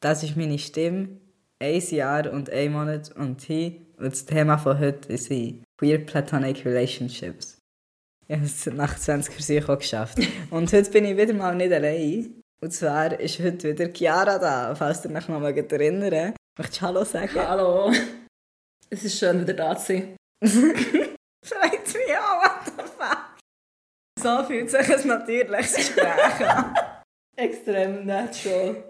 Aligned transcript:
Das 0.00 0.22
ist 0.22 0.36
meine 0.36 0.58
Stimme. 0.58 1.20
Ein 1.60 1.80
Jahr 1.90 2.32
und 2.32 2.50
ein 2.50 2.72
Monat 2.72 3.10
und 3.16 3.42
hin. 3.42 3.86
Und 3.96 4.12
das 4.12 4.24
Thema 4.24 4.56
von 4.58 4.78
heute 4.78 5.12
ist 5.12 5.28
Queer 5.76 5.98
Platonic 5.98 6.64
Relationships. 6.64 7.58
Ich 8.28 8.36
habe 8.36 8.44
es 8.44 8.66
nach 8.66 8.96
20 8.96 9.34
Versuchen 9.34 9.74
auch 9.74 9.78
geschafft. 9.78 10.18
Und 10.50 10.70
heute 10.70 10.90
bin 10.90 11.06
ich 11.06 11.16
wieder 11.16 11.32
mal 11.32 11.54
nicht 11.56 11.72
allein. 11.72 12.42
Und 12.60 12.72
zwar 12.72 13.18
ist 13.18 13.40
heute 13.40 13.70
wieder 13.70 13.90
Chiara 13.92 14.38
da, 14.38 14.74
falls 14.74 15.04
ihr 15.04 15.10
euch 15.16 15.28
noch 15.28 15.40
mal 15.40 15.56
erinnern 15.56 16.34
Möchtest 16.58 16.82
du 16.82 16.86
Hallo 16.86 17.04
sagen? 17.04 17.30
Hallo. 17.34 17.90
Es 18.90 19.02
ist 19.02 19.18
schön, 19.18 19.40
wieder 19.40 19.54
da 19.54 19.76
zu 19.76 19.86
sein. 19.86 20.16
Freut 20.44 21.86
mich 21.86 22.18
auch, 22.18 22.42
what 22.42 22.66
the 22.66 22.82
fuck? 22.98 23.38
So 24.20 24.44
fühlt 24.44 24.70
sich 24.70 24.94
ein 24.94 25.08
natürliches 25.08 25.76
Gespräch 25.76 26.48
an. 26.48 26.74
Extrem 27.36 28.04
natural. 28.04 28.87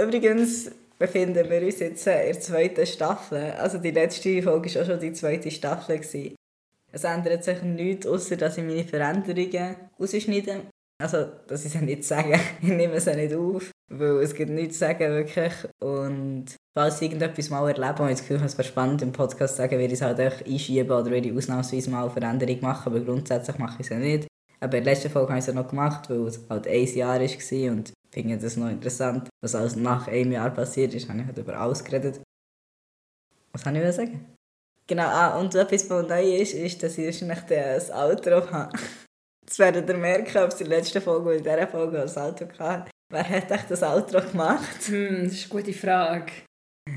Übrigens 0.00 0.70
befinden 0.98 1.48
wir 1.48 1.62
uns 1.62 1.80
jetzt 1.80 2.06
in 2.06 2.12
der 2.12 2.40
zweiten 2.40 2.86
Staffel. 2.86 3.52
Also 3.58 3.78
die 3.78 3.90
letzte 3.90 4.42
Folge 4.42 4.74
war 4.74 4.82
auch 4.82 4.86
schon 4.86 5.00
die 5.00 5.12
zweite 5.12 5.50
Staffel. 5.50 6.00
Es 6.92 7.04
ändert 7.04 7.44
sich 7.44 7.62
nichts, 7.62 8.06
außer 8.06 8.36
dass 8.36 8.58
ich 8.58 8.64
meine 8.64 8.84
Veränderungen 8.84 9.76
rausschneide. 9.98 10.62
Also, 10.98 11.26
dass 11.46 11.64
ich 11.64 11.72
sie 11.72 11.78
nicht 11.84 12.04
sage. 12.04 12.38
Ich 12.62 12.68
nehme 12.68 12.98
sie 13.00 13.14
nicht 13.14 13.34
auf, 13.34 13.70
weil 13.90 14.22
es 14.22 14.34
gibt 14.34 14.50
nichts 14.50 14.78
zu 14.78 14.80
sagen, 14.80 15.12
wirklich. 15.12 15.52
Und 15.80 16.46
falls 16.74 16.96
ich 16.96 17.08
irgendetwas 17.08 17.50
mal 17.50 17.68
erlebe 17.68 18.02
und 18.02 18.08
ich 18.08 18.16
das 18.16 18.20
Gefühl 18.20 18.38
habe, 18.38 18.46
es 18.46 18.56
wäre 18.56 18.68
spannend 18.68 19.02
im 19.02 19.12
Podcast 19.12 19.56
zu 19.56 19.62
sagen, 19.62 19.78
werde 19.78 19.92
ich 19.92 20.00
es 20.00 20.02
halt 20.02 20.18
echt 20.18 20.46
einschieben 20.46 20.90
oder 20.90 21.10
werde 21.10 21.28
ich 21.28 21.36
ausnahmsweise 21.36 21.90
mal 21.90 22.04
eine 22.04 22.10
Veränderung 22.10 22.60
machen, 22.62 22.94
aber 22.94 23.04
grundsätzlich 23.04 23.58
mache 23.58 23.82
ich 23.82 23.90
es 23.90 23.96
nicht. 23.98 24.26
Aber 24.58 24.78
in 24.78 24.84
der 24.84 24.94
letzten 24.94 25.10
Folge 25.10 25.28
habe 25.28 25.38
ich 25.38 25.46
es 25.46 25.54
noch 25.54 25.68
gemacht, 25.68 26.08
weil 26.08 26.26
es 26.26 26.40
halt 26.48 26.66
ein 26.66 26.86
Jahr 26.86 27.20
war 27.20 27.72
und 27.72 27.92
finde 28.16 28.38
das 28.38 28.56
noch 28.56 28.70
interessant. 28.70 29.28
Was 29.42 29.54
alles 29.54 29.76
nach 29.76 30.08
einem 30.08 30.32
Jahr 30.32 30.50
passiert 30.50 30.94
ist, 30.94 31.08
habe 31.08 31.20
ich 31.20 31.26
halt 31.26 31.38
über 31.38 31.58
alles 31.58 31.84
geredet. 31.84 32.20
Was 33.52 33.62
soll 33.62 33.76
ich 33.76 33.94
sagen? 33.94 34.24
Genau, 34.86 35.06
ah, 35.06 35.38
und 35.38 35.54
etwas, 35.54 35.90
was 35.90 36.08
neu 36.08 36.36
ist, 36.36 36.54
ist, 36.54 36.82
dass 36.82 36.96
ich 36.96 37.06
wahrscheinlich 37.06 37.40
das 37.40 37.90
Outro 37.92 38.50
habe. 38.50 38.78
Das 39.44 39.58
werdet 39.58 39.88
ihr 39.88 39.96
merken, 39.96 40.38
ob 40.38 40.52
es 40.52 40.60
in 40.60 40.68
der 40.68 40.78
letzten 40.78 41.02
Folge 41.02 41.26
oder 41.26 41.36
in 41.36 41.42
dieser 41.42 41.68
Folge 41.68 41.98
das 41.98 42.16
Outro 42.16 42.48
hatte. 42.58 42.90
Wer 43.12 43.28
hat 43.28 43.50
echt 43.50 43.70
das 43.70 43.82
Outro 43.82 44.20
gemacht? 44.20 44.82
Hm, 44.86 45.24
das 45.24 45.32
ist 45.34 45.52
eine 45.52 45.62
gute 45.62 45.72
Frage. 45.72 46.32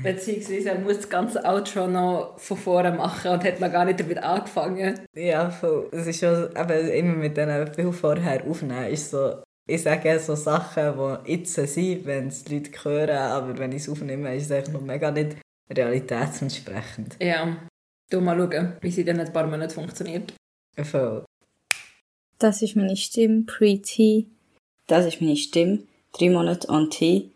Beziehungsweise 0.02 0.70
er 0.70 0.78
muss 0.78 0.98
das 0.98 1.08
ganze 1.08 1.44
Outro 1.44 1.86
noch 1.86 2.38
von 2.38 2.56
vorne 2.56 2.92
machen 2.92 3.32
und 3.32 3.44
hat 3.44 3.60
noch 3.60 3.72
gar 3.72 3.84
nicht 3.84 4.00
damit 4.00 4.18
angefangen. 4.18 5.00
Ja, 5.14 5.50
voll. 5.50 5.88
Es 5.92 6.06
ist 6.06 6.20
schon 6.20 6.48
eben 6.56 6.88
immer 6.88 7.16
mit 7.16 7.36
diesen 7.36 7.74
viel 7.74 7.92
vorher 7.92 8.44
aufnehmen. 8.46 8.86
Ist 8.86 9.10
so, 9.10 9.42
ich 9.66 9.82
sage 9.82 10.18
so 10.18 10.34
Sachen, 10.34 10.94
die 11.26 11.32
jetzt 11.32 11.54
sind, 11.54 12.04
wenn 12.04 12.28
es 12.28 12.44
die 12.44 12.56
Leute 12.56 12.84
hören, 12.84 13.16
aber 13.16 13.58
wenn 13.58 13.72
ich 13.72 13.82
es 13.82 13.88
aufnehme, 13.88 14.34
ist 14.34 14.46
es 14.46 14.52
eigentlich 14.52 14.74
noch 14.74 14.80
mega 14.80 15.10
nicht 15.10 15.36
realitätsentsprechend. 15.70 17.16
Ja. 17.20 17.56
Du 18.10 18.20
mal 18.20 18.36
schauen, 18.36 18.76
wie 18.80 18.90
sie 18.90 19.04
dann 19.04 19.20
ein 19.20 19.32
paar 19.32 19.46
Monate 19.46 19.74
funktioniert. 19.74 20.34
Voll. 20.76 21.24
Das 22.38 22.62
ist 22.62 22.74
meine 22.74 22.96
Stimme 22.96 23.42
pre-T. 23.42 24.26
Das 24.86 25.06
ist 25.06 25.20
meine 25.20 25.36
Stimme 25.36 25.84
drei 26.12 26.30
Monate 26.30 26.68
on 26.68 26.90
T. 26.90 27.30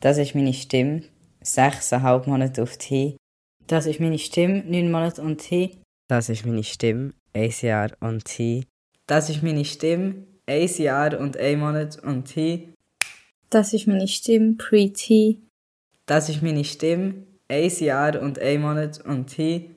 Das 0.00 0.18
ist 0.18 0.34
meine 0.34 0.52
Stimme 0.52 1.02
sechseinhalb 1.40 2.26
Monate 2.26 2.62
auf 2.62 2.76
T. 2.76 3.16
Das 3.66 3.86
ist 3.86 4.00
meine 4.00 4.18
Stimme 4.18 4.62
neun 4.64 4.90
Monate 4.92 5.22
on 5.22 5.38
T. 5.38 5.78
Das 6.08 6.28
ist 6.28 6.46
meine 6.46 6.62
Stimme 6.62 7.14
ein 7.32 7.52
Jahr 7.60 7.90
on 8.00 8.20
T. 8.20 8.64
Das 9.06 9.30
ist 9.30 9.42
meine 9.42 9.64
Stimme 9.64 10.26
ein 10.46 10.68
Jahr 10.78 11.18
und 11.18 11.36
ein 11.36 11.58
Monat 11.58 12.02
on 12.04 12.24
T. 12.24 12.68
Das 13.50 13.72
ist 13.72 13.86
meine 13.86 14.08
Stimme 14.08 14.54
pre-T. 14.54 15.38
Das 16.06 16.28
ist 16.28 16.42
meine 16.42 16.64
Stimme 16.64 17.24
ein 17.48 17.70
Jahr 17.70 18.20
und 18.20 18.38
ein 18.38 18.60
Monat 18.60 19.04
on 19.06 19.26
T. 19.26 19.74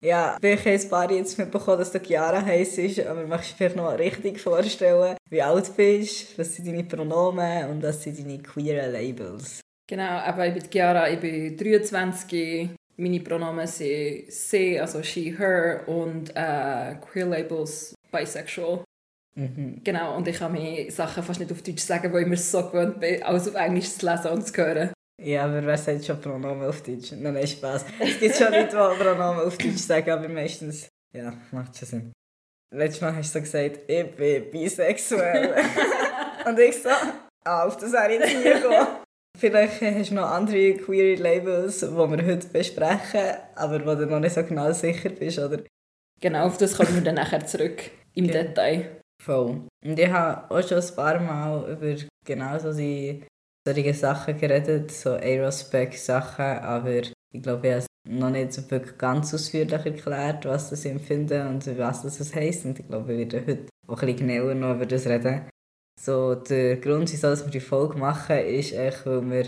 Ja, 0.00 0.36
vielleicht 0.40 0.64
haben 0.64 0.80
ein 0.80 0.88
paar 0.88 1.10
jetzt 1.10 1.38
mitbekommen, 1.38 1.78
dass 1.78 1.90
du 1.90 1.98
Chiara 1.98 2.40
heiß 2.40 2.78
ist, 2.78 3.00
aber 3.04 3.26
möchtest 3.26 3.52
du 3.52 3.56
vielleicht 3.56 3.76
noch 3.76 3.98
richtig 3.98 4.40
vorstellen, 4.40 5.16
wie 5.28 5.42
alt 5.42 5.68
du 5.68 5.72
bist, 5.72 6.38
was 6.38 6.54
sind 6.54 6.68
deine 6.68 6.84
Pronomen 6.84 7.68
und 7.68 7.82
was 7.82 8.04
sind 8.04 8.16
deine 8.16 8.38
queeren 8.38 8.92
Labels? 8.92 9.60
Genau, 9.88 10.18
aber 10.20 10.46
ich 10.46 10.54
bin 10.54 10.70
Chiara, 10.70 11.10
ich 11.10 11.18
bin 11.18 11.56
23, 11.56 12.70
meine 12.96 13.20
Pronomen 13.20 13.66
sind 13.66 14.30
sie, 14.30 14.78
also 14.78 15.02
she, 15.02 15.36
her 15.36 15.82
und 15.88 16.30
äh, 16.30 16.94
Queer 17.00 17.26
Labels 17.26 17.94
bisexual. 18.12 18.84
Mhm. 19.38 19.80
Genau, 19.84 20.16
und 20.16 20.26
ich 20.26 20.36
kann 20.36 20.50
mir 20.52 20.90
Sachen 20.90 21.22
fast 21.22 21.38
nicht 21.38 21.52
auf 21.52 21.62
Deutsch 21.62 21.82
sagen, 21.82 22.12
weil 22.12 22.22
ich 22.22 22.28
mir 22.28 22.36
so 22.36 22.66
gewöhnt 22.66 22.98
bin, 22.98 23.22
alles 23.22 23.46
auf 23.46 23.54
Englisch 23.54 23.90
zu 23.96 24.04
lesen 24.04 24.32
und 24.32 24.44
zu 24.44 24.56
hören. 24.56 24.92
Ja, 25.22 25.44
aber 25.44 25.64
wer 25.64 25.78
sagt 25.78 26.04
schon 26.04 26.20
Pronomen 26.20 26.68
auf 26.68 26.82
Deutsch? 26.82 27.12
Nein, 27.12 27.34
nein, 27.34 27.46
Spaß. 27.46 27.84
Es 28.00 28.18
gibt 28.18 28.34
schon 28.34 28.52
Leute, 28.52 28.68
die 28.68 29.02
Pronomen 29.02 29.46
auf 29.46 29.56
Deutsch 29.56 29.76
sagen, 29.76 30.10
aber 30.10 30.28
meistens, 30.28 30.88
ja, 31.14 31.32
macht 31.52 31.76
schon 31.76 31.88
Sinn. 31.88 32.12
Letztes 32.74 33.00
Mal 33.00 33.14
hast 33.14 33.34
du 33.34 33.40
gesagt, 33.40 33.80
ich 33.86 34.10
bin 34.16 34.50
bisexuell. 34.50 35.54
Und 36.46 36.58
ich 36.58 36.82
so, 36.82 36.90
ah, 37.44 37.64
auf 37.64 37.76
das 37.76 37.92
wäre 37.92 38.14
ich 38.14 38.36
nie 38.36 38.42
gekommen. 38.42 38.86
Vielleicht 39.38 39.80
hast 39.80 40.10
du 40.10 40.14
noch 40.14 40.30
andere 40.30 40.74
queer 40.74 41.16
Labels, 41.16 41.78
die 41.78 41.86
wir 41.86 42.26
heute 42.26 42.48
besprechen, 42.48 43.36
aber 43.54 43.86
wo 43.86 43.94
du 43.94 44.06
noch 44.06 44.18
nicht 44.18 44.34
so 44.34 44.42
genau 44.42 44.72
sicher 44.72 45.10
bist, 45.10 45.38
oder? 45.38 45.62
Genau, 46.20 46.46
auf 46.46 46.58
das 46.58 46.76
kommen 46.76 46.94
wir 46.96 47.02
dann 47.02 47.14
nachher 47.14 47.46
zurück, 47.46 47.82
im 48.14 48.24
Okay. 48.24 48.32
Detail. 48.32 48.97
Voll. 49.22 49.66
Und 49.84 49.98
ich 49.98 50.08
habe 50.08 50.54
auch 50.54 50.66
schon 50.66 50.78
ein 50.78 50.94
paar 50.94 51.20
Mal 51.20 51.70
über 51.72 51.94
genau 52.24 52.58
solche 52.58 53.24
Sachen 53.94 54.38
geredet, 54.38 54.90
so 54.90 55.10
Aerospec-Sachen, 55.10 56.58
aber 56.58 57.02
ich 57.02 57.42
glaube, 57.42 57.66
ich 57.66 57.72
habe 57.74 57.82
es 57.82 57.86
noch 58.08 58.30
nicht 58.30 58.70
wirklich 58.70 58.96
ganz 58.96 59.34
ausführlich 59.34 59.72
erklärt, 59.72 60.46
was 60.46 60.70
das 60.70 60.84
empfinden 60.84 61.46
und 61.48 61.78
was 61.78 62.02
das 62.02 62.34
heisst. 62.34 62.64
Und 62.64 62.78
ich 62.78 62.86
glaube, 62.86 63.08
wir 63.08 63.18
werden 63.18 63.46
heute 63.46 63.66
auch 63.86 64.00
ein 64.00 64.06
bisschen 64.06 64.28
genauer 64.28 64.54
noch 64.54 64.74
über 64.76 64.86
das 64.86 65.06
reden. 65.06 65.48
So, 66.00 66.36
der 66.36 66.76
Grund, 66.76 67.12
wieso 67.12 67.28
wir 67.28 67.50
die 67.50 67.60
Folge 67.60 67.98
machen, 67.98 68.38
ist 68.38 68.72
echt, 68.72 69.04
weil 69.04 69.28
wir 69.30 69.46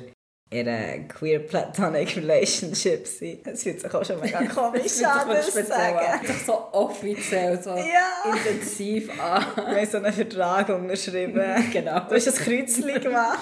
in 0.52 0.68
einer 0.68 1.04
queer 1.04 1.38
platonic 1.40 2.16
relationship 2.16 3.06
sind. 3.06 3.46
Es 3.46 3.62
fühlt 3.62 3.80
sich 3.80 3.94
auch 3.94 4.04
schon 4.04 4.20
mega 4.20 4.42
komisch 4.54 5.02
an, 5.04 5.28
das 5.28 5.50
zu 5.52 5.64
sagen. 5.64 5.98
an. 5.98 6.26
Sich 6.26 6.42
so 6.44 6.54
offiziell, 6.72 7.62
so 7.62 7.70
Ja! 7.70 8.32
intensiv 8.32 9.10
an. 9.20 9.44
Wir 9.56 9.64
haben 9.76 9.86
so 9.86 9.96
einen 9.98 10.12
Vertrag 10.12 10.68
unterschrieben. 10.70 11.40
genau. 11.72 12.00
Du 12.00 12.14
hast 12.16 12.26
ein 12.28 12.34
Kreuzchen 12.34 13.00
gemacht. 13.00 13.38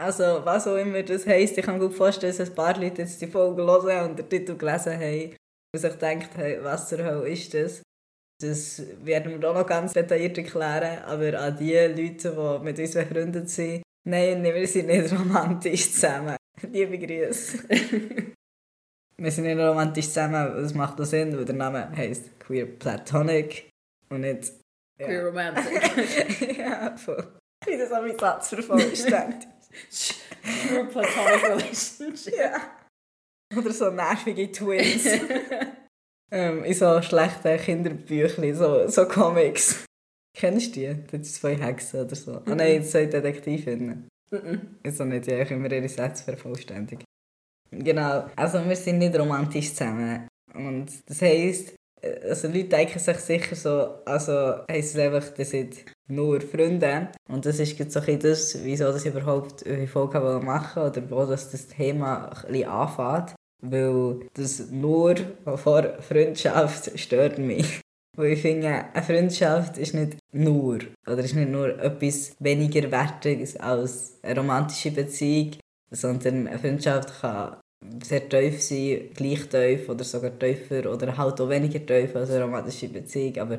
Also, 0.00 0.40
was 0.44 0.66
auch 0.66 0.76
immer 0.76 1.02
das 1.02 1.26
heisst, 1.26 1.56
ich 1.58 1.64
kann 1.64 1.78
mir 1.78 1.86
gut 1.86 1.94
vorstellen, 1.96 2.36
dass 2.36 2.48
ein 2.48 2.54
paar 2.54 2.76
Leute 2.80 3.02
jetzt 3.02 3.20
die 3.20 3.26
Folge 3.26 3.62
hören 3.62 4.10
und 4.10 4.18
den 4.18 4.28
Titel 4.28 4.56
gelesen 4.56 4.94
haben 4.98 5.36
und 5.74 5.80
sich 5.80 5.92
gedacht 5.92 6.30
haben, 6.36 6.64
was 6.64 6.88
zur 6.88 6.98
Hölle 7.04 7.28
ist 7.28 7.52
das? 7.54 7.82
Das 8.42 8.82
werden 9.04 9.40
wir 9.40 9.50
auch 9.50 9.54
noch 9.54 9.66
ganz 9.66 9.92
detailliert 9.92 10.36
erklären, 10.38 10.98
aber 11.04 11.38
an 11.38 11.56
die 11.56 11.74
Leute, 11.76 12.30
die 12.32 12.64
mit 12.64 12.78
uns 12.78 12.92
befreundet 12.94 13.48
sind, 13.48 13.82
nein, 14.04 14.42
wir 14.44 14.66
sind 14.66 14.86
nicht 14.86 15.12
romantisch 15.12 15.92
zusammen. 15.92 16.36
Liebe 16.62 16.98
Grüße. 16.98 17.68
wir 19.16 19.30
sind 19.30 19.44
nicht 19.44 19.58
romantisch 19.58 20.06
zusammen, 20.06 20.54
das 20.56 20.74
macht 20.74 21.00
auch 21.00 21.04
Sinn, 21.04 21.36
weil 21.36 21.44
der 21.44 21.54
Name 21.54 21.90
heisst 21.96 22.38
Queer 22.40 22.66
Platonic 22.66 23.68
und 24.10 24.20
nicht... 24.20 24.52
ja. 24.98 25.06
Queer 25.06 25.26
Romantic. 25.26 26.56
ja, 26.58 26.96
voll. 26.96 27.26
Wie 27.66 27.76
das 27.76 27.92
an 27.92 28.06
meinen 28.06 28.18
Satz 28.18 28.48
vervollständigt. 28.50 29.48
Queer 30.68 30.84
Platonic 30.84 31.44
Relationship. 31.44 32.34
ja. 32.36 32.56
Oder 33.56 33.72
so 33.72 33.90
nervige 33.90 34.50
Twins. 34.50 35.06
ähm, 36.30 36.64
in 36.64 36.74
so 36.74 37.00
schlechten 37.02 37.58
Kinderbüchern, 37.58 38.54
so, 38.54 38.88
so 38.88 39.06
Comics. 39.06 39.84
Kennst 40.34 40.74
du 40.74 40.80
die? 40.80 40.86
Das 40.86 41.10
sind 41.10 41.26
zwei 41.26 41.56
Hexen 41.56 42.00
oder 42.00 42.16
so. 42.16 42.32
Ah 42.44 42.54
nein, 42.54 42.82
zwei 42.82 43.06
Detektivinnen. 43.06 44.08
Mhm. 44.30 44.60
Also 44.82 45.04
nicht, 45.04 45.26
ja, 45.26 45.38
ich 45.38 45.50
immer 45.50 45.70
ihre 45.70 45.88
Sätze 45.88 46.24
vervollständigen. 46.24 47.04
Genau, 47.70 48.26
also 48.36 48.64
wir 48.64 48.76
sind 48.76 48.98
nicht 48.98 49.18
romantisch 49.18 49.70
zusammen. 49.70 50.28
Und 50.54 50.86
das 51.06 51.22
heisst, 51.22 51.74
äh, 52.00 52.28
also 52.28 52.48
Leute 52.48 52.64
denken 52.64 52.98
sich 52.98 53.16
sicher 53.18 53.56
so, 53.56 54.04
also 54.04 54.64
heisst 54.70 54.94
es 54.94 55.00
einfach, 55.00 55.28
das 55.30 55.50
sind 55.50 55.84
nur 56.08 56.40
Freunde. 56.40 57.08
Und 57.28 57.46
das 57.46 57.58
ist 57.58 57.78
jetzt 57.78 57.92
so 57.92 58.00
ein 58.00 58.18
das, 58.18 58.62
wieso 58.62 58.84
das 58.84 59.06
überhaupt 59.06 59.66
eine 59.66 59.86
Folge 59.86 60.20
machen 60.20 60.82
oder 60.82 61.10
wo 61.10 61.24
das, 61.24 61.50
das 61.50 61.68
Thema 61.68 62.28
ein 62.28 62.52
bisschen 62.52 62.68
anfängt. 62.68 63.34
Weil 63.62 64.28
das 64.34 64.70
nur 64.70 65.14
vor 65.56 65.84
Freundschaft 66.00 66.98
stört 66.98 67.38
mich. 67.38 67.80
Weil 68.16 68.32
ich 68.32 68.42
finde, 68.42 68.68
eine 68.92 69.02
Freundschaft 69.02 69.78
ist 69.78 69.94
nicht 69.94 70.18
nur, 70.32 70.78
oder 71.06 71.18
ist 71.18 71.34
nicht 71.34 71.50
nur 71.50 71.78
etwas 71.80 72.36
weniger 72.38 72.90
Wertiges 72.90 73.56
als 73.56 74.18
eine 74.22 74.40
romantische 74.40 74.92
Beziehung, 74.92 75.52
sondern 75.90 76.46
eine 76.46 76.58
Freundschaft 76.58 77.20
kann 77.20 77.56
sehr 78.02 78.28
tief 78.28 78.62
sein, 78.62 79.10
gleich 79.14 79.48
tief 79.48 79.88
oder 79.88 80.04
sogar 80.04 80.38
tiefer 80.38 80.90
oder 80.92 81.16
halt 81.16 81.40
auch 81.40 81.48
weniger 81.48 81.84
tief 81.84 82.14
als 82.14 82.30
eine 82.30 82.44
romantische 82.44 82.88
Beziehung. 82.88 83.36
Aber 83.38 83.58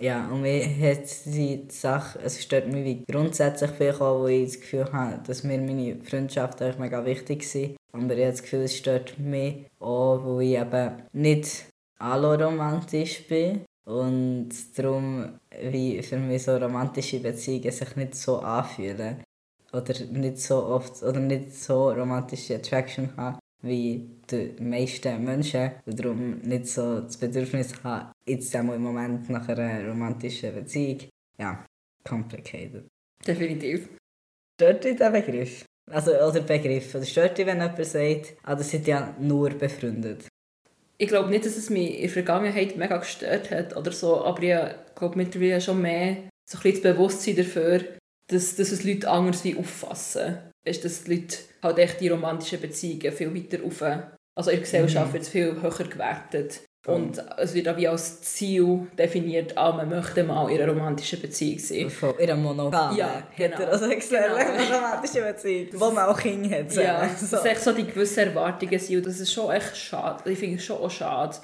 Ja, 0.00 0.28
und 0.28 0.42
mir 0.42 0.64
hat 0.64 1.04
die 1.24 1.66
Sache, 1.70 2.18
es 2.18 2.42
stört 2.42 2.66
mich 2.66 2.84
wie 2.84 3.04
grundsätzlich 3.04 3.70
viel 3.70 3.90
an, 3.90 4.18
wo 4.18 4.26
ich 4.26 4.46
das 4.46 4.60
Gefühl 4.60 4.92
habe, 4.92 5.22
dass 5.24 5.44
mir 5.44 5.58
meine 5.58 6.02
Freundschaft 6.02 6.60
eigentlich 6.60 6.78
mega 6.78 7.04
wichtig 7.04 7.48
sind. 7.48 7.76
Aber 7.92 8.12
ich 8.12 8.22
habe 8.22 8.32
das 8.32 8.42
Gefühl, 8.42 8.62
es 8.62 8.76
stört 8.76 9.18
mich 9.20 9.66
auch, 9.78 10.24
wo 10.24 10.40
ich 10.40 10.58
eben 10.58 11.02
nicht 11.12 11.66
alloromantisch 12.00 13.26
bin. 13.28 13.64
Und 13.84 14.50
darum, 14.76 15.38
wie 15.70 16.02
für 16.02 16.16
mich 16.16 16.42
so 16.44 16.56
romantische 16.56 17.20
Beziehungen 17.20 17.70
sich 17.70 17.96
nicht 17.96 18.14
so 18.14 18.38
anfühlen. 18.38 19.22
Oder 19.72 20.04
nicht 20.06 20.38
so 20.38 20.64
oft, 20.64 21.02
oder 21.02 21.20
nicht 21.20 21.52
so 21.54 21.90
romantische 21.90 22.56
Attraction 22.56 23.14
haben 23.16 23.38
wie 23.64 24.06
die 24.30 24.54
meisten 24.60 25.24
Menschen 25.24 25.72
und 25.86 25.98
darum 25.98 26.38
nicht 26.40 26.66
so 26.66 27.00
das 27.00 27.16
Bedürfnis 27.16 27.72
haben, 27.82 28.12
jetzt 28.26 28.54
einmal 28.54 28.76
im 28.76 28.82
Moment 28.82 29.28
nach 29.30 29.48
einer 29.48 29.88
romantischen 29.88 30.54
Beziehung. 30.54 31.00
Ja, 31.38 31.64
complicated. 32.06 32.86
Definitiv. 33.26 33.88
Stört 34.60 34.84
dich 34.84 34.96
der 34.96 35.10
Begriff? 35.10 35.64
Also, 35.90 36.12
oder 36.12 36.40
Begriff. 36.40 36.94
Oder 36.94 37.04
stört 37.04 37.38
dich, 37.38 37.46
wenn 37.46 37.60
jemand 37.60 37.84
sagt, 37.84 38.36
ah, 38.42 38.54
das 38.54 38.70
sind 38.70 38.86
ja 38.86 39.14
nur 39.18 39.50
befreundet? 39.50 40.28
Ich 40.96 41.08
glaube 41.08 41.30
nicht, 41.30 41.44
dass 41.44 41.56
es 41.56 41.70
mich 41.70 41.96
in 41.96 42.02
der 42.02 42.10
Vergangenheit 42.10 42.76
mega 42.76 42.98
gestört 42.98 43.50
hat 43.50 43.76
oder 43.76 43.90
so, 43.90 44.24
aber 44.24 44.42
ich 44.42 44.94
glaube 44.94 45.16
mittlerweile 45.16 45.60
schon 45.60 45.82
mehr 45.82 46.28
so 46.48 46.58
ein 46.58 46.62
bisschen 46.62 46.82
das 46.82 46.92
Bewusstsein 46.92 47.36
dafür, 47.36 47.84
dass, 48.28 48.56
dass 48.56 48.72
es 48.72 48.84
Leute 48.84 49.10
anders 49.10 49.44
wie 49.44 49.56
auffassen. 49.56 50.38
Weißt, 50.66 50.84
dass 50.84 51.04
die 51.04 51.14
Leute 51.16 51.36
halt 51.62 51.78
echt 51.78 52.00
die 52.00 52.08
romantischen 52.08 52.60
Beziehungen 52.60 53.12
viel 53.12 53.34
weiter 53.34 53.64
auf, 53.64 53.82
also 54.36 54.50
in 54.50 54.56
der 54.56 54.64
Gesellschaft 54.64 55.08
mhm. 55.08 55.12
wird 55.12 55.22
es 55.24 55.28
viel 55.28 55.60
höher 55.60 55.88
gewertet. 55.88 56.62
Und 56.86 57.22
es 57.38 57.54
wird 57.54 57.68
auch 57.68 57.76
wie 57.78 57.88
als 57.88 58.20
Ziel 58.20 58.86
definiert, 58.98 59.56
ah, 59.56 59.72
man 59.72 59.88
möchte 59.88 60.22
mal 60.22 60.50
in 60.50 60.60
einer 60.60 60.70
romantischen 60.70 61.20
Beziehung 61.20 61.58
sein. 61.58 61.88
Von 61.88 62.18
ihrer 62.18 62.36
monogamen, 62.36 62.96
ja, 62.96 63.22
genau. 63.34 63.56
heterosexuellen 63.56 64.36
genau. 64.36 64.76
romantischen 64.76 65.24
Beziehung, 65.24 65.68
wo 65.72 65.90
man 65.90 66.08
auch 66.08 66.18
Kinder 66.18 66.58
hat. 66.58 66.74
Ja, 66.74 67.08
so. 67.08 67.14
das 67.14 67.32
ist 67.32 67.46
echt 67.46 67.62
so 67.62 67.72
die 67.72 67.86
gewissen 67.86 68.28
Erwartungen 68.28 68.78
sind. 68.78 68.98
Und 68.98 69.06
das 69.06 69.18
ist 69.18 69.32
schon 69.32 69.50
echt 69.50 69.76
schade. 69.76 70.30
Ich 70.30 70.38
finde 70.38 70.56
es 70.56 70.64
schon 70.64 70.76
auch 70.76 70.90
schade, 70.90 71.38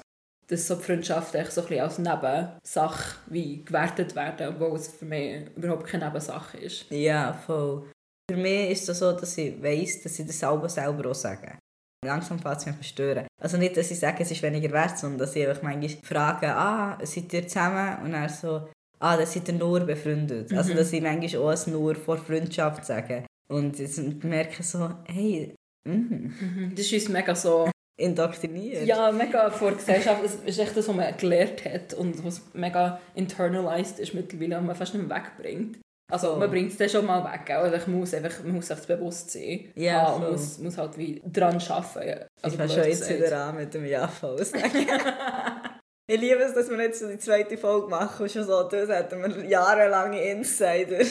dass 0.47 0.67
so 0.67 0.75
die 0.75 0.83
Freundschaften 0.83 1.41
echt 1.41 1.53
so 1.53 1.61
ein 1.61 1.67
bisschen 1.67 1.83
als 1.83 1.97
Nebensache 1.97 3.15
wie 3.27 3.63
gewertet 3.63 4.15
werden, 4.15 4.49
obwohl 4.49 4.77
es 4.77 4.89
für 4.89 5.05
mich 5.05 5.47
überhaupt 5.55 5.87
keine 5.87 6.05
Nebensache 6.05 6.57
ist. 6.57 6.85
Ja, 6.91 7.33
voll. 7.33 7.89
Für 8.29 8.37
mich 8.37 8.71
ist 8.71 8.87
es 8.87 8.99
so, 8.99 9.11
dass 9.11 9.37
ich 9.37 9.61
weiss, 9.61 10.03
dass 10.03 10.19
ich 10.19 10.27
das 10.27 10.39
selber 10.39 10.69
selber 10.69 11.09
auch 11.09 11.15
sage. 11.15 11.57
Langsam 12.03 12.39
fängt 12.39 12.57
es 12.57 12.65
mich 12.65 12.75
verstören. 12.75 13.27
Also 13.39 13.57
nicht, 13.57 13.77
dass 13.77 13.91
ich 13.91 13.99
sage, 13.99 14.23
es 14.23 14.31
ist 14.31 14.41
weniger 14.41 14.71
wert, 14.71 14.97
sondern 14.97 15.19
dass 15.19 15.35
ich 15.35 15.47
einfach 15.47 15.61
manchmal 15.61 16.03
frage, 16.03 16.47
ah, 16.47 16.97
seid 17.03 17.31
ihr 17.31 17.47
zusammen? 17.47 18.03
Und 18.03 18.13
er 18.13 18.27
so, 18.27 18.67
ah, 18.99 19.17
dann 19.17 19.27
seid 19.27 19.47
ihr 19.47 19.53
nur 19.53 19.81
befreundet. 19.81 20.51
Also, 20.51 20.53
mhm. 20.53 20.57
Also 20.57 20.73
dass 20.73 20.93
ich 20.93 21.01
manchmal 21.01 21.41
auch 21.43 21.49
ein 21.67 21.71
nur 21.71 21.95
vor 21.95 22.17
Freundschaft 22.17 22.85
sage. 22.85 23.25
Und 23.49 23.77
jetzt 23.77 23.99
merke 24.23 24.63
so, 24.63 24.89
hey, 25.05 25.53
mhm. 25.87 26.73
Das 26.75 26.85
ist 26.85 26.93
uns 26.93 27.09
mega 27.09 27.35
so... 27.35 27.69
Indoktriniert. 27.99 28.87
Ja, 28.87 29.11
mega 29.11 29.51
vor 29.51 29.73
Gesellschaft. 29.73 30.23
Das 30.23 30.33
ist 30.33 30.57
echt 30.57 30.75
das, 30.75 30.87
was 30.87 30.95
man 30.95 31.15
gelernt 31.17 31.63
hat 31.65 31.93
und 31.93 32.25
was 32.25 32.41
mega 32.53 32.99
internalized 33.13 33.99
ist 33.99 34.15
mittlerweile 34.15 34.57
und 34.57 34.65
man 34.65 34.75
fast 34.75 34.95
nicht 34.95 35.07
mehr 35.07 35.15
wegbringt. 35.15 35.77
Also 36.11 36.35
man 36.35 36.49
bringt 36.49 36.71
es 36.71 36.77
dann 36.77 36.89
schon 36.89 37.05
mal 37.05 37.23
weg, 37.23 37.49
also 37.49 37.73
ich 37.73 37.87
muss 37.87 38.13
einfach, 38.13 38.43
man 38.43 38.55
muss 38.55 38.67
sich 38.67 38.75
das 38.75 38.85
bewusst 38.85 39.31
sein. 39.31 39.71
Ja, 39.75 40.07
ah, 40.07 40.17
man 40.17 40.33
muss, 40.33 40.57
muss 40.59 40.77
halt 40.77 40.97
wie 40.97 41.21
dran 41.25 41.61
arbeiten. 41.69 42.25
Also 42.41 42.55
ich 42.55 42.61
fange 42.61 42.69
schon 42.69 42.89
jetzt 42.91 43.09
wieder 43.09 43.45
an 43.45 43.55
mit 43.55 43.73
dem 43.73 43.85
Ja-Fall 43.85 44.35
Ich 46.07 46.19
liebe 46.19 46.41
es, 46.41 46.53
dass 46.53 46.69
wir 46.69 46.81
jetzt 46.81 47.01
die 47.01 47.17
zweite 47.17 47.57
Folge 47.57 47.87
machen 47.87 48.23
und 48.23 48.29
schon 48.29 48.43
so 48.43 48.63
tun, 48.63 48.89
hätten 48.89 49.21
wir 49.21 49.45
jahrelange 49.45 50.21
Insider. 50.21 50.97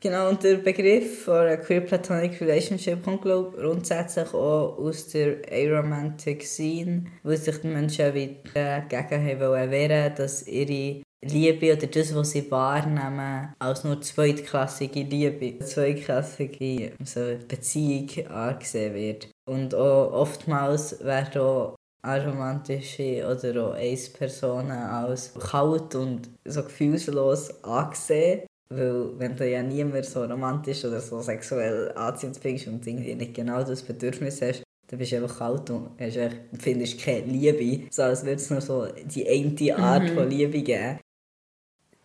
genau, 0.00 0.28
und 0.28 0.44
der 0.44 0.58
Begriff 0.58 1.24
von 1.24 1.38
einer 1.38 1.56
Queer 1.56 1.80
Platonic 1.80 2.40
Relationship 2.40 3.02
kommt, 3.02 3.22
glaube 3.22 3.56
ich, 3.56 3.60
grundsätzlich 3.60 4.32
auch 4.32 4.78
aus 4.78 5.08
der 5.08 5.38
Aromantic 5.50 6.44
Scene, 6.44 7.06
wo 7.24 7.34
sich 7.34 7.60
die 7.60 7.66
Menschen 7.66 8.14
wieder 8.14 8.86
dagegen 8.88 9.26
haben 9.26 9.70
wehren 9.72 10.14
dass 10.14 10.46
ihre 10.46 11.02
Liebe 11.22 11.76
oder 11.76 11.86
das, 11.86 12.14
was 12.14 12.30
sie 12.30 12.50
wahrnehmen, 12.50 13.52
als 13.58 13.84
nur 13.84 14.00
zweitklassige 14.00 15.02
Liebe, 15.02 15.58
zweitklassige 15.64 16.92
so 17.04 17.20
Beziehung 17.46 18.26
angesehen 18.28 18.94
wird. 18.94 19.28
Und 19.46 19.74
auch 19.74 20.12
oftmals 20.12 21.04
werden 21.04 21.42
auch 21.42 21.76
aromantische 22.02 23.26
oder 23.26 23.68
auch 23.68 23.74
Ace-Personen 23.74 24.70
als 24.70 25.34
kalt 25.34 25.94
und 25.94 26.30
so 26.46 26.62
gefühlslos 26.62 27.62
angesehen. 27.64 28.46
Weil 28.70 29.18
wenn 29.18 29.36
du 29.36 29.50
ja 29.50 29.62
niemand 29.62 30.06
so 30.06 30.24
romantisch 30.24 30.84
oder 30.84 31.00
so 31.00 31.20
sexuell 31.20 31.92
anziehend 31.96 32.38
findest 32.38 32.68
und 32.68 32.86
irgendwie 32.86 33.14
nicht 33.14 33.34
genau 33.34 33.62
das 33.62 33.82
Bedürfnis 33.82 34.40
hast, 34.40 34.62
dann 34.86 34.98
bist 34.98 35.12
du 35.12 35.16
einfach 35.16 35.38
kalt 35.38 35.68
und 35.70 35.90
hast 36.00 36.16
echt, 36.16 36.36
findest 36.58 37.00
keine 37.00 37.26
Liebe. 37.26 37.86
So 37.90 38.02
als 38.04 38.24
würde 38.24 38.36
es 38.36 38.48
nur 38.48 38.60
so 38.60 38.86
die 39.04 39.28
eine 39.28 39.76
Art 39.76 40.04
mhm. 40.04 40.14
von 40.14 40.30
Liebe 40.30 40.62
geben. 40.62 40.98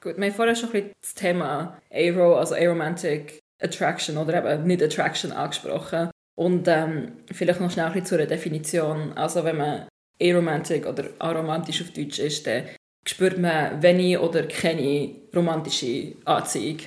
Gut, 0.06 0.18
wir 0.18 0.28
haben 0.28 0.36
vorher 0.36 0.56
schon 0.56 0.69
ein 0.69 0.74
bisschen 0.74 0.92
das 1.02 1.16
Thema 1.16 1.81
Aero, 1.90 2.36
also 2.36 2.54
Aromantic 2.54 3.40
Attraction 3.60 4.18
oder 4.18 4.38
eben 4.38 4.68
nicht 4.68 4.84
Attraction 4.84 5.31
angesprochen. 5.31 6.12
Und 6.38 6.68
ähm, 6.68 7.13
vielleicht 7.31 7.60
noch 7.60 7.72
schnell 7.72 7.88
ein 7.88 7.94
bisschen 7.94 8.19
zur 8.19 8.25
Definition. 8.28 9.13
Also 9.13 9.44
wenn 9.44 9.57
man 9.57 9.88
aromantic 10.22 10.86
oder 10.86 11.06
aromantisch 11.18 11.81
auf 11.81 11.90
Deutsch 11.90 12.19
ist, 12.19 12.46
dann 12.46 12.66
spürt 13.07 13.40
man 13.40 13.81
wenig 13.81 14.19
oder 14.19 14.44
keine 14.44 15.16
romantische 15.36 16.13
Anziehung. 16.24 16.81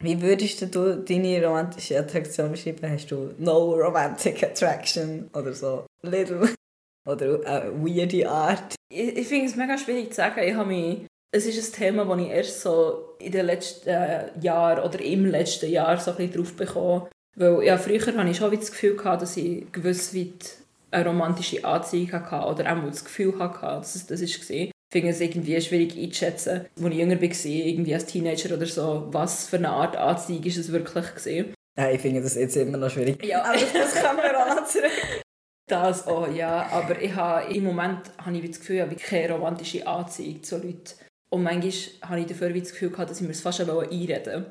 Wie 0.00 0.22
würdest 0.22 0.62
du 0.62 0.98
deine 0.98 1.44
romantische 1.44 1.98
Attraktion 1.98 2.52
beschreiben? 2.52 2.88
Hast 2.88 3.10
du 3.10 3.34
no 3.38 3.74
romantic 3.74 4.44
attraction 4.44 5.28
oder 5.34 5.52
so 5.52 5.86
little 6.02 6.54
oder 7.04 7.40
eine 7.46 7.84
weirde 7.84 8.30
Art? 8.30 8.76
Ich, 8.92 9.16
ich 9.16 9.26
finde 9.26 9.46
es 9.46 9.56
mega 9.56 9.76
schwierig 9.76 10.10
zu 10.10 10.16
sagen. 10.18 10.40
Ich 10.40 10.54
habe 10.54 10.68
mich 10.68 11.06
es 11.34 11.46
ist 11.46 11.74
ein 11.74 11.78
Thema, 11.78 12.08
das 12.08 12.18
ich 12.18 12.30
erst 12.30 12.60
so 12.60 13.16
in 13.18 13.32
den 13.32 13.46
letzten 13.46 13.90
Jahren 14.40 14.84
oder 14.84 15.00
im 15.00 15.26
letzten 15.26 15.68
Jahr 15.68 15.98
so 15.98 16.12
ein 16.12 16.16
bisschen 16.16 16.32
drauf 16.34 16.52
bekommen 16.54 17.08
Weil 17.34 17.64
ja, 17.64 17.76
früher 17.76 18.00
hatte 18.00 18.28
ich 18.28 18.36
schon 18.36 18.56
das 18.56 18.70
Gefühl, 18.70 18.96
gehabt, 18.96 19.22
dass 19.22 19.36
ich 19.36 19.70
gewiss 19.72 20.14
weit 20.14 20.56
eine 20.92 21.06
romantische 21.06 21.64
Anziehung 21.64 22.12
hatte 22.12 22.46
oder 22.46 22.72
auch 22.72 22.88
das 22.88 23.04
Gefühl 23.04 23.36
hatte, 23.38 23.60
dass 23.60 23.96
es 23.96 24.06
das 24.06 24.20
war. 24.20 24.56
Ich 24.56 24.72
finde 24.92 25.10
es 25.10 25.20
irgendwie 25.20 25.60
schwierig 25.60 25.98
einzuschätzen, 25.98 26.66
als 26.76 26.86
ich 26.86 26.98
jünger 26.98 27.20
war, 27.20 27.44
irgendwie 27.44 27.94
als 27.94 28.06
Teenager 28.06 28.54
oder 28.54 28.66
so, 28.66 29.08
was 29.10 29.48
für 29.48 29.56
eine 29.56 29.70
Art 29.70 29.96
Anziehung 29.96 30.44
ist 30.44 30.56
es 30.56 30.70
wirklich 30.70 30.94
war. 30.94 31.54
Ja, 31.76 31.90
ich 31.90 32.00
finde 32.00 32.22
das 32.22 32.36
jetzt 32.36 32.56
immer 32.56 32.78
noch 32.78 32.90
schwierig. 32.90 33.24
Ja. 33.24 33.42
Aber 33.42 33.58
das 33.58 33.94
kann 33.94 34.14
man 34.14 34.36
auch 34.36 34.64
zurück. 34.66 35.24
Das 35.66 36.06
auch, 36.06 36.32
ja. 36.32 36.68
Aber 36.70 37.02
ich 37.02 37.12
habe, 37.12 37.52
im 37.52 37.64
Moment 37.64 38.12
habe 38.18 38.36
ich 38.36 38.50
das 38.50 38.60
Gefühl, 38.60 38.76
ich 38.76 38.82
habe 38.82 38.94
keine 38.94 39.32
romantische 39.32 39.84
Anziehung 39.84 40.40
zu 40.44 40.58
Leuten. 40.58 41.03
Und 41.34 41.42
manchmal 41.42 41.72
hatte 42.02 42.20
ich 42.20 42.26
dafür 42.26 42.50
das 42.50 42.70
Gefühl, 42.70 42.90
gehabt, 42.90 43.10
dass 43.10 43.16
ich 43.20 43.26
mir 43.26 43.32
das 43.32 43.40
fast 43.40 43.60
einreden 43.60 44.46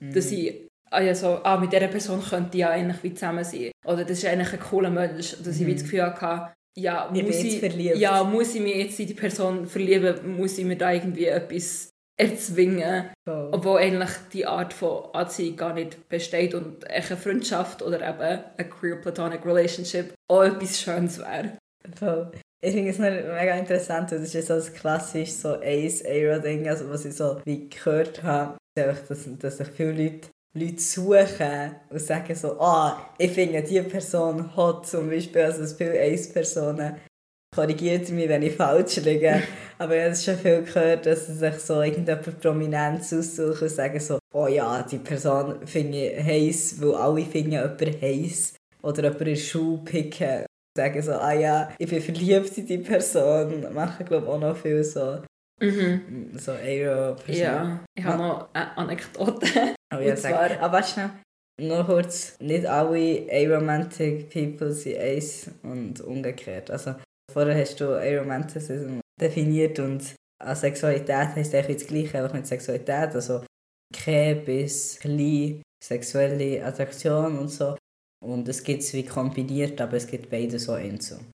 mhm. 0.00 0.12
Dass 0.12 0.30
ich 0.30 0.66
also, 0.90 1.40
ah, 1.42 1.56
mit 1.56 1.72
dieser 1.72 1.88
Person 1.88 2.22
könnte 2.22 2.58
ich 2.58 2.60
ja 2.60 2.70
eigentlich 2.70 3.02
wie 3.02 3.14
zusammen 3.14 3.42
sein. 3.42 3.72
Oder 3.84 4.04
das 4.04 4.18
ist 4.18 4.26
eigentlich 4.26 4.52
ein 4.52 4.60
cooler 4.60 4.90
Mensch. 4.90 5.34
Dass 5.42 5.58
mhm. 5.58 5.68
ich 5.68 5.74
das 5.74 5.82
Gefühl 5.84 6.02
hatte, 6.02 6.52
ja, 6.78 7.10
muss 7.10 7.42
ich, 7.42 7.62
ja, 7.98 8.22
muss 8.22 8.54
ich 8.54 8.60
mich 8.60 8.76
jetzt 8.76 9.00
in 9.00 9.06
die 9.06 9.14
Person 9.14 9.66
verlieben, 9.66 10.36
muss 10.36 10.58
ich 10.58 10.66
mir 10.66 10.76
da 10.76 10.92
irgendwie 10.92 11.24
etwas 11.24 11.88
erzwingen. 12.20 13.10
Oh. 13.26 13.48
Obwohl 13.52 13.78
eigentlich 13.78 14.10
die 14.32 14.46
Art 14.46 14.74
von 14.74 15.06
Anziehung 15.14 15.56
gar 15.56 15.72
nicht 15.72 16.06
besteht 16.10 16.54
und 16.54 16.86
eine 16.86 17.02
Freundschaft 17.02 17.80
oder 17.80 17.96
eben 17.96 18.44
eine 18.58 18.68
queer 18.68 18.96
platonic 18.96 19.44
relationship 19.46 20.12
auch 20.28 20.42
etwas 20.42 20.80
Schönes 20.80 21.18
wäre. 21.18 21.56
Oh. 22.02 22.26
Ich 22.62 22.72
finde 22.72 22.90
es 22.90 22.98
mega 22.98 23.54
interessant, 23.56 24.10
das 24.10 24.34
ist 24.34 24.46
so 24.46 24.54
ein 24.54 24.74
klassisches 24.74 25.42
so 25.42 25.56
Ace-Era-Ding, 25.56 26.68
also 26.68 26.88
was 26.88 27.04
ich 27.04 27.14
so 27.14 27.40
wie 27.44 27.68
gehört 27.68 28.22
habe, 28.22 28.56
dass, 28.74 29.28
dass 29.38 29.58
sich 29.58 29.68
viele 29.68 29.92
Leute, 29.92 30.28
Leute 30.54 30.80
suchen 30.80 31.76
und 31.90 32.00
sagen 32.00 32.34
so, 32.34 32.58
ah, 32.58 33.10
ich 33.18 33.32
finde 33.32 33.62
diese 33.62 33.82
Person 33.82 34.56
hot, 34.56 34.86
zum 34.86 35.10
Beispiel, 35.10 35.42
also 35.42 35.62
es 35.62 35.74
viele 35.74 36.00
Ace-Personen 36.00 36.96
korrigiert 37.54 38.08
mich, 38.10 38.28
wenn 38.28 38.42
ich 38.42 38.54
falsch 38.54 38.96
liege. 38.96 39.42
Aber 39.78 39.96
ich 39.96 40.04
habe 40.04 40.16
schon 40.16 40.36
viel 40.36 40.62
gehört, 40.62 41.06
dass 41.06 41.26
sie 41.26 41.34
sich 41.34 41.54
so 41.54 41.82
irgendjemand 41.82 42.40
Prominenz 42.40 43.12
aussuchen 43.12 43.62
und 43.62 43.70
sagen 43.70 44.00
so, 44.00 44.18
oh 44.34 44.46
ja, 44.46 44.82
die 44.82 44.98
Person 44.98 45.66
finde 45.66 46.10
ich 46.10 46.24
heiß, 46.24 46.80
weil 46.80 46.94
alle 46.94 47.24
finden 47.24 47.52
jemanden 47.52 48.00
heiß. 48.00 48.54
Oder 48.82 49.04
jemanden 49.04 49.28
in 49.28 49.36
Schule 49.36 49.80
picken 49.84 50.46
sagen 50.76 51.02
so, 51.02 51.12
ah 51.12 51.32
ja, 51.32 51.70
ich 51.78 51.88
bin 51.88 52.00
verliebt 52.00 52.56
in 52.58 52.66
die 52.66 52.78
Person, 52.78 53.72
machen 53.72 54.06
glaube 54.06 54.28
auch 54.28 54.38
noch 54.38 54.56
viel 54.56 54.84
so. 54.84 55.22
Mhm. 55.60 56.32
So 56.38 56.52
Aero. 56.52 57.16
Ja, 57.26 57.80
ich 57.94 58.04
habe 58.04 58.18
noch 58.18 58.48
eine 58.52 58.76
Anekdote. 58.76 59.74
Oh 59.94 59.98
ja, 59.98 60.16
sag. 60.16 60.60
Aber 60.60 60.82
schnell, 60.82 61.10
noch 61.60 61.86
kurz, 61.86 62.38
nicht 62.40 62.66
alle 62.66 63.26
aromantic 63.32 64.28
people 64.30 64.72
sind 64.72 64.98
Ace 64.98 65.50
und 65.62 66.00
umgekehrt. 66.00 66.70
Also 66.70 66.96
vorher 67.32 67.58
hast 67.58 67.80
du 67.80 67.94
Aromanticism 67.94 69.00
definiert 69.20 69.78
und 69.78 70.14
an 70.44 70.56
Sexualität 70.56 71.34
heisst 71.34 71.54
eigentlich 71.54 71.78
das 71.78 71.86
Gleiche, 71.86 72.18
einfach 72.18 72.34
mit 72.34 72.46
Sexualität. 72.46 73.14
Also 73.14 73.44
keine 73.94 74.36
bis 74.36 74.98
kleine 75.00 75.62
sexuelle 75.82 76.64
Attraktion 76.64 77.38
und 77.38 77.48
so. 77.48 77.76
Und 78.26 78.48
es 78.48 78.64
gibt 78.64 78.82
es 78.82 78.92
wie 78.92 79.04
kombiniert, 79.04 79.80
aber 79.80 79.96
es 79.96 80.06
gibt 80.06 80.30
beide 80.30 80.58
so 80.58 80.72
einzeln. 80.72 81.30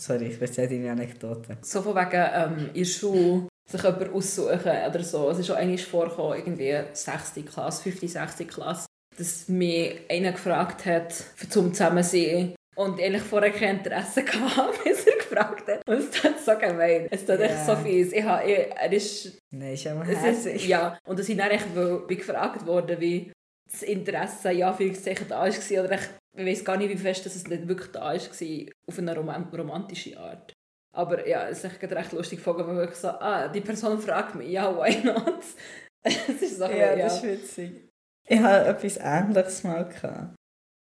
Sorry, 0.00 0.26
ich 0.26 0.40
erzähle 0.40 0.68
deine 0.68 0.92
Anekdote. 0.92 1.58
So 1.62 1.82
von 1.82 1.96
wegen 1.96 2.24
ähm, 2.34 2.70
in 2.72 2.74
der 2.74 2.84
Schule 2.84 3.48
sich 3.68 3.82
jemanden 3.82 4.12
aussuchen 4.12 4.70
oder 4.88 5.02
so. 5.02 5.28
Es 5.30 5.40
ist 5.40 5.48
schon 5.48 5.56
eigentlich 5.56 5.84
vorgekommen, 5.84 6.38
irgendwie 6.38 6.78
6. 6.92 7.44
Klasse, 7.50 7.90
5., 7.90 8.12
6. 8.12 8.36
Klasse, 8.46 8.86
dass 9.18 9.48
mich 9.48 9.98
einer 10.08 10.32
gefragt 10.32 10.86
hat, 10.86 11.12
zum 11.48 11.72
Zusammensein 11.72 12.54
und 12.76 13.00
eigentlich 13.00 13.22
vorher 13.22 13.50
kein 13.50 13.78
Interesse 13.78 14.20
hatte, 14.26 14.78
bis 14.84 15.04
er 15.04 15.16
gefragt 15.16 15.66
hat. 15.66 15.82
Und 15.88 15.98
es 15.98 16.10
tut 16.10 16.38
so 16.38 16.56
gemein. 16.56 17.08
Es 17.10 17.24
tut 17.24 17.40
yeah. 17.40 17.46
echt 17.46 17.66
so 17.66 17.74
fies. 17.74 18.12
Ich 18.12 18.22
habe, 18.22 18.48
ich, 18.48 18.58
er 18.76 18.92
ist... 18.92 19.38
Nein, 19.50 19.72
ist 19.72 19.86
immer 19.86 20.04
herzig. 20.04 20.68
Ja, 20.68 20.96
und 21.08 21.18
dass 21.18 21.28
ich 21.28 21.36
dann 21.36 21.50
echt 21.50 21.74
bin 21.74 22.18
gefragt 22.18 22.64
worden, 22.66 23.00
wie 23.00 23.32
das 23.68 23.82
Interesse 23.82 24.52
ja 24.52 24.70
Anführungszeichen 24.70 25.26
da 25.28 25.40
war. 25.40 25.48
Oder 25.84 25.94
ich, 25.94 26.08
ich 26.36 26.46
weiß 26.46 26.64
gar 26.64 26.76
nicht, 26.76 26.90
wie 26.90 26.96
fest 26.96 27.24
dass 27.24 27.34
es 27.34 27.46
nicht 27.46 27.66
wirklich 27.66 27.90
da 27.92 28.00
war, 28.00 28.14
auf 28.14 28.98
eine 28.98 29.16
rom 29.16 29.30
romantische 29.56 30.18
Art. 30.18 30.52
Aber 30.94 31.26
ja, 31.28 31.48
es 31.48 31.62
ist 31.62 31.82
echt 31.82 31.92
recht 31.92 32.12
lustig 32.12 32.38
gefunden, 32.38 32.66
weil 32.66 32.88
ich 32.88 32.94
so, 32.94 33.08
ah, 33.08 33.48
die 33.48 33.60
Person 33.60 33.98
fragt 33.98 34.34
mich, 34.34 34.50
ja, 34.50 34.74
why 34.74 34.96
not? 35.04 35.42
es 36.02 36.42
ist 36.42 36.58
so, 36.58 36.64
ja, 36.64 36.94
ja, 36.94 36.96
das 36.96 37.16
ist 37.16 37.24
witzig. 37.24 37.88
Ich 38.28 38.40
hatte 38.40 38.68
etwas 38.70 38.96
Ähnliches 38.96 39.64
mal. 39.64 39.84
Gehabt. 39.84 40.34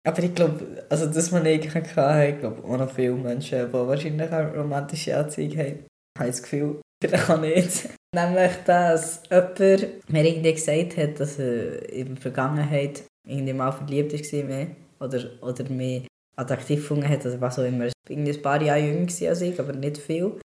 Aber 0.07 0.23
ich 0.23 0.33
glaube, 0.33 0.85
also 0.89 1.05
dass 1.05 1.31
man 1.31 1.45
eigentlich 1.45 1.73
hatte, 1.75 2.33
ich 2.33 2.39
glaube 2.39 2.63
auch 2.63 2.77
noch 2.77 2.91
viele 2.91 3.13
Menschen, 3.13 3.67
die 3.67 3.73
wahrscheinlich 3.73 4.31
auch 4.31 4.55
romantische 4.55 5.15
Anziehung 5.15 5.57
haben. 5.57 5.85
Ich 5.85 6.19
habe 6.19 6.29
das 6.29 6.41
Gefühl, 6.41 6.81
vielleicht 7.01 7.29
auch 7.29 7.39
nicht. 7.39 7.89
Nämlich, 8.15 8.51
dass 8.65 9.21
jemand 9.29 9.59
mir 9.59 10.25
irgendwie 10.25 10.53
gesagt 10.53 10.97
hat, 10.97 11.19
dass 11.19 11.39
er 11.39 11.87
in 11.89 12.15
der 12.15 12.21
Vergangenheit 12.21 13.03
irgendwie 13.25 13.53
mal 13.53 13.71
verliebt 13.71 14.11
war 14.11 14.67
oder, 15.01 15.31
oder 15.41 15.69
mich 15.69 16.07
attraktiv 16.35 16.79
gefunden 16.79 17.07
hat, 17.07 17.25
also 17.25 17.39
was 17.41 17.59
auch 17.59 17.63
immer. 17.63 17.87
Ich 17.87 18.17
war 18.17 18.17
ein 18.17 18.41
paar 18.41 18.61
Jahre 18.61 18.79
jünger 18.79 19.07
als 19.29 19.41
ich, 19.41 19.59
aber 19.59 19.73
nicht 19.73 19.97
viel. 19.97 20.39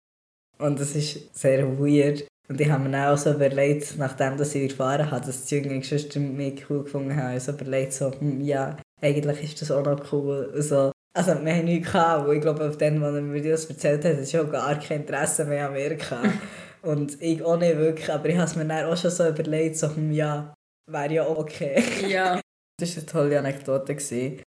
Und 0.59 0.79
das 0.79 0.95
ist 0.95 1.35
sehr 1.37 1.67
weird. 1.79 2.27
Und 2.49 2.61
ich 2.61 2.71
habe 2.71 2.89
mir 2.89 3.11
auch 3.11 3.17
so 3.17 3.33
überlegt, 3.33 3.97
nachdem 3.99 4.37
dass 4.37 4.55
ich 4.55 4.71
erfahren 4.71 5.11
habe, 5.11 5.25
dass 5.25 5.47
die 5.47 5.57
jüngeren 5.57 5.81
Geschwister 5.81 6.21
mich 6.21 6.65
cool 6.69 6.85
gefunden 6.85 7.17
haben, 7.17 7.39
so 7.41 7.53
überlegt, 7.53 7.93
so, 7.93 8.13
hm, 8.13 8.41
ja, 8.41 8.77
eigentlich 9.01 9.43
ist 9.43 9.63
das 9.63 9.71
auch 9.71 9.85
noch 9.85 10.13
cool. 10.13 10.53
So. 10.57 10.93
Also 11.15 11.33
wir 11.45 11.55
haben 11.55 11.65
nichts 11.65 11.93
gehabt, 11.93 12.31
ich 12.33 12.41
glaube, 12.41 12.69
auf 12.69 12.79
den, 12.79 13.01
der 13.01 13.11
mir 13.13 13.43
das 13.43 13.67
erzählt 13.67 14.05
hat, 14.05 14.19
ist 14.19 14.33
schon 14.33 14.51
gar 14.51 14.79
kein 14.79 15.01
Interesse 15.01 15.45
mehr 15.45 15.67
an 15.67 15.75
mir 15.75 15.95
gehabt. 15.95 16.29
Und 16.83 17.21
ich 17.23 17.43
auch 17.43 17.59
nicht 17.59 17.77
wirklich, 17.77 18.11
aber 18.11 18.29
ich 18.29 18.37
habe 18.37 18.47
es 18.47 18.57
mir 18.57 18.65
dann 18.65 18.87
auch 18.87 18.97
schon 18.97 19.11
so 19.11 19.29
überlegt, 19.29 19.77
so, 19.77 19.95
hm, 19.95 20.13
ja, 20.13 20.53
wäre 20.91 21.13
ja 21.13 21.29
okay. 21.29 21.83
Ja. 22.09 22.41
Das 22.83 22.97
war 22.97 23.03
eine 23.03 23.13
tolle 23.13 23.39
Anekdote. 23.39 23.95
Gewesen. 23.95 24.43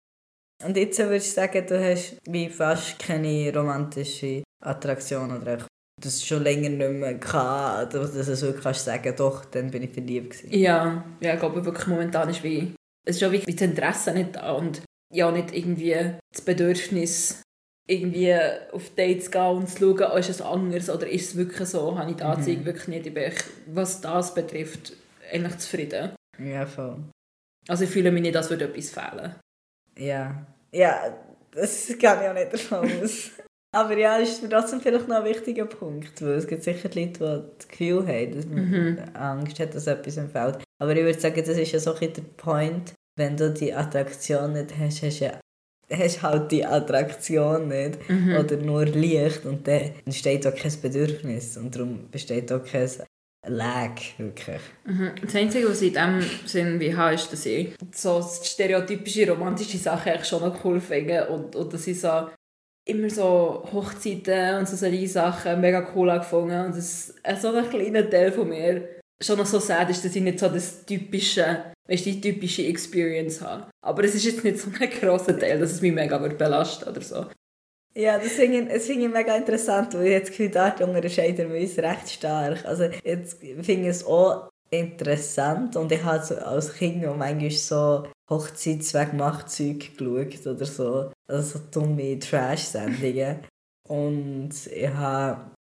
Und 0.65 0.77
jetzt 0.77 0.99
würde 0.99 1.17
ich 1.17 1.33
sagen, 1.33 1.65
du 1.69 1.81
hast 1.81 2.17
wie 2.27 2.49
fast 2.49 2.99
keine 2.99 3.55
romantische 3.55 4.43
Attraktion 4.61 5.41
oder 5.41 5.65
das 6.03 6.27
schon 6.27 6.43
länger 6.43 6.71
nicht 6.71 6.91
mehr 6.91 7.15
gehabt, 7.15 7.95
dass 7.95 8.13
du 8.13 8.37
so 8.37 8.53
kannst 8.53 8.85
sagen, 8.85 9.15
doch, 9.17 9.45
dann 9.45 9.71
bin 9.71 9.85
ich 9.85 9.91
verliebt 9.91 10.31
gewesen. 10.31 10.59
Ja, 10.59 11.05
ja 11.21 11.35
ich 11.35 11.41
glaube 11.41 11.65
wirklich 11.65 11.87
momentan 11.87 12.29
ist 12.29 12.43
wie, 12.43 12.75
es 13.07 13.17
ist 13.17 13.21
schon 13.21 13.31
wie 13.31 13.39
das 13.39 13.61
Interesse 13.61 14.13
nicht 14.13 14.35
da 14.35 14.51
und 14.53 14.83
ja 15.13 15.31
nicht 15.31 15.55
irgendwie 15.55 16.17
das 16.33 16.43
Bedürfnis 16.45 17.41
irgendwie 17.87 18.35
auf 18.73 18.91
Dates 18.97 19.31
gehen 19.31 19.43
und 19.43 19.69
zu 19.69 19.79
schauen, 19.79 20.11
oh, 20.13 20.17
ist 20.17 20.31
es 20.31 20.43
anders 20.43 20.91
oder 20.91 21.07
ist 21.07 21.29
es 21.29 21.37
wirklich 21.37 21.69
so, 21.69 21.97
habe 21.97 22.11
ich 22.11 22.17
die 22.17 22.25
Anzeige 22.25 22.61
mhm. 22.63 22.65
wirklich 22.65 22.89
nicht, 22.89 23.07
ich 23.07 23.15
bin, 23.15 23.33
was 23.67 24.01
das 24.01 24.35
betrifft, 24.35 24.95
eigentlich 25.31 25.59
zufrieden. 25.59 26.17
Ja, 26.39 26.67
voll. 26.67 26.97
Also 27.69 27.85
ich 27.85 27.91
fühle 27.91 28.13
mich 28.13 28.23
nicht, 28.23 28.37
als 28.37 28.51
würde 28.51 28.67
etwas 28.67 28.91
fehlen. 28.91 29.35
Ja, 29.99 30.47
ja, 30.73 31.17
das 31.53 31.87
geht 31.89 32.03
ja 32.03 32.33
nicht 32.33 32.53
davon 32.53 32.91
aus. 33.03 33.31
Aber 33.75 33.97
ja, 33.97 34.17
ist 34.19 34.49
trotzdem 34.49 34.81
vielleicht 34.81 35.09
noch 35.09 35.17
ein 35.17 35.25
wichtiger 35.25 35.67
Punkt, 35.67 36.23
weil 36.23 36.35
es 36.35 36.47
gibt 36.47 36.63
sicher 36.63 36.89
Leute, 36.95 37.13
die 37.13 37.59
das 37.59 37.69
Gefühl 37.69 38.07
haben, 38.07 38.35
dass 38.37 38.47
man 38.47 38.71
mhm. 38.71 38.99
Angst 39.15 39.59
hat, 39.59 39.75
dass 39.75 39.89
etwas 39.89 40.17
empfiehlt. 40.17 40.59
Aber 40.81 40.95
ich 40.95 41.03
würde 41.03 41.19
sagen, 41.19 41.43
das 41.45 41.59
ist 41.59 41.73
ja 41.73 41.81
so 41.81 41.93
ein 41.95 42.13
der 42.13 42.23
Point, 42.37 42.95
wenn 43.17 43.37
du 43.37 43.51
die 43.53 43.75
Attraktion 43.75 44.53
nicht 44.53 44.79
hast, 44.79 45.03
hast 45.03 45.21
du 45.21 45.25
ja 45.25 45.41
hast 45.91 46.23
halt 46.23 46.51
die 46.51 46.65
Attraktion 46.65 47.69
nicht 47.69 48.09
mhm. 48.09 48.37
oder 48.37 48.57
nur 48.57 48.85
Licht 48.85 49.45
und 49.45 49.67
dann 49.67 49.93
entsteht 50.07 50.47
auch 50.47 50.55
kein 50.55 50.73
Bedürfnis 50.81 51.57
und 51.57 51.75
darum 51.75 52.09
besteht 52.11 52.51
auch 52.53 52.65
kein 52.65 52.89
Lag, 53.47 54.01
wirklich. 54.19 54.61
Mhm. 54.85 55.13
Das 55.23 55.35
Einzige, 55.35 55.69
was 55.69 55.83
ich 55.83 55.95
in 55.95 55.95
dem 55.95 56.21
Sinn 56.47 56.81
wie 56.81 56.97
habe, 56.97 57.15
ist, 57.15 57.33
dass 57.33 57.47
ich 57.47 57.75
so 57.95 58.23
stereotypische 58.23 59.31
romantische 59.31 59.79
Sachen 59.79 60.13
eigentlich 60.13 60.29
schon 60.29 60.43
noch 60.43 60.65
cool 60.65 60.81
finde 60.81 61.29
und, 61.29 61.55
und 61.55 61.73
dass 61.73 61.87
ich 61.87 62.01
so 62.01 62.29
immer 62.87 63.11
so 63.11 63.67
Hochzeiten 63.73 64.59
und 64.59 64.69
so 64.69 64.77
solche 64.77 65.09
Sachen 65.09 65.61
mega 65.61 65.89
cool 65.95 66.11
angefangen 66.11 66.67
und 66.67 66.77
das 66.77 67.15
äh, 67.23 67.37
so 67.37 67.53
ein 67.53 67.69
kleiner 67.69 68.09
Teil 68.09 68.31
von 68.31 68.49
mir 68.49 69.01
schon 69.23 69.39
noch 69.39 69.47
so 69.47 69.59
sad 69.59 69.91
ist, 69.91 70.05
dass 70.05 70.15
ich 70.15 70.23
nicht 70.23 70.39
so 70.39 70.49
das 70.49 70.85
typische, 70.85 71.73
weißt, 71.89 72.07
die 72.07 72.21
typische 72.21 72.67
Experience 72.67 73.41
habe. 73.41 73.69
Aber 73.85 74.05
es 74.05 74.15
ist 74.15 74.25
jetzt 74.25 74.45
nicht 74.45 74.59
so 74.59 74.71
ein 74.79 74.91
grosser 74.91 75.39
Teil, 75.39 75.59
dass 75.59 75.73
es 75.73 75.81
mich 75.81 75.93
mega 75.93 76.19
belastet 76.19 76.89
oder 76.89 77.01
so. 77.01 77.27
Ja, 77.97 78.19
das 78.19 78.33
finde 78.33 78.75
ich, 78.75 78.83
find 78.83 79.03
ich 79.03 79.09
mega 79.09 79.37
interessant, 79.37 79.95
weil 79.95 80.07
ich 80.07 80.11
jetzt 80.11 80.31
Gefühl, 80.31 80.49
da 80.49 80.75
unterscheiden 80.85 81.53
wir 81.53 81.61
uns 81.61 81.79
recht 81.79 82.11
stark. 82.11 82.65
Also 82.65 82.85
jetzt 83.05 83.39
finde 83.39 83.73
ich 83.73 83.87
es 83.87 84.05
auch 84.05 84.49
interessant 84.71 85.77
und 85.77 85.93
ich 85.93 86.03
habe 86.03 86.25
so 86.25 86.35
als 86.37 86.75
Kind 86.75 87.07
auch 87.07 87.17
manchmal 87.17 87.51
so 87.51 88.05
Hochzeitswegmachzeug 88.29 89.97
geschaut 89.97 90.47
oder 90.47 90.65
so. 90.65 91.13
Also 91.29 91.59
so 91.59 91.65
dumme 91.71 92.19
Trash-Sendungen. 92.19 93.45
Und 93.89 94.51
ich 94.67 94.89
habe 94.89 95.53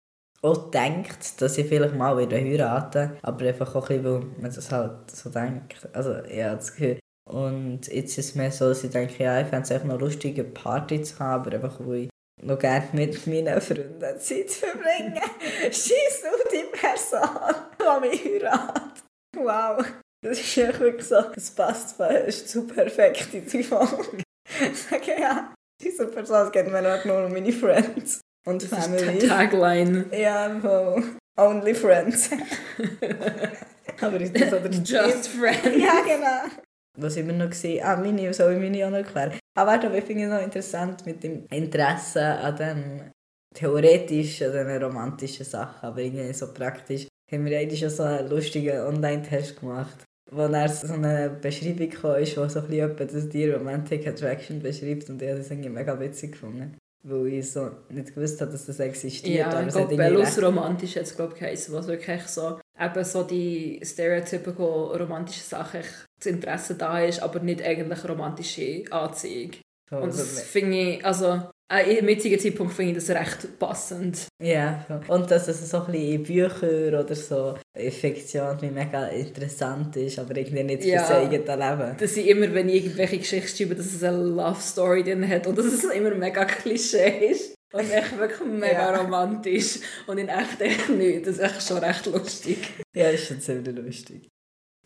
auch 0.41 0.71
gedacht, 0.71 1.41
dass 1.41 1.59
ich 1.59 1.67
vielleicht 1.67 1.95
mal 1.95 2.17
wieder 2.17 2.39
heiraten 2.39 3.13
aber 3.23 3.47
einfach 3.47 3.75
auch 3.75 3.91
ein 3.91 4.03
bisschen, 4.03 4.23
weil 4.23 4.41
man 4.41 4.55
das 4.55 4.73
halt 4.73 5.11
so 5.11 5.29
denkt. 5.29 5.89
Also 5.93 6.23
ich 6.25 6.43
habe 6.43 6.57
das 6.57 6.73
Gefühl. 6.75 6.99
Und 7.31 7.87
jetzt 7.89 8.19
ist 8.19 8.31
es 8.31 8.35
mehr 8.35 8.51
so, 8.51 8.69
dass 8.69 8.85
ich 8.85 8.91
denke, 8.91 9.23
ja, 9.23 9.41
ich 9.41 9.49
fände 9.49 9.65
es 9.65 9.71
echt 9.71 9.85
noch 9.85 10.01
lustig, 10.01 10.39
eine 10.39 10.49
Party 10.49 11.03
zu 11.03 11.19
haben, 11.19 11.43
aber 11.43 11.55
einfach, 11.57 11.79
wo 11.81 11.93
ich 11.93 12.09
noch 12.43 12.59
gerne 12.59 12.89
mit 12.93 13.27
meinen 13.27 13.61
Freunden 13.61 14.21
Zeit 14.21 14.51
verbringen. 14.51 15.21
Scheiß 15.63 16.25
auf 16.33 16.45
die 16.53 16.65
Person, 16.77 17.55
die 17.79 18.09
mich 18.09 18.25
heiratet. 18.25 19.05
Wow. 19.37 19.85
Das 20.25 20.39
ist 20.39 20.57
wirklich 20.57 21.07
so, 21.07 21.21
das 21.35 21.51
passt 21.51 21.97
fast 21.97 22.49
zu 22.49 22.67
perfekt 22.67 23.35
in 23.35 23.47
die 23.47 23.63
Folge. 23.63 24.23
Sage 24.75 25.21
ja, 25.21 25.53
diese 25.83 26.07
Person 26.07 26.53
geht 26.53 26.71
mir 26.71 26.83
halt 26.83 27.05
nur 27.07 27.25
um 27.25 27.33
meine 27.33 27.53
Friends 27.53 28.21
und 28.47 28.63
das 28.63 28.71
Family. 28.71 29.15
Ist 29.15 29.23
die 29.23 29.29
Tagline. 29.29 30.07
Ja, 30.13 30.61
voll. 30.61 31.17
Only 31.39 31.75
Friends. 31.75 32.31
Aber 34.01 34.21
ist 34.21 34.39
das 34.39 34.53
oder 34.53 34.71
Just 34.71 35.29
Friends. 35.29 35.77
Ja, 35.77 36.03
genau. 36.03 36.55
Was 36.99 37.17
immer 37.17 37.33
noch 37.33 37.51
gesehen, 37.51 37.83
ah, 37.85 37.97
meine, 37.97 38.33
soll 38.35 38.53
ich 38.53 38.61
meine 38.61 38.87
auch 38.87 38.91
noch 38.91 38.99
erklären? 38.99 39.39
Aber 39.55 39.73
warte, 39.73 39.97
ich 39.97 40.05
finde 40.05 40.25
es 40.25 40.31
noch 40.31 40.43
interessant 40.43 41.05
mit 41.07 41.23
dem 41.23 41.47
Interesse 41.51 42.23
an 42.23 42.57
dem 42.57 43.11
theoretisch, 43.55 44.43
an 44.43 44.53
den 44.53 44.83
romantischen 44.83 45.45
Sachen, 45.45 45.87
aber 45.87 46.01
irgendwie 46.01 46.33
so 46.33 46.53
praktisch. 46.53 47.07
Haben 47.31 47.47
wir 47.47 47.59
eigentlich 47.59 47.81
schon 47.81 47.91
so 47.91 48.03
einen 48.03 48.29
lustigen 48.29 48.79
Online-Test 48.79 49.61
gemacht, 49.61 50.05
wo 50.31 50.49
dann 50.49 50.69
so 50.69 50.93
eine 50.93 51.31
Beschreibung 51.31 51.89
kam, 51.89 52.17
ist, 52.17 52.37
wo 52.37 52.47
so 52.47 52.61
ein 52.61 52.97
bisschen 52.97 53.31
die 53.31 53.49
Romantic 53.49 54.07
Attraction 54.07 54.61
beschreibt 54.61 55.09
und 55.09 55.21
ich 55.21 55.29
habe 55.29 55.39
das 55.39 55.51
irgendwie 55.51 55.71
mega 55.71 55.99
witzig 55.99 56.33
gefunden 56.33 56.77
weil 57.05 57.27
ich 57.29 57.51
so 57.51 57.71
nicht 57.89 58.15
gewusst 58.15 58.41
habe, 58.41 58.53
dass 58.53 58.67
das 58.67 58.79
existiert. 58.81 59.39
Ja, 59.39 59.51
aber 59.51 59.67
ich 59.67 59.75
glaube, 59.75 59.97
Bellus 59.97 60.41
romantisch 60.41 60.97
hat 60.97 61.03
es 61.03 61.17
glaube 61.17 61.33
ich 61.35 61.41
geheißen, 61.41 61.75
was 61.75 61.87
wirklich 61.89 62.23
so, 62.23 62.61
eben 62.81 63.05
so 63.05 63.23
die 63.25 63.81
stereotypical 63.83 64.97
romantischen 64.97 65.43
Sachen 65.45 65.81
das 66.23 66.33
Interesse 66.33 66.75
da 66.75 67.01
ist, 67.01 67.23
aber 67.23 67.41
nicht 67.41 67.63
eigentlich 67.63 68.09
romantische 68.09 68.85
Anziehung. 68.91 69.53
Oh, 69.91 69.97
und 69.97 70.09
das 70.09 70.43
finde 70.43 70.79
ich, 70.79 71.05
also 71.05 71.43
äh, 71.73 71.99
Im 71.99 72.09
jetzigen 72.09 72.39
Zeitpunkt 72.39 72.75
finde 72.75 72.93
ich 72.93 73.07
das 73.07 73.17
recht 73.17 73.59
passend. 73.59 74.27
Ja, 74.43 74.85
und 75.09 75.31
dass 75.31 75.49
es 75.49 75.71
so 75.71 75.79
ein 75.79 75.93
bisschen 75.93 76.13
in 76.13 76.23
Büchern 76.23 76.95
oder 76.95 77.15
so 77.15 77.55
in 77.75 77.91
Fiktion 77.91 78.59
mega 78.75 79.07
interessant 79.07 79.97
ist, 79.97 80.19
aber 80.19 80.37
irgendwie 80.37 80.65
nicht 80.65 80.85
ja, 80.85 81.03
für 81.03 81.15
das 81.15 81.23
eigene 81.23 81.57
Leben. 81.57 81.97
Dass 81.99 82.17
ich 82.17 82.29
immer, 82.29 82.53
wenn 82.53 82.69
ich 82.69 82.85
irgendwelche 82.85 83.19
Geschichten 83.19 83.57
schreibe, 83.57 83.75
dass 83.77 83.87
es 83.87 84.05
eine 84.05 84.19
Love 84.19 84.61
Story 84.61 85.03
drin 85.03 85.27
hat 85.27 85.47
und 85.47 85.57
dass 85.57 85.65
es 85.65 85.85
immer 85.85 86.15
mega 86.15 86.45
Klischee 86.45 87.31
ist. 87.31 87.55
Und 87.73 87.91
echt 87.91 88.19
wirklich 88.19 88.47
mega 88.47 88.93
ja. 88.93 89.01
romantisch. 89.01 89.79
Und 90.07 90.19
in 90.19 90.29
echt 90.29 90.61
echt 90.61 90.91
nicht. 90.91 91.27
Das 91.27 91.37
ist 91.37 91.41
echt 91.41 91.67
schon 91.67 91.79
recht 91.79 92.05
lustig. 92.05 92.59
Ja, 92.95 93.09
ist 93.09 93.29
schon 93.29 93.41
ziemlich 93.41 93.75
lustig. 93.75 94.29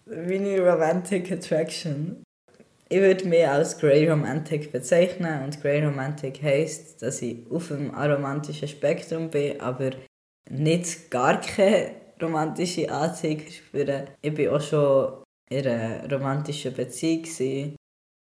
Meine 0.08 0.60
Romantic 0.60 1.32
Attraction 1.32 2.22
ich 2.88 3.00
würde 3.00 3.26
mich 3.26 3.46
als 3.46 3.78
Grey 3.78 4.08
Romantic 4.08 4.70
bezeichnen 4.70 5.42
und 5.42 5.60
Grey 5.60 5.84
Romantic 5.84 6.40
heisst, 6.40 7.02
dass 7.02 7.20
ich 7.20 7.38
auf 7.50 7.68
dem 7.68 7.92
aromantischen 7.92 8.68
Spektrum 8.68 9.28
bin, 9.28 9.60
aber 9.60 9.90
nicht 10.50 11.10
gar 11.10 11.40
kein 11.40 11.90
romantische 12.22 12.88
Anziehung 12.88 13.40
spüren. 13.50 14.04
Ich 14.22 14.38
war 14.38 14.56
auch 14.56 14.60
schon 14.60 15.24
in 15.50 15.66
einer 15.66 16.12
romantischen 16.12 16.74
Beziehung. 16.74 17.74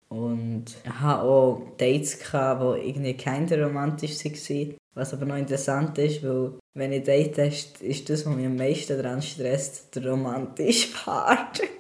Und 0.10 0.66
hatte 0.88 1.22
auch 1.22 1.62
Dates, 1.78 2.20
die 2.20 2.88
irgendwie 2.88 3.18
keine 3.18 3.64
romantisch 3.64 4.24
waren. 4.24 4.76
Was 4.96 5.14
aber 5.14 5.26
noch 5.26 5.36
interessant 5.36 5.98
ist, 5.98 6.24
weil 6.24 6.54
wenn 6.78 6.92
ich 6.92 7.04
date, 7.04 7.38
ist 7.38 8.10
das, 8.10 8.26
was 8.26 8.36
mich 8.36 8.46
am 8.46 8.58
meisten 8.58 9.02
daran 9.02 9.22
stresst, 9.22 9.96
der 9.96 10.12
romantische 10.12 10.94
Part. 10.94 11.62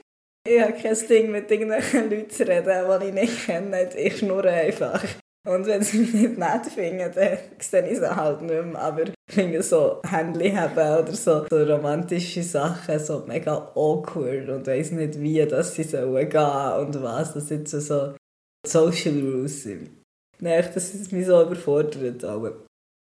Ich 0.47 0.61
habe 0.61 0.73
kein 0.73 0.95
Ding 1.09 1.31
mit 1.31 1.49
irgendwelchen 1.49 2.07
Leuten 2.07 2.29
zu 2.29 2.47
reden, 2.47 2.69
die 3.01 3.05
ich 3.07 3.13
nicht 3.15 3.45
kenne. 3.47 3.89
Ich 3.97 4.19
schnurre 4.19 4.51
einfach. 4.51 5.03
Und 5.47 5.65
wenn 5.65 5.81
sie 5.81 5.97
mich 5.97 6.13
nicht 6.13 6.37
nett 6.37 6.65
finden, 6.67 7.11
dann 7.15 7.37
sehe 7.59 7.89
ich 7.89 7.97
sie 7.97 8.15
halt 8.15 8.41
nicht 8.41 8.63
mehr. 8.63 8.79
Aber 8.79 9.03
ich 9.03 9.13
finde 9.27 9.63
so 9.63 10.01
Händchen 10.07 10.59
haben 10.59 11.03
oder 11.03 11.13
so, 11.13 11.45
so 11.49 11.63
romantische 11.63 12.43
Sachen 12.43 12.99
so 12.99 13.23
mega 13.27 13.55
awkward 13.73 14.49
und 14.49 14.67
weiss 14.67 14.91
nicht 14.91 15.19
wie, 15.19 15.43
dass 15.45 15.73
sie 15.73 15.83
sollen 15.83 16.29
gehen 16.29 16.73
und 16.79 17.01
was. 17.01 17.33
Das 17.33 17.47
sind 17.47 17.67
so, 17.67 17.79
so 17.79 18.15
Social 18.67 19.19
Rules 19.19 19.63
sind. 19.63 19.89
Nein, 20.39 20.69
das 20.73 20.93
ist 20.93 21.11
mich 21.11 21.25
so 21.25 21.41
überfordert. 21.41 22.23
Aber, 22.23 22.65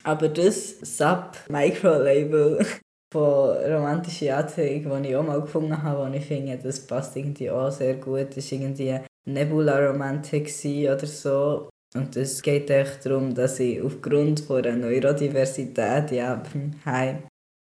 aber 0.07 0.29
das 0.29 0.79
Sub-Micro-Label 0.81 2.65
von 3.13 3.57
romantischer 3.57 4.37
Anziehung, 4.37 4.85
das 4.85 5.07
ich 5.07 5.17
auch 5.17 5.27
mal 5.27 5.41
gefunden 5.41 5.83
habe, 5.83 6.09
wo 6.09 6.15
ich 6.15 6.25
finde, 6.25 6.59
das 6.63 6.87
passt 6.87 7.17
irgendwie 7.17 7.51
auch 7.51 7.71
sehr 7.71 7.95
gut, 7.95 8.37
war 8.37 8.53
irgendwie 8.53 9.01
Nebula-Romantik 9.29 10.53
oder 10.65 11.07
so. 11.07 11.69
Und 11.95 12.17
es 12.17 12.43
geht 12.43 12.71
echt 12.71 13.07
darum, 13.07 13.35
dass 13.35 13.59
ich 13.59 13.83
aufgrund 13.83 14.41
von 14.41 14.63
der 14.63 14.77
Neurodiversität, 14.77 16.13
ja, 16.13 16.43
hi, 16.85 17.17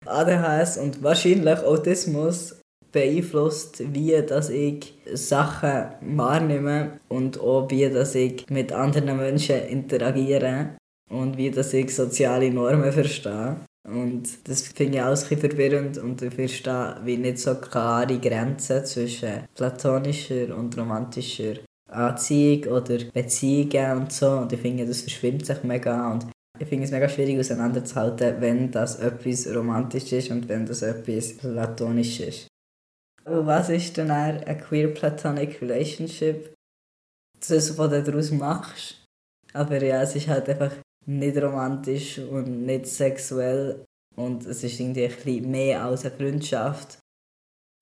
ADHS 0.05 0.77
und 0.77 1.03
wahrscheinlich 1.03 1.60
Autismus 1.60 2.60
beeinflusst, 2.91 3.83
wie 3.93 4.19
dass 4.25 4.50
ich 4.50 4.98
Sachen 5.13 5.91
wahrnehme 6.17 7.00
und 7.07 7.39
auch 7.39 7.69
wie 7.69 7.89
dass 7.89 8.15
ich 8.15 8.50
mit 8.50 8.71
anderen 8.71 9.17
Menschen 9.17 9.63
interagiere 9.63 10.75
und 11.12 11.38
wie 11.38 11.51
dass 11.51 11.74
ich 11.74 11.94
soziale 11.94 12.51
Normen 12.51 12.91
verstehe. 12.91 13.58
Und 13.88 14.48
das 14.48 14.62
finde 14.62 14.98
ich 14.98 15.03
alles 15.03 15.30
ein 15.32 15.38
verwirrend 15.38 15.98
und 15.98 16.22
ich 16.22 16.34
verstehe 16.34 16.98
wie 17.03 17.18
nicht 17.18 17.39
so 17.39 17.56
klare 17.56 18.20
Grenzen 18.20 18.86
zwischen 18.86 19.48
platonischer 19.56 20.56
und 20.56 20.77
romantischer 20.77 21.56
Anziehung 21.89 22.72
oder 22.72 23.00
Beziehungen 23.12 23.98
und 23.98 24.13
so. 24.13 24.30
Und 24.30 24.53
ich 24.53 24.60
finde, 24.62 24.86
das 24.86 25.01
verschwimmt 25.01 25.46
sich 25.46 25.63
mega. 25.63 26.12
Und 26.12 26.27
ich 26.60 26.68
finde 26.68 26.86
es 26.86 26.91
mega 26.91 27.10
schwierig 27.10 27.39
auseinanderzuhalten, 27.39 28.39
wenn 28.39 28.72
das 28.72 29.00
etwas 29.00 29.48
romantisch 29.53 30.12
ist 30.13 30.30
und 30.30 30.48
wenn 30.48 30.65
das 30.65 30.84
etwas 30.84 31.38
platonisch 31.38 32.20
ist. 32.20 32.48
Und 33.25 33.46
was 33.48 33.70
ist 33.70 33.98
dann 33.98 34.12
eine 34.12 34.58
queer 34.58 34.89
platonic 34.89 35.62
relationship? 35.62 36.53
Das, 37.39 37.77
was 37.77 37.89
du 37.89 38.03
daraus 38.03 38.32
machst. 38.32 39.03
Aber 39.53 39.84
ja, 39.84 40.03
es 40.03 40.15
ist 40.15 40.27
halt 40.27 40.48
einfach 40.48 40.72
nicht 41.05 41.38
romantisch 41.38 42.20
und 42.20 42.65
nicht 42.65 42.88
sexuell. 42.88 43.86
Und 44.15 44.46
es 44.46 44.63
ist 44.63 44.79
irgendwie 44.79 45.05
ein 45.05 45.15
bisschen 45.15 45.51
mehr 45.51 45.84
als 45.84 46.05
eine 46.05 46.15
Freundschaft. 46.15 47.00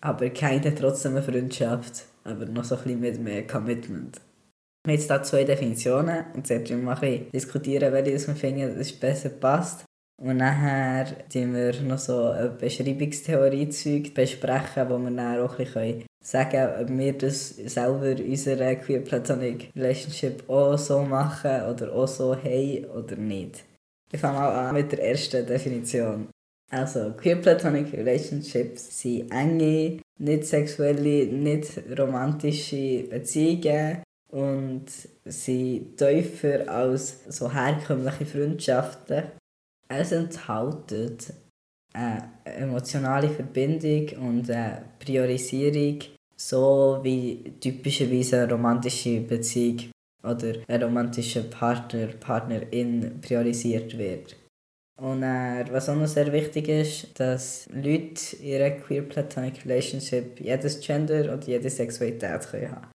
Aber 0.02 0.30
keine 0.30 0.74
trotzdem 0.74 1.14
eine 1.16 1.24
Freundschaft 1.24 2.06
aber 2.30 2.46
noch 2.46 2.64
so 2.64 2.76
ein 2.76 2.84
bisschen 2.84 3.00
mit 3.00 3.20
mehr 3.20 3.48
Commitment. 3.48 4.22
Wir 4.86 4.94
haben 4.94 5.00
jetzt 5.00 5.12
hier 5.12 5.24
zwei 5.24 5.44
Definitionen 5.44 6.26
und 6.34 6.50
jetzt 6.50 6.50
werden 6.50 6.68
wir 6.68 6.78
mal 6.78 7.02
ein 7.02 7.30
diskutieren, 7.32 7.92
welche 7.92 8.28
wir 8.28 8.36
finden, 8.36 8.80
es 8.80 8.94
besser 8.94 9.30
passt. 9.30 9.86
Und 10.22 10.38
nachher 10.38 11.16
besprechen 11.30 11.54
wir 11.54 11.82
noch 11.82 11.98
so 11.98 12.26
eine 12.32 12.50
Beschreibungstheorie 12.50 13.68
besprechen, 14.14 14.90
wo 14.90 14.98
wir 14.98 15.12
dann 15.12 15.40
auch 15.40 15.58
ein 15.58 15.66
bisschen 15.66 16.06
sagen 16.22 16.82
ob 16.82 16.90
wir 16.90 17.14
das 17.14 17.56
selber 17.56 18.08
in 18.08 18.32
unserer 18.32 18.76
Queer 18.76 19.00
Platonic 19.00 19.72
Relationship 19.76 20.50
auch 20.50 20.78
so 20.78 21.02
machen 21.04 21.64
oder 21.70 21.94
auch 21.94 22.08
so 22.08 22.36
haben 22.36 22.86
oder 22.86 23.16
nicht. 23.16 23.64
Ich 24.12 24.20
fange 24.20 24.40
mal 24.40 24.68
an 24.68 24.76
mit 24.76 24.92
der 24.92 25.08
ersten 25.08 25.46
Definition. 25.46 26.28
Also, 26.72 27.14
Queer 27.14 27.38
Platonic 27.38 27.94
Relationships 27.94 29.02
sind 29.02 29.32
enge, 29.32 30.02
nicht 30.20 30.46
sexuelle, 30.46 31.28
nicht 31.28 31.82
romantische 31.98 33.04
Beziehungen 33.10 34.04
und 34.32 34.86
sind 35.26 35.98
tiefer 35.98 36.70
als 36.70 37.24
so 37.30 37.52
herkömmliche 37.52 38.26
Freundschaften. 38.26 39.24
Es 39.92 40.12
enthält 40.12 41.34
eine 41.94 42.32
emotionale 42.46 43.30
Verbindung 43.30 44.08
und 44.20 44.50
eine 44.50 44.86
Priorisierung, 45.00 46.00
so 46.36 47.00
wie 47.02 47.54
typischerweise 47.60 48.44
eine 48.44 48.52
romantische 48.52 49.22
Beziehung 49.22 49.92
oder 50.24 50.54
ein 50.68 50.84
romantischer 50.84 51.44
Partner, 51.44 52.08
Partnerin 52.08 53.20
priorisiert 53.22 53.98
wird. 53.98 54.36
Und 55.02 55.24
äh, 55.24 55.66
was 55.72 55.88
auch 55.90 55.96
noch 55.96 56.08
sehr 56.08 56.32
wichtig 56.34 56.68
ist, 56.68 57.20
dass 57.20 57.68
Leute 57.72 58.36
in 58.42 58.48
ihrer 58.48 58.72
Queer 58.72 59.04
Platonic 59.04 59.66
Relationship 59.66 60.40
jedes 60.42 60.82
Gender 60.82 61.34
und 61.34 61.48
jede 61.48 61.70
Sexualität 61.70 62.48
können 62.52 62.72
haben 62.72 62.92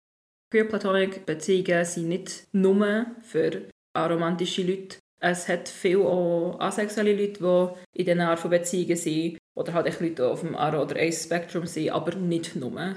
Queer 0.52 0.66
Platonic 0.66 1.26
Beziehungen 1.26 1.84
sind 1.86 2.10
nicht 2.10 2.48
nur 2.52 3.08
für 3.24 3.70
aromantische 3.96 4.62
Leute. 4.62 4.98
Es 5.24 5.48
hat 5.48 5.70
viele 5.70 6.06
auch 6.06 6.60
asexuelle 6.60 7.16
Leute, 7.16 7.40
die 7.94 8.00
in 8.02 8.06
dieser 8.06 8.28
Art 8.28 8.40
von 8.40 8.52
Beziehungen 8.52 8.98
sind. 8.98 9.38
Oder 9.56 9.74
halt 9.74 10.00
Leute, 10.02 10.16
die 10.16 10.22
auf 10.22 10.42
dem 10.42 10.56
Aro- 10.56 10.82
oder 10.82 11.00
Ace-Spektrum 11.00 11.66
sind, 11.66 11.92
aber 11.92 12.16
nicht 12.16 12.58
nur. 12.58 12.96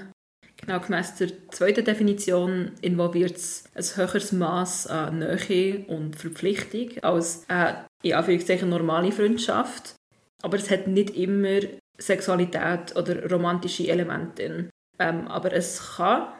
Genau 0.57 0.79
gemäss 0.79 1.15
der 1.15 1.29
zweiten 1.49 1.85
Definition 1.85 2.71
involviert 2.81 3.37
es 3.37 3.63
ein 3.75 3.83
höheres 3.95 4.31
Maß 4.31 4.87
an 4.87 5.19
Nähe 5.19 5.85
und 5.87 6.15
Verpflichtung 6.15 7.01
als 7.03 7.45
eine 7.47 7.85
in 8.03 8.13
Anführungszeichen 8.13 8.69
normale 8.69 9.11
Freundschaft. 9.11 9.95
Aber 10.41 10.57
es 10.57 10.69
hat 10.69 10.87
nicht 10.87 11.11
immer 11.11 11.59
Sexualität 11.97 12.95
oder 12.95 13.29
romantische 13.31 13.87
Elemente. 13.87 14.69
Ähm, 14.99 15.27
aber 15.27 15.53
es 15.53 15.95
kann. 15.95 16.33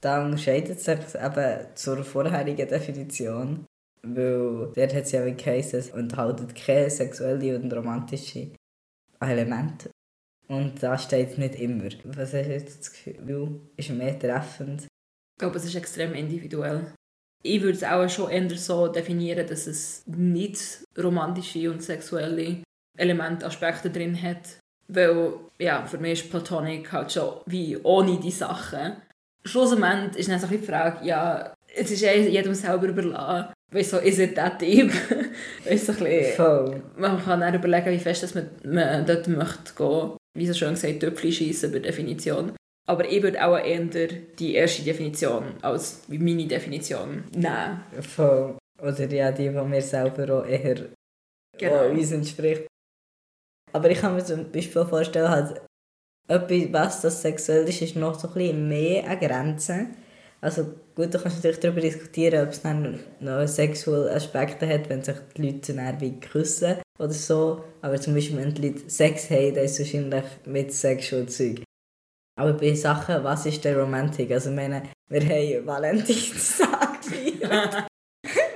Da 0.00 0.24
unterscheidet 0.24 0.80
sich 0.80 0.98
eben 1.14 1.66
zur 1.74 2.04
vorherigen 2.04 2.68
Definition, 2.68 3.64
weil 4.04 4.72
dort 4.74 4.94
hat 4.94 5.04
es 5.04 5.12
ja 5.12 5.24
wie 5.24 5.34
geheißen, 5.34 5.78
es 5.78 5.90
enthält 5.90 6.54
keine 6.54 6.90
sexuelle 6.90 7.58
und 7.58 7.72
romantische 7.72 8.50
Elemente. 9.20 9.90
Und 10.48 10.82
da 10.82 10.98
steht 10.98 11.30
es 11.30 11.38
nicht 11.38 11.54
immer. 11.54 11.84
Was 12.04 12.34
hast 12.34 12.46
du 12.46 12.52
jetzt 12.52 12.80
das 12.80 12.92
Gefühl? 12.92 13.60
Ist 13.76 13.90
mehr 13.90 14.18
treffend? 14.18 14.82
Ich 14.82 15.38
glaube, 15.38 15.56
es 15.56 15.64
ist 15.64 15.76
extrem 15.76 16.14
individuell. 16.14 16.92
Ich 17.42 17.62
würde 17.62 17.76
es 17.76 17.84
auch 17.84 18.08
schon 18.08 18.30
eher 18.30 18.50
so 18.50 18.88
definieren, 18.88 19.46
dass 19.46 19.66
es 19.66 20.02
nicht 20.06 20.84
romantische 20.98 21.70
und 21.70 21.82
sexuelle 21.82 22.62
Elemente, 22.96 23.46
Aspekte 23.46 23.90
drin 23.90 24.20
hat. 24.20 24.58
Weil, 24.88 25.34
ja, 25.58 25.86
für 25.86 25.98
mich 25.98 26.24
ist 26.24 26.30
Platonik 26.30 26.92
halt 26.92 27.12
schon 27.12 27.40
wie 27.46 27.76
ohne 27.78 28.20
die 28.20 28.30
Sachen. 28.30 28.96
Schlussendlich 29.44 30.20
ist 30.20 30.28
dann 30.28 30.38
so 30.38 30.46
die 30.46 30.58
Frage, 30.58 31.04
ja, 31.04 31.54
es 31.74 31.90
ist 31.90 32.02
jedem 32.02 32.54
selber 32.54 32.88
überlassen. 32.88 33.52
Weißt 33.72 33.92
du, 33.92 33.96
so, 33.96 34.02
ist 34.02 34.18
er 34.18 34.26
der 34.28 34.58
Typ? 34.58 34.92
weißt 35.64 35.88
du, 35.88 35.92
so 35.92 36.04
ein 36.04 36.04
bisschen, 36.04 36.82
man 36.96 37.22
kann 37.22 37.40
dann 37.40 37.54
überlegen, 37.54 37.90
wie 37.90 37.98
fest 37.98 38.22
dass 38.22 38.34
man, 38.34 38.50
man 38.64 39.06
dort 39.06 39.28
möchte 39.28 39.74
gehen 39.76 40.16
wie 40.34 40.46
so 40.46 40.54
schön 40.54 40.74
gesagt, 40.74 41.00
Töpfchen 41.00 41.32
schießen 41.32 41.70
per 41.70 41.80
Definition. 41.80 42.52
Aber 42.88 43.08
ich 43.08 43.22
würde 43.22 43.44
auch 43.44 43.58
eher 43.58 43.84
die 43.84 44.54
erste 44.54 44.82
Definition 44.82 45.54
als 45.62 46.02
meine 46.08 46.46
Definition 46.46 47.24
nehmen. 47.34 47.84
Voll. 48.00 48.56
Oder 48.80 49.06
ja, 49.12 49.30
die, 49.30 49.48
die 49.48 49.50
mir 49.50 49.82
selber 49.82 50.40
auch 50.40 50.46
eher 50.46 50.88
genau. 51.58 51.88
uns 51.90 52.12
entspricht. 52.12 52.66
Aber 53.72 53.90
ich 53.90 54.00
kann 54.00 54.14
mir 54.14 54.24
zum 54.24 54.50
Beispiel 54.50 54.84
vorstellen, 54.84 55.28
halt, 55.28 55.62
etwas, 56.28 56.72
was 56.72 57.00
das 57.02 57.22
sexuell 57.22 57.68
ist, 57.68 57.82
ist 57.82 57.96
noch 57.96 58.18
so 58.18 58.28
ein 58.28 58.34
bisschen 58.34 58.68
mehr 58.68 59.08
an 59.08 59.20
Grenzen. 59.20 59.96
Also 60.44 60.64
gut, 60.96 61.14
du 61.14 61.20
kannst 61.20 61.36
natürlich 61.36 61.60
darüber 61.60 61.80
diskutieren, 61.80 62.44
ob 62.44 62.52
es 62.52 62.62
dann 62.62 62.98
noch 63.20 63.46
sexuelle 63.46 64.12
Aspekte 64.12 64.66
hat, 64.66 64.88
wenn 64.88 65.02
sich 65.02 65.16
die 65.36 65.42
Leute 65.42 65.72
dann 65.72 66.00
wie 66.00 66.18
küssen 66.18 66.78
oder 66.98 67.12
so. 67.12 67.64
Aber 67.80 68.00
zum 68.00 68.14
Beispiel, 68.14 68.38
wenn 68.38 68.52
die 68.52 68.68
Leute 68.68 68.90
Sex 68.90 69.30
haben, 69.30 69.54
dann 69.54 69.64
ist 69.64 69.78
es 69.78 69.80
wahrscheinlich 69.80 70.24
mit 70.46 70.72
sexual 70.72 71.26
Zeug. 71.26 71.62
Aber 72.36 72.54
bei 72.54 72.74
Sachen, 72.74 73.22
was 73.22 73.46
ist 73.46 73.64
der 73.64 73.78
Romantik? 73.78 74.32
Also, 74.32 74.50
ich 74.50 74.56
meine, 74.56 74.82
wir 75.08 75.20
haben 75.20 75.66
Valentinstag 75.66 77.02
gefeiert. 77.02 77.86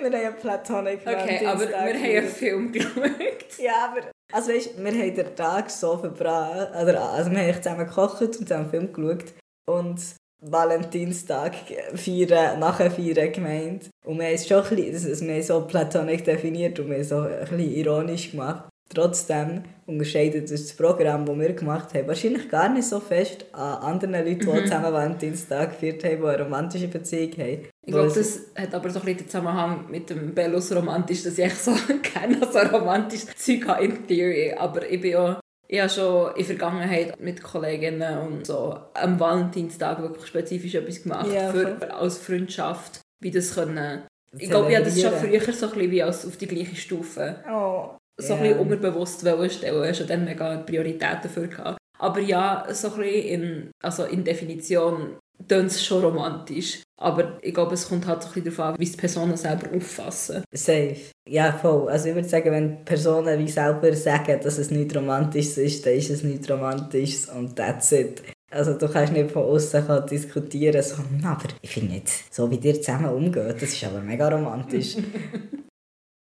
wir 0.00 0.10
haben 0.10 0.14
einen 0.14 0.36
Platonic 0.36 1.00
Okay, 1.06 1.46
aber 1.46 1.68
wir 1.68 1.78
haben 1.78 2.02
einen 2.02 2.28
Film 2.28 2.72
geschaut. 2.72 3.58
ja, 3.58 3.90
aber... 3.90 4.10
Also 4.32 4.52
weißt, 4.52 4.76
wir 4.82 4.90
haben 4.90 5.14
den 5.14 5.36
Tag 5.36 5.70
so 5.70 5.98
verbracht. 5.98 6.72
Also 6.72 6.90
wir 6.90 7.00
haben 7.00 7.62
zusammen 7.62 7.86
gekocht 7.86 8.20
und 8.22 8.34
zusammen 8.34 8.62
einen 8.62 8.70
Film 8.70 8.92
geschaut. 8.92 9.34
Und 9.68 10.00
Valentinstag 10.40 11.54
feiern, 11.94 12.60
nachher 12.60 12.90
feiern 12.90 13.32
gemeint. 13.32 13.90
Und 14.04 14.18
wir 14.18 14.26
haben 14.26 14.34
es 14.34 14.46
schon 14.46 14.62
ein 14.62 14.76
bisschen, 14.76 15.26
wir 15.28 15.34
haben 15.34 15.42
so 15.42 15.60
platonisch 15.62 16.22
definiert 16.22 16.78
und 16.78 16.88
wir 16.88 16.96
haben 16.96 17.02
es 17.02 17.08
so 17.08 17.20
ein 17.20 17.38
bisschen 17.40 17.74
ironisch 17.74 18.30
gemacht. 18.30 18.68
Trotzdem 18.88 19.64
unterscheidet 19.86 20.48
das 20.48 20.72
Programm, 20.72 21.26
das 21.26 21.36
wir 21.36 21.52
gemacht 21.54 21.92
haben, 21.92 22.06
wahrscheinlich 22.06 22.48
gar 22.48 22.68
nicht 22.68 22.86
so 22.86 23.00
fest 23.00 23.44
an 23.52 23.82
anderen 23.82 24.24
Leuten, 24.24 24.38
die 24.38 24.46
mhm. 24.46 24.62
zusammen 24.62 24.92
Valentinstag 24.92 25.72
gefeiert 25.72 26.04
haben, 26.04 26.20
die 26.22 26.28
eine 26.28 26.44
romantische 26.44 26.86
Beziehung 26.86 27.32
haben. 27.32 27.68
Ich 27.84 27.92
glaube, 27.92 28.12
das 28.14 28.42
hat 28.54 28.74
aber 28.74 28.90
so 28.90 29.00
ein 29.00 29.04
bisschen 29.04 29.18
den 29.18 29.28
Zusammenhang 29.28 29.86
mit 29.90 30.08
dem 30.08 30.32
Bellus 30.32 30.74
romantisch, 30.74 31.24
dass 31.24 31.36
ich 31.36 31.54
so 31.54 31.72
gerne 32.14 32.38
so 32.40 32.58
romantisches 32.58 33.34
Zeug 33.34 33.66
habe 33.66 33.84
in 33.84 34.06
Theory. 34.06 34.54
Aber 34.56 34.88
ich 34.88 35.00
bin 35.00 35.16
auch 35.16 35.40
ich 35.68 35.80
habe 35.80 35.90
schon 35.90 36.30
in 36.30 36.36
der 36.36 36.44
Vergangenheit 36.44 37.20
mit 37.20 37.42
Kolleginnen 37.42 38.18
und 38.18 38.46
so 38.46 38.78
am 38.94 39.18
Valentinstag 39.18 40.00
wirklich 40.00 40.26
spezifisch 40.26 40.74
etwas 40.74 41.02
gemacht 41.02 41.28
ja, 41.32 41.50
für, 41.50 41.92
als 41.92 42.18
Freundschaft, 42.18 43.00
wie 43.20 43.30
das 43.30 43.54
können. 43.54 44.06
Ich 44.38 44.50
glaube, 44.50 44.70
ich 44.70 44.76
habe 44.76 44.84
das 44.84 45.00
schon 45.00 45.12
früher 45.12 45.40
so 45.40 45.66
ein 45.66 45.72
bisschen 45.72 45.90
wie 45.90 46.02
als 46.02 46.26
auf 46.26 46.36
die 46.36 46.46
gleiche 46.46 46.76
Stufe 46.76 47.42
oh, 47.50 47.96
so 48.18 48.34
yeah. 48.34 48.42
ein 48.42 48.42
bisschen 48.42 48.58
unbewusst 48.58 49.20
stellen. 49.20 49.90
Ich 49.90 49.96
schon 49.96 50.06
dann 50.06 50.24
mega 50.24 50.58
Prioritäten 50.58 51.22
dafür 51.22 51.46
gehabt. 51.48 51.78
Aber 51.98 52.20
ja, 52.20 52.66
so 52.72 52.92
ein 52.92 52.98
bisschen 52.98 53.24
in, 53.24 53.70
also 53.82 54.04
in 54.04 54.24
Definition 54.24 55.16
klingt 55.46 55.70
es 55.70 55.84
schon 55.84 56.04
romantisch. 56.04 56.82
Aber 56.98 57.38
ich 57.42 57.52
glaube, 57.52 57.74
es 57.74 57.88
kommt 57.88 58.06
halt 58.06 58.22
so 58.22 58.28
ein 58.28 58.34
bisschen 58.34 58.56
darauf 58.56 58.74
an, 58.74 58.80
wie 58.80 58.86
die 58.86 58.96
Personen 58.96 59.36
selber 59.36 59.76
auffassen. 59.76 60.42
Safe. 60.52 60.96
Ja, 61.28 61.52
voll. 61.52 61.88
Also 61.90 62.08
ich 62.08 62.14
würde 62.14 62.28
sagen, 62.28 62.50
wenn 62.52 62.84
Personen 62.84 63.38
wie 63.38 63.48
selber 63.48 63.94
sagen, 63.94 64.40
dass 64.42 64.56
es 64.56 64.70
nicht 64.70 64.96
romantisch 64.96 65.58
ist, 65.58 65.84
dann 65.84 65.92
ist 65.92 66.10
es 66.10 66.22
nicht 66.22 66.50
romantisch 66.50 67.28
und 67.28 67.54
that's 67.54 67.92
it. 67.92 68.22
Also 68.50 68.74
du 68.74 68.88
kannst 68.88 69.12
nicht 69.12 69.32
von 69.32 69.42
außen 69.42 70.06
diskutieren, 70.08 70.82
so, 70.82 70.94
aber 71.24 71.48
ich 71.60 71.70
finde 71.70 71.94
nicht, 71.94 72.32
so 72.32 72.50
wie 72.50 72.56
ihr 72.56 72.80
zusammen 72.80 73.10
umgeht, 73.10 73.56
das 73.56 73.74
ist 73.74 73.84
aber 73.84 74.00
mega 74.00 74.28
romantisch. 74.28 74.96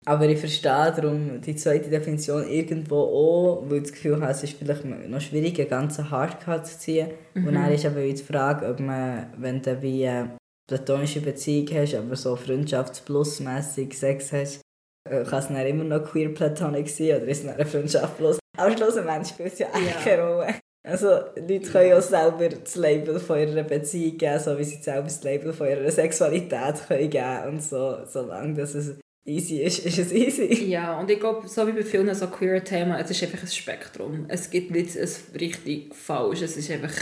aber 0.05 0.27
ich 0.27 0.39
verstehe 0.39 0.93
darum 0.95 1.39
die 1.41 1.55
zweite 1.55 1.89
Definition 1.89 2.47
irgendwo 2.47 2.95
auch, 2.95 3.63
weil 3.69 3.77
ich 3.77 3.83
das 3.83 3.91
Gefühl 3.93 4.21
habe, 4.21 4.31
es 4.31 4.43
ist 4.43 4.57
vielleicht 4.57 4.85
noch 4.85 5.21
schwierig, 5.21 5.59
einen 5.59 5.69
ganzen 5.69 6.09
Hardcut 6.09 6.67
zu 6.67 6.79
ziehen. 6.79 7.09
Mhm. 7.33 7.47
Und 7.47 7.53
dann 7.53 7.71
ist 7.71 7.85
aber 7.85 8.01
die 8.01 8.15
Frage, 8.17 8.67
ob 8.67 8.79
man, 8.79 9.27
wenn 9.37 9.61
du 9.61 9.81
wie 9.81 10.07
eine 10.07 10.37
platonische 10.67 11.21
Beziehung 11.21 11.67
hast, 11.73 11.95
aber 11.95 12.15
so 12.15 12.35
freundschaftsplusmässig 12.35 13.97
Sex 13.97 14.33
hast, 14.33 14.61
äh, 15.09 15.23
kann 15.23 15.39
es 15.39 15.47
dann 15.47 15.57
immer 15.57 15.83
noch 15.83 16.03
queer 16.03 16.29
platonic 16.29 16.89
sein 16.89 17.17
oder 17.17 17.27
ist 17.27 17.43
es 17.43 17.49
eine 17.49 17.65
Freundschaft 17.65 18.17
plus? 18.17 18.39
Aber 18.57 18.75
schlussendlich 18.75 19.27
spielt 19.29 19.53
es 19.53 19.59
ja 19.59 19.67
eigentlich 19.73 19.95
ja. 19.95 20.01
keine 20.03 20.27
Rolle. 20.27 20.55
Also, 20.85 21.07
Leute 21.37 21.71
können 21.71 21.89
ja 21.89 22.01
selber 22.01 22.49
das 22.49 22.75
Label 22.75 23.17
von 23.17 23.39
ihrer 23.39 23.63
Beziehung 23.63 24.17
geben, 24.17 24.39
so 24.39 24.57
wie 24.57 24.65
sie 24.65 24.81
selber 24.81 25.03
das 25.03 25.23
Label 25.23 25.53
von 25.53 25.67
ihrer 25.67 25.89
Sexualität 25.89 26.87
können 26.87 27.09
geben 27.09 27.47
und 27.47 27.63
so, 27.63 27.99
solange 28.05 28.55
das 28.55 28.75
es 28.75 28.97
easy 29.25 29.61
ist, 29.61 29.85
ist 29.85 29.97
es 29.97 30.11
easy. 30.11 30.65
Ja, 30.65 30.99
und 30.99 31.09
ich 31.09 31.19
glaube, 31.19 31.47
so 31.47 31.67
wie 31.67 31.71
bei 31.71 31.83
vielen 31.83 32.13
so 32.13 32.27
queer 32.27 32.63
Themen, 32.63 32.93
es 32.93 33.09
ist 33.11 33.23
einfach 33.23 33.41
ein 33.41 33.47
Spektrum. 33.47 34.25
Es 34.27 34.49
gibt 34.49 34.71
nicht 34.71 34.97
ein 34.97 35.09
richtig 35.39 35.95
falsch, 35.95 36.41
es 36.41 36.57
ist 36.57 36.71
einfach... 36.71 36.93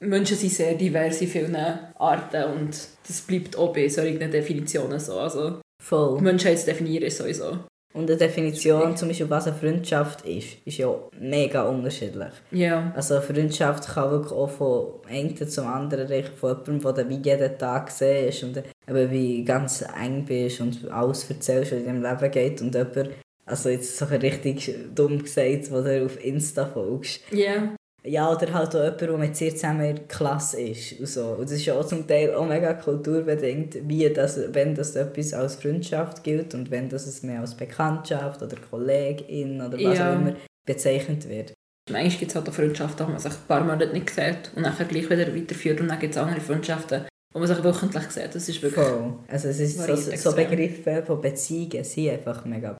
Menschen 0.00 0.36
sind 0.36 0.52
sehr 0.52 0.74
divers 0.74 1.20
in 1.20 1.28
vielen 1.28 1.56
Arten 1.56 2.44
und 2.52 2.70
das 3.06 3.20
bleibt 3.22 3.56
auch 3.56 3.72
bei 3.72 3.88
solchen 3.88 4.30
Definitionen 4.30 5.00
so. 5.00 5.18
Also, 5.18 5.60
Voll. 5.82 6.20
Menschheit 6.20 6.64
definieren 6.66 7.10
sowieso. 7.10 7.58
Und 7.94 8.10
eine 8.10 8.18
Definition, 8.18 8.96
zum 8.96 9.08
Beispiel 9.08 9.30
was 9.30 9.46
eine 9.46 9.56
Freundschaft 9.56 10.26
ist, 10.26 10.58
ist 10.64 10.76
ja 10.76 10.94
mega 11.18 11.62
unterschiedlich. 11.62 12.32
Ja. 12.50 12.92
Also 12.94 13.14
eine 13.14 13.22
Freundschaft 13.22 13.88
kann 13.88 14.10
wirklich 14.10 14.32
auch 14.32 14.50
von 14.50 14.86
einem 15.08 15.48
zum 15.48 15.66
anderen 15.66 16.06
reichen, 16.06 16.36
von 16.36 16.58
jemandem, 16.66 16.94
der 16.94 17.08
wie 17.08 17.28
jeden 17.28 17.58
Tag 17.58 17.90
siehst 17.90 18.44
und 18.44 18.62
eben 18.88 19.10
wie 19.10 19.42
ganz 19.42 19.82
eng 20.00 20.24
bist 20.26 20.60
und 20.60 20.90
alles 20.90 21.28
erzählst, 21.30 21.72
was 21.72 21.78
in 21.80 21.86
deinem 21.86 22.02
Leben 22.02 22.30
geht 22.30 22.60
und 22.60 22.74
jemand, 22.74 23.10
also 23.46 23.70
jetzt 23.70 23.96
so 23.96 24.04
richtig 24.04 24.74
dumm 24.94 25.22
gesagt, 25.22 25.72
wo 25.72 25.80
du 25.80 26.04
auf 26.04 26.22
Insta 26.22 26.66
folgst. 26.66 27.22
Ja. 27.32 27.74
Ja, 28.08 28.32
oder 28.32 28.52
halt 28.54 28.74
auch 28.74 28.82
jemand, 28.82 29.00
der 29.00 29.18
mit 29.18 29.38
dir 29.38 29.54
zusammen 29.54 29.84
in 29.84 29.96
der 29.96 30.04
Klasse 30.04 30.60
ist. 30.62 30.98
Und, 30.98 31.06
so. 31.06 31.26
und 31.32 31.42
das 31.42 31.52
ist 31.52 31.66
ja 31.66 31.74
auch 31.74 31.86
zum 31.86 32.06
Teil 32.06 32.34
auch 32.34 32.46
mega 32.46 32.72
kulturbedingt, 32.72 33.86
wie 33.86 34.08
das, 34.08 34.40
wenn 34.54 34.74
das 34.74 34.96
etwas 34.96 35.34
als 35.34 35.56
Freundschaft 35.56 36.24
gilt 36.24 36.54
und 36.54 36.70
wenn 36.70 36.88
das 36.88 37.22
mehr 37.22 37.40
als 37.40 37.54
Bekanntschaft 37.54 38.42
oder 38.42 38.56
Kollegin 38.70 39.60
oder 39.60 39.76
was 39.78 39.98
ja. 39.98 40.10
auch 40.10 40.16
immer 40.16 40.34
bezeichnet 40.66 41.28
wird. 41.28 41.52
Manchmal 41.90 42.18
gibt 42.18 42.30
es 42.30 42.34
halt 42.34 42.48
auch 42.48 42.52
Freundschaften, 42.52 43.06
wo 43.06 43.10
man 43.10 43.20
sich 43.20 43.32
ein 43.32 43.46
paar 43.46 43.64
Monate 43.64 43.92
nicht 43.92 44.10
sieht 44.10 44.52
und 44.56 44.62
dann 44.62 44.76
gleich 44.76 45.10
wieder 45.10 45.34
weiterführt 45.34 45.80
und 45.80 45.88
dann 45.88 45.98
gibt 45.98 46.14
es 46.14 46.20
andere 46.20 46.40
Freundschaften, 46.40 47.06
wo 47.32 47.38
man 47.38 47.48
sich 47.48 47.62
wöchentlich 47.62 48.10
sieht. 48.10 48.34
Das 48.34 48.48
ist 48.48 48.62
wirklich 48.62 48.86
Voll. 48.86 49.18
Also 49.28 49.48
es 49.48 49.60
ist 49.60 49.78
so, 49.78 49.96
so 49.96 50.36
Begriffe 50.36 51.02
von 51.06 51.20
Beziehungen 51.20 51.84
sind 51.84 52.10
einfach 52.10 52.44
mega 52.46 52.76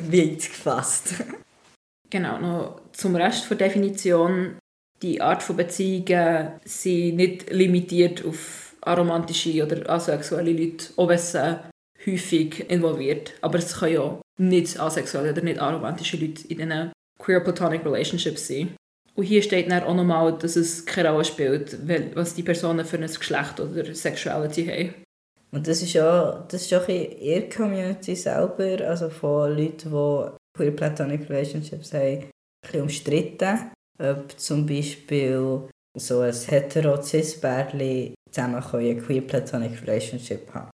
weit 0.00 0.38
gefasst. 0.38 1.14
Genau, 2.10 2.38
noch 2.38 2.80
zum 2.92 3.16
Rest 3.16 3.48
der 3.50 3.56
Definition. 3.56 4.58
Die 5.02 5.20
Art 5.20 5.42
von 5.42 5.56
Beziehungen 5.56 6.52
sind 6.64 7.16
nicht 7.16 7.50
limitiert 7.50 8.24
auf 8.24 8.76
aromantische 8.80 9.62
oder 9.64 9.88
asexuelle 9.90 10.52
Leute, 10.52 10.86
auch 10.96 11.08
wenn 11.08 11.18
sie 11.18 11.58
häufig 12.06 12.70
involviert. 12.70 13.34
Aber 13.40 13.58
es 13.58 13.78
können 13.78 13.94
ja 13.94 14.20
nicht 14.38 14.78
asexuelle 14.78 15.32
oder 15.32 15.42
nicht 15.42 15.58
aromantische 15.58 16.16
Leute 16.16 16.46
in 16.48 16.56
diesen 16.58 16.92
queer 17.18 17.40
platonic 17.40 17.84
relationships 17.84 18.46
sein. 18.46 18.76
Und 19.14 19.24
hier 19.24 19.42
steht 19.42 19.70
dann 19.70 19.82
auch 19.82 19.94
nochmal, 19.94 20.36
dass 20.38 20.56
es 20.56 20.84
keine 20.84 21.10
Rolle 21.10 21.24
spielt, 21.24 21.76
was 22.14 22.34
die 22.34 22.42
Personen 22.42 22.84
für 22.84 22.98
ein 22.98 23.06
Geschlecht 23.06 23.58
oder 23.58 23.94
Sexuality 23.94 24.66
haben. 24.66 24.94
Und 25.52 25.66
das 25.66 25.80
ist 25.82 25.94
ja 25.94 26.44
das 26.48 26.62
ist 26.62 26.74
auch 26.74 26.88
in 26.88 27.18
ihrer 27.18 27.48
Community 27.48 28.14
selber, 28.14 28.86
also 28.86 29.08
von 29.08 29.56
Leuten, 29.56 29.90
die 29.90 30.36
queer 30.56 30.70
platonic 30.70 31.28
relationships 31.28 31.92
haben, 31.92 32.30
ein 32.72 32.80
umstritten. 32.80 33.70
Ob 33.98 34.38
zum 34.38 34.66
Beispiel 34.66 35.68
so 35.96 36.20
ein 36.20 36.32
hetero 36.32 37.00
cis 37.02 37.40
zusammen 38.30 38.62
eine 38.72 38.96
queer 38.96 39.22
platonic 39.22 39.82
relationship 39.82 40.52
haben. 40.52 40.70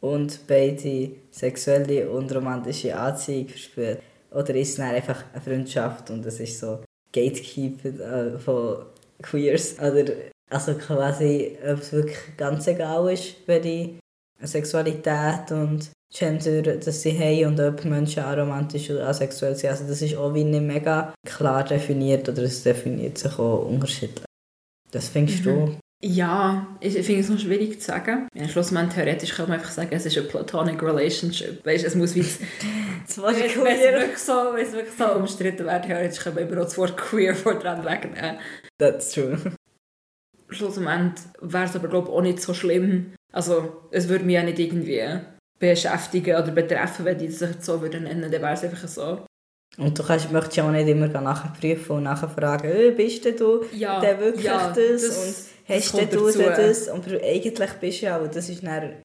Und 0.00 0.46
beide 0.46 1.10
sexuelle 1.30 2.08
und 2.10 2.32
romantische 2.34 2.96
Anziehung 2.96 3.48
verspüren. 3.48 3.98
Oder 4.30 4.54
ist 4.54 4.74
es 4.74 4.80
einfach 4.80 5.24
eine 5.32 5.40
Freundschaft 5.40 6.10
und 6.10 6.24
es 6.26 6.38
ist 6.38 6.60
so 6.60 6.84
Gatekeeper 7.12 8.34
äh, 8.34 8.38
von 8.38 8.86
Queers. 9.22 9.78
Oder 9.78 10.12
also 10.50 10.74
quasi, 10.74 11.56
ob 11.62 11.80
es 11.80 11.92
wirklich 11.92 12.18
ganz 12.36 12.66
egal 12.66 13.12
ist, 13.12 13.34
die 13.46 13.98
Sexualität 14.42 15.50
und 15.50 15.90
Gender, 16.12 16.62
das 16.62 17.02
sie 17.02 17.18
haben 17.18 17.52
und 17.52 17.60
ob 17.60 17.84
Menschen 17.84 18.22
aromantisch 18.22 18.90
oder 18.90 19.08
asexuell 19.08 19.54
sind. 19.54 19.70
Also 19.70 19.86
das 19.86 20.00
ist 20.00 20.16
auch 20.16 20.34
wie 20.34 20.44
nicht 20.44 20.62
mega 20.62 21.12
klar 21.26 21.64
definiert 21.64 22.28
oder 22.28 22.42
es 22.42 22.62
definiert 22.62 23.18
sich 23.18 23.38
auch 23.38 23.66
unterschiedlich. 23.66 24.24
Das 24.90 25.08
findest 25.08 25.44
mhm. 25.44 25.44
du? 25.44 25.78
Ja, 26.00 26.78
ich 26.80 26.94
finde 27.04 27.20
es 27.20 27.28
noch 27.28 27.40
schwierig 27.40 27.80
zu 27.80 27.88
sagen. 27.88 28.28
Ja, 28.32 28.48
schlussendlich 28.48 28.94
theoretisch 28.94 29.34
kann 29.34 29.48
man 29.48 29.58
einfach 29.58 29.72
sagen, 29.72 29.90
es 29.92 30.06
ist 30.06 30.16
eine 30.16 30.28
platonic 30.28 30.80
relationship. 30.80 31.66
Weißt, 31.66 31.84
es 31.84 31.96
muss 31.96 32.14
wie 32.14 32.20
das 33.06 33.18
Wort 33.18 33.34
queer. 33.34 33.64
Wenn 33.64 33.76
es 33.76 33.82
wirklich 33.82 34.18
so, 34.18 34.32
wenn 34.54 34.66
es 34.66 34.72
wirklich 34.72 34.96
so 34.96 35.12
umstritten 35.14 35.66
wäre, 35.66 35.82
theoretisch 35.82 36.20
kann 36.20 36.34
man 36.34 36.46
immer 36.46 36.60
auch 36.60 36.64
das 36.64 36.78
Wort 36.78 36.96
queer 36.96 37.34
vor 37.34 37.58
dran 37.58 37.84
wegnehmen. 37.84 38.38
That's 38.78 39.10
true. 39.10 39.38
Schlussendlich 40.48 41.24
wäre 41.40 41.64
es 41.64 41.74
aber 41.74 41.88
glaube 41.88 42.08
ich 42.08 42.14
auch 42.14 42.22
nicht 42.22 42.40
so 42.40 42.54
schlimm. 42.54 43.14
Also 43.32 43.82
es 43.90 44.08
würde 44.08 44.24
mich 44.24 44.36
ja 44.36 44.42
nicht 44.44 44.58
irgendwie 44.60 45.02
beschäftigen 45.58 46.36
oder 46.36 46.52
betreffen, 46.52 47.04
wenn 47.04 47.18
die 47.18 47.28
sich 47.28 47.50
so 47.60 47.80
würden 47.80 48.04
nennen, 48.04 48.30
dann 48.30 48.42
wäre 48.42 48.54
es 48.54 48.64
einfach 48.64 48.88
so. 48.88 49.26
Und 49.76 49.96
du 49.96 50.02
kannst, 50.02 50.32
möchtest 50.32 50.56
ja 50.56 50.66
auch 50.66 50.72
nicht 50.72 50.88
immer 50.88 51.06
nachprüfen 51.06 51.96
und 51.96 52.02
nachfragen, 52.04 52.68
äh, 52.68 52.90
bist 52.90 53.24
du 53.24 53.64
ja, 53.72 54.00
der 54.00 54.18
wirklich 54.18 54.46
ja, 54.46 54.72
das, 54.74 55.02
das, 55.02 55.16
und 55.18 55.74
hast 55.74 55.94
das 55.94 56.10
du 56.10 56.42
das? 56.42 56.88
Und 56.88 57.06
eigentlich 57.22 57.72
bist 57.74 58.02
du 58.02 58.06
ja, 58.06 58.16
aber 58.16 58.26
das 58.26 58.48
ist 58.48 58.64
dann, 58.64 59.02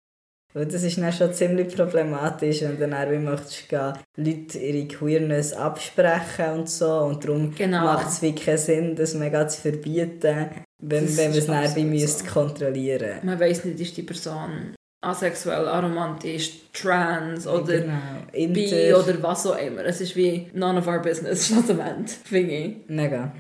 das 0.54 0.84
ist 0.84 0.98
dann 0.98 1.14
schon 1.14 1.34
ziemlich 1.34 1.76
problematisch, 1.76 2.62
wenn 2.62 2.80
du 2.80 2.88
dann 2.88 3.12
wie 3.12 3.18
möchtest 3.18 3.70
gehen, 3.70 3.94
Leute 4.18 4.58
ihre 4.58 4.88
Queerness 4.88 5.54
absprechen 5.54 6.54
und 6.54 6.70
so 6.70 6.92
und 7.02 7.24
darum 7.24 7.54
genau. 7.54 7.84
macht 7.84 8.08
es 8.08 8.22
wirklich 8.24 8.46
keinen 8.46 8.58
Sinn, 8.58 8.96
das 8.96 9.14
mega 9.14 9.48
zu 9.48 9.62
verbieten, 9.62 10.50
wenn, 10.82 11.18
wenn 11.18 11.30
man 11.30 11.38
es 11.38 11.46
dann 11.76 11.92
wie 11.92 12.08
so. 12.08 12.26
kontrollieren 12.26 13.20
Man 13.22 13.40
weiß 13.40 13.66
nicht, 13.66 13.80
ist 13.80 13.96
die 13.98 14.04
Person 14.04 14.74
asexuell, 15.04 15.68
aromantisch, 15.68 16.52
trans 16.74 17.46
oder 17.46 17.80
genau. 17.80 18.54
bi 18.54 18.94
oder 18.94 19.22
was 19.22 19.46
auch 19.46 19.58
immer. 19.58 19.86
Es 19.86 20.02
ist 20.02 20.16
wie 20.16 20.48
none 20.54 20.80
of 20.80 20.88
our 20.88 21.00
business 21.00 21.48
schlussendlich, 21.48 22.18
finde 22.24 22.54
ich. 22.54 22.76
Mega. 22.88 23.34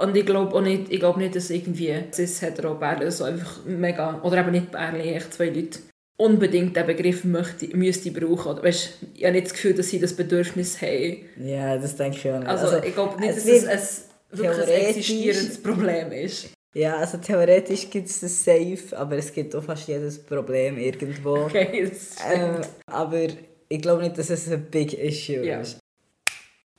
Und 0.00 0.16
ich 0.16 0.24
glaube 0.24 0.54
auch 0.54 0.60
nicht, 0.60 0.92
ich 0.92 1.00
glaube 1.00 1.18
nicht, 1.18 1.34
dass 1.34 1.50
irgendwie 1.50 1.92
cis-hetero 2.12 2.74
Bärle 2.74 3.10
so 3.10 3.24
einfach 3.24 3.64
mega, 3.64 4.20
oder 4.22 4.38
eben 4.38 4.52
nicht 4.52 4.70
Bärle, 4.70 5.02
echt 5.02 5.34
zwei 5.34 5.48
Leute 5.48 5.80
unbedingt 6.16 6.76
den 6.76 6.86
Begriff 6.86 7.24
möchte, 7.24 7.76
müsste 7.76 8.10
brauchen. 8.10 8.52
Oder, 8.52 8.62
weißt, 8.62 8.94
ich 9.14 9.24
habe 9.24 9.32
nicht 9.32 9.46
das 9.46 9.54
Gefühl, 9.54 9.74
dass 9.74 9.88
sie 9.88 10.00
das 10.00 10.14
Bedürfnis 10.14 10.80
haben. 10.82 11.18
Ja, 11.36 11.76
das 11.76 11.96
denke 11.96 12.18
ich 12.18 12.30
auch 12.30 12.38
nicht. 12.38 12.48
Also, 12.48 12.66
also 12.66 12.84
ich 12.84 12.94
glaube 12.94 13.20
nicht, 13.20 13.36
dass 13.36 13.44
es 13.46 14.04
ein, 14.32 14.38
wirklich 14.38 14.68
ein 14.68 14.68
existierendes 14.68 15.62
Problem 15.62 16.12
ist. 16.12 16.50
Ja, 16.78 16.98
also 16.98 17.18
theoretisch 17.18 17.90
gibt 17.90 18.06
es 18.06 18.20
das 18.20 18.44
safe, 18.44 18.96
aber 18.96 19.16
es 19.16 19.32
gibt 19.32 19.52
auch 19.56 19.64
fast 19.64 19.88
jedes 19.88 20.24
Problem 20.24 20.78
irgendwo. 20.78 21.36
Okay, 21.48 21.88
das 21.90 22.14
ähm, 22.24 22.60
aber 22.86 23.26
ich 23.68 23.82
glaube 23.82 24.04
nicht, 24.04 24.16
dass 24.16 24.30
es 24.30 24.48
ein 24.48 24.64
big 24.70 24.96
issue 24.96 25.44
ja. 25.44 25.58
ist. 25.58 25.80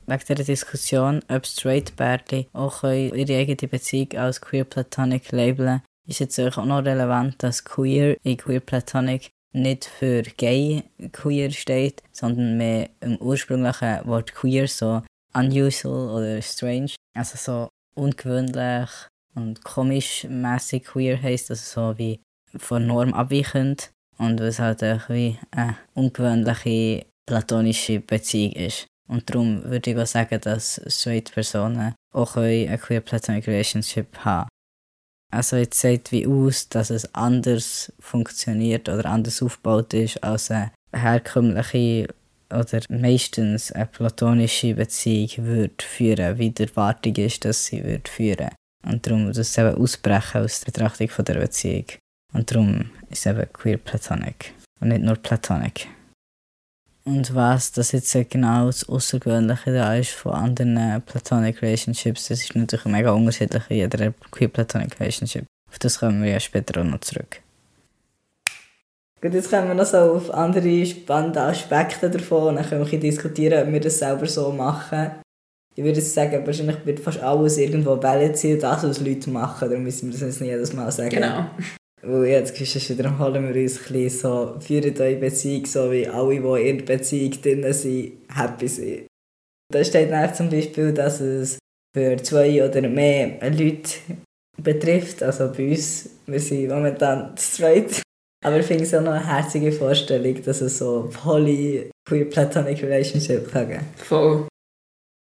wegen 0.05 0.19
dieser 0.21 0.45
Diskussion, 0.45 1.21
ob 1.27 1.45
straight 1.45 1.97
Bärli 1.97 2.47
auch 2.53 2.85
ihre 2.85 3.35
eigene 3.35 3.67
Beziehung 3.69 4.13
als 4.13 4.39
Queer 4.39 4.63
Platonic 4.63 5.33
labeln 5.33 5.81
ist 6.07 6.19
jetzt 6.19 6.39
auch 6.39 6.63
noch 6.63 6.85
relevant, 6.85 7.35
dass 7.43 7.65
Queer 7.65 8.15
in 8.23 8.37
Queer 8.37 8.61
Platonic 8.61 9.31
nicht 9.51 9.83
für 9.83 10.21
gay 10.21 10.81
queer 11.11 11.51
steht, 11.51 12.03
sondern 12.13 12.57
mehr 12.57 12.89
im 13.01 13.17
ursprünglichen 13.17 14.05
Wort 14.05 14.33
queer, 14.33 14.65
so 14.69 15.01
unusual 15.33 16.09
oder 16.09 16.41
strange, 16.41 16.91
also 17.13 17.37
so 17.37 17.69
ungewöhnlich 17.95 18.89
und 19.39 19.63
komisch 19.63 20.25
mäßig 20.29 20.83
queer 20.83 21.21
heisst, 21.21 21.49
also 21.49 21.93
so 21.93 21.97
wie 21.97 22.19
von 22.57 22.85
Norm 22.85 23.13
abweichend 23.13 23.91
und 24.17 24.39
was 24.39 24.59
halt 24.59 24.83
auch 24.83 25.09
wie 25.09 25.37
eine 25.51 25.77
ungewöhnliche 25.93 27.05
platonische 27.25 27.99
Beziehung 27.99 28.53
ist. 28.53 28.87
Und 29.07 29.29
darum 29.29 29.63
würde 29.63 29.91
ich 29.91 29.97
auch 29.97 30.05
sagen, 30.05 30.39
dass 30.41 30.81
straight 30.87 31.31
Personen 31.31 31.95
auch 32.13 32.35
eine 32.35 32.77
queer 32.77 33.01
platonic 33.01 33.47
relationship 33.47 34.17
haben. 34.19 34.49
Also 35.31 35.57
jetzt 35.57 35.79
sieht 35.79 36.11
wie 36.11 36.27
aus, 36.27 36.69
dass 36.69 36.89
es 36.89 37.13
anders 37.13 37.93
funktioniert 37.99 38.89
oder 38.89 39.05
anders 39.05 39.41
aufgebaut 39.43 39.93
ist 39.93 40.23
als 40.23 40.49
eine 40.49 40.71
herkömmliche 40.91 42.07
oder 42.51 42.81
meistens 42.89 43.71
eine 43.71 43.85
platonische 43.85 44.73
Beziehung 44.73 45.45
würde 45.45 45.83
führen, 45.83 46.37
wie 46.39 46.49
die 46.49 46.63
Erwartung 46.63 47.15
ist, 47.15 47.45
dass 47.45 47.65
sie 47.65 47.83
würde 47.83 48.09
führen. 48.09 48.49
Und 48.83 49.05
darum 49.05 49.25
muss 49.25 49.57
eben 49.57 49.75
ausbrechen 49.75 50.41
aus 50.41 50.61
der 50.61 50.71
Betrachtung 50.71 51.09
von 51.09 51.25
der 51.25 51.35
Beziehung. 51.35 51.85
Und 52.33 52.51
darum 52.51 52.89
ist 53.09 53.25
eben 53.25 53.51
queer 53.51 53.77
platonic 53.77 54.53
und 54.79 54.89
nicht 54.89 55.01
nur 55.01 55.15
platonic. 55.15 55.87
Und 57.05 57.33
was 57.33 57.71
das 57.71 57.91
jetzt 57.91 58.15
genau 58.29 58.67
das 58.67 58.87
Außergewöhnliche 58.87 59.73
da 59.73 59.95
ist 59.95 60.11
von 60.11 60.33
anderen 60.33 61.01
Platonic 61.01 61.61
Relationships, 61.61 62.27
das 62.27 62.41
ist 62.41 62.55
natürlich 62.55 62.85
mega 62.85 63.11
unterschiedlich 63.11 63.63
in 63.69 63.77
jeder 63.77 64.13
Queer 64.31 64.49
Platonic 64.49 64.99
Relationship. 64.99 65.45
Auf 65.69 65.79
das 65.79 65.99
kommen 65.99 66.21
wir 66.23 66.31
ja 66.31 66.39
später 66.39 66.81
auch 66.81 66.85
noch 66.85 66.99
zurück. 66.99 67.41
Gut, 69.21 69.33
jetzt 69.33 69.49
kommen 69.49 69.67
wir 69.67 69.75
noch 69.75 69.85
so 69.85 69.97
auf 69.97 70.31
andere 70.31 70.85
spannende 70.85 71.41
Aspekte 71.41 72.09
davon 72.09 72.49
und 72.49 72.55
dann 72.55 72.69
können 72.69 72.89
wir 72.89 72.99
diskutieren, 72.99 73.67
ob 73.67 73.73
wir 73.73 73.81
das 73.81 73.99
selber 73.99 74.27
so 74.27 74.51
machen. 74.51 75.11
Ich 75.79 75.85
würde 75.85 76.01
sagen, 76.01 76.45
wahrscheinlich 76.45 76.85
wird 76.85 76.99
fast 76.99 77.21
alles 77.21 77.57
irgendwo 77.57 77.95
balanciert, 77.95 78.63
das, 78.63 78.83
was 78.83 78.99
Leute 78.99 79.29
machen, 79.29 79.69
darum 79.69 79.85
müssen 79.85 80.07
wir 80.07 80.11
das 80.11 80.19
jetzt 80.19 80.41
nicht 80.41 80.49
jedes 80.49 80.73
Mal 80.73 80.91
sagen. 80.91 81.09
Genau. 81.09 81.51
Weil 82.01 82.25
jetzt 82.25 82.57
schon 82.57 82.97
wiederholen 82.97 83.47
wir 83.47 83.61
uns 83.61 83.77
ein 83.77 83.93
bisschen 83.93 84.09
so, 84.09 84.55
führen 84.59 84.93
eure 84.99 85.15
Beziehung 85.15 85.65
so, 85.65 85.89
wie 85.89 86.05
alle, 86.05 86.41
die 86.41 86.69
in 86.69 86.79
der 86.79 86.85
Beziehung 86.85 87.31
drin 87.41 87.71
sind, 87.71 88.11
happy 88.27 88.67
sind. 88.67 89.07
Da 89.71 89.81
steht 89.81 90.11
dann 90.11 90.35
zum 90.35 90.49
Beispiel, 90.49 90.91
dass 90.91 91.21
es 91.21 91.59
für 91.95 92.17
zwei 92.23 92.61
oder 92.61 92.81
mehr 92.89 93.39
Leute 93.49 93.99
betrifft. 94.61 95.23
Also 95.23 95.49
bei 95.55 95.69
uns, 95.69 96.09
wir 96.25 96.41
sind 96.41 96.67
momentan 96.67 97.37
zweit. 97.37 98.01
Aber 98.45 98.59
ich 98.59 98.65
finde 98.65 98.83
es 98.83 98.93
auch 98.93 99.01
noch 99.01 99.13
eine 99.13 99.25
herzige 99.25 99.71
Vorstellung, 99.71 100.43
dass 100.43 100.59
es 100.59 100.77
so 100.77 101.09
poly 101.23 101.89
queer 102.05 102.25
platonic 102.25 102.83
relationship 102.83 103.49
kann 103.49 103.69
geben. 103.69 103.85
Voll. 103.95 104.48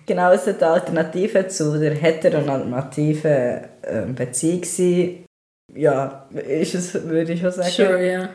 Genau, 0.07 0.33
es 0.33 0.45
sollte 0.45 0.67
eine 0.67 0.75
Alternative 0.75 1.47
zu 1.49 1.79
der 1.79 1.95
heteronormativen 1.95 3.61
ähm, 3.85 4.15
Beziehung 4.15 4.65
sein 4.65 5.25
ja, 5.75 6.29
ist 6.31 6.75
es, 6.75 6.95
würde 6.95 7.33
ich 7.33 7.41
schon 7.41 7.53
sagen. 7.53 7.71
Sure, 7.71 8.07
ja. 8.07 8.29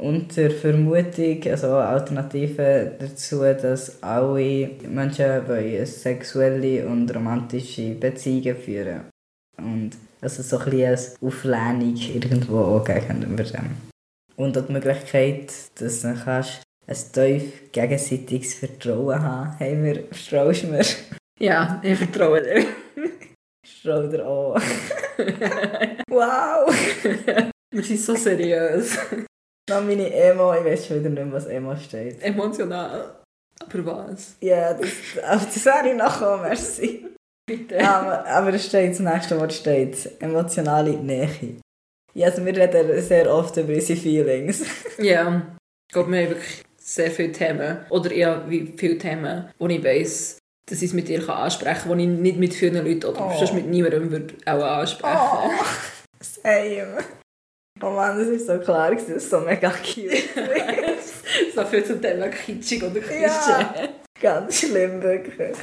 Unter 0.00 0.50
Vermutung, 0.50 1.42
also 1.50 1.74
Alternative 1.74 2.92
dazu, 2.98 3.40
dass 3.40 4.00
alle 4.02 4.70
Menschen 4.88 5.48
wollen 5.48 5.84
sexuelle 5.86 6.86
und 6.86 7.12
romantische 7.12 7.94
Beziehungen 7.94 8.56
führen. 8.56 9.00
Und 9.56 9.90
also 10.20 10.42
so 10.42 10.58
ein 10.58 10.70
bisschen 10.70 10.90
als 10.90 11.16
Auflehnung 11.20 11.96
irgendwo 11.96 12.58
auch 12.58 12.84
gegenüber 12.84 13.42
dem. 13.42 13.76
Und 14.36 14.56
auch 14.56 14.66
die 14.66 14.72
Möglichkeit, 14.72 15.52
dass 15.80 16.02
du 16.02 16.14
kannst 16.14 16.62
ein 16.88 17.12
tief 17.12 17.70
gegenseitiges 17.70 18.54
Vertrauen 18.54 19.22
haben. 19.22 19.54
Hey, 19.58 19.74
mir, 19.74 20.04
vertraust 20.10 20.64
mir? 20.64 20.84
Ja, 21.38 21.80
ich 21.84 21.98
vertraue 21.98 22.42
dir. 22.42 22.64
Vertraue 23.64 24.08
dir 24.08 24.26
auch. 24.26 24.54
wow! 26.08 26.74
Wir 27.70 27.82
sind 27.82 28.00
so 28.00 28.14
seriös. 28.14 28.98
Dann 29.68 29.86
meine 29.86 30.12
Emo, 30.12 30.54
ich 30.54 30.64
weiß 30.64 30.86
schon 30.86 31.00
wieder 31.00 31.10
nicht, 31.10 31.32
was 31.32 31.46
Emo 31.46 31.76
steht. 31.76 32.22
Emotional. 32.22 33.20
Aber 33.60 33.86
was? 33.86 34.36
Ja, 34.40 34.72
das, 34.72 34.88
aber 35.22 35.44
das 35.44 35.64
wäre 35.66 35.90
ich 35.90 35.96
nachher, 35.96 36.38
merci. 36.38 37.06
Bitte. 37.46 37.78
Aber, 37.86 38.26
aber 38.26 38.54
es 38.54 38.66
steht, 38.66 38.92
das 38.92 39.00
nächste 39.00 39.38
Wort 39.38 39.52
steht, 39.52 40.20
emotionale 40.20 40.92
Nähe. 40.92 41.58
Ja, 42.14 42.28
also 42.28 42.44
wir 42.44 42.56
reden 42.56 43.00
sehr 43.02 43.32
oft 43.32 43.56
über 43.58 43.74
unsere 43.74 43.98
Feelings. 43.98 44.64
Ja, 44.98 45.56
ich 45.88 45.92
glaube, 45.92 46.10
wir 46.10 46.22
haben 46.24 46.30
wirklich 46.30 46.62
sehr 46.88 47.10
viele 47.10 47.32
Themen, 47.32 47.78
oder 47.90 48.10
eher 48.10 48.48
wie 48.48 48.72
viele 48.76 48.96
Themen, 48.96 49.50
wo 49.58 49.66
ich 49.66 49.84
weiss, 49.84 50.38
dass 50.68 50.80
ich 50.80 50.88
es 50.88 50.94
mit 50.94 51.08
dir 51.08 51.28
ansprechen 51.28 51.88
kann, 51.88 51.98
die 51.98 52.04
ich 52.04 52.10
nicht 52.10 52.38
mit 52.38 52.54
vielen 52.54 52.84
Leuten 52.84 53.04
oder 53.04 53.26
oh. 53.26 53.38
sonst 53.38 53.54
mit 53.54 53.66
niemandem 53.66 54.10
würde 54.10 54.34
auch 54.46 54.62
ansprechen 54.62 55.18
Oh, 55.20 55.50
same. 56.20 56.98
Oh 57.80 57.90
Mann, 57.90 58.18
das 58.18 58.48
war 58.48 58.56
so 58.56 58.64
klar, 58.64 58.94
das 58.94 59.08
ist 59.08 59.30
so 59.30 59.40
mega 59.40 59.70
cute. 59.70 60.34
so 61.54 61.64
viel 61.64 61.84
zum 61.84 62.00
Thema 62.00 62.28
kitschig 62.28 62.82
oder 62.82 63.00
Klischee. 63.00 63.20
Ja, 63.20 63.88
ganz 64.20 64.60
schlimm, 64.60 65.02
wirklich. 65.02 65.56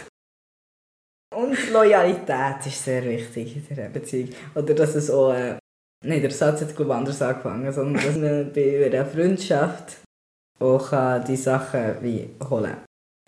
Und 1.35 1.71
Loyalität 1.71 2.65
ist 2.67 2.83
sehr 2.83 3.03
wichtig 3.03 3.57
in 3.57 3.67
dieser 3.67 3.89
Beziehung. 3.89 4.29
Oder 4.53 4.73
dass 4.75 4.95
es 4.95 5.09
auch... 5.09 5.33
Äh, 5.33 5.57
Nein, 6.05 6.21
der 6.21 6.31
Satz 6.31 6.61
hat 6.61 6.75
glaube 6.75 6.91
ich 6.91 6.97
anders 6.97 7.21
angefangen, 7.21 7.73
sondern 7.73 8.03
dass 8.03 8.15
man 8.15 8.53
bei 8.53 8.85
einer 8.85 9.05
Freundschaft 9.05 9.97
auch 10.59 11.23
die 11.23 11.35
Sachen 11.35 11.95
wie 12.01 12.29
holen 12.49 12.77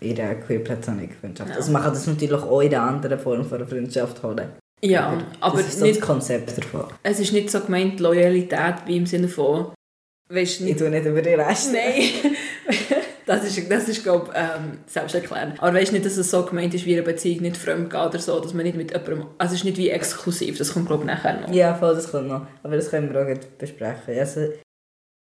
in 0.00 0.20
einer 0.20 0.36
queer 0.36 0.60
platonic 0.60 1.14
Freundschaft. 1.20 1.50
Ja. 1.50 1.56
Also 1.56 1.72
man 1.72 1.82
kann 1.82 1.92
das 1.92 2.06
natürlich 2.06 2.42
auch 2.42 2.60
in 2.60 2.74
einer 2.74 2.82
anderen 2.82 3.18
Form 3.18 3.44
von 3.44 3.58
einer 3.58 3.66
Freundschaft 3.66 4.22
holen. 4.22 4.52
Ja, 4.80 5.08
aber, 5.08 5.22
aber 5.40 5.56
das 5.58 5.68
ist 5.68 5.78
so 5.80 5.84
nicht, 5.84 6.00
das 6.00 6.06
Konzept 6.06 6.56
davon. 6.56 6.84
Es 7.02 7.18
ist 7.18 7.32
nicht 7.32 7.50
so 7.50 7.60
gemeint 7.60 7.98
Loyalität 7.98 8.76
wie 8.86 8.96
im 8.96 9.06
Sinne 9.06 9.28
von 9.28 9.72
weißt, 10.28 10.60
nicht, 10.60 10.72
Ich 10.72 10.76
tue 10.76 10.90
nicht 10.90 11.04
über 11.04 11.20
die 11.20 11.30
Rest. 11.30 11.72
Nein, 11.72 12.32
das 13.26 13.44
ist, 13.44 13.70
das 13.70 13.88
ist 13.88 14.04
glaube 14.04 14.30
ich, 14.32 14.38
ähm, 14.38 14.78
selbsterklärend. 14.86 15.60
Aber 15.60 15.74
weißt 15.74 15.92
nicht, 15.92 16.04
dass 16.04 16.16
es 16.16 16.30
so 16.30 16.44
gemeint 16.44 16.74
ist 16.74 16.86
wie 16.86 16.94
eine 16.94 17.02
Beziehung 17.02 17.42
nicht 17.42 17.56
fremd 17.56 17.90
geht 17.90 18.00
oder 18.00 18.18
so, 18.20 18.38
dass 18.38 18.54
man 18.54 18.64
nicht 18.64 18.76
mit 18.76 18.92
jemandem... 18.92 19.26
Also 19.38 19.54
es 19.54 19.60
ist 19.60 19.64
nicht 19.64 19.78
wie 19.78 19.90
exklusiv, 19.90 20.58
das 20.58 20.74
kommt 20.74 20.86
glaube 20.86 21.02
ich 21.02 21.08
nachher 21.08 21.40
noch. 21.40 21.52
Ja, 21.52 21.74
voll, 21.74 21.94
das 21.94 22.10
kommt 22.10 22.28
noch. 22.28 22.46
Aber 22.62 22.76
das 22.76 22.90
können 22.90 23.12
wir 23.12 23.20
auch 23.20 23.58
besprechen. 23.58 24.16
Also, 24.16 24.52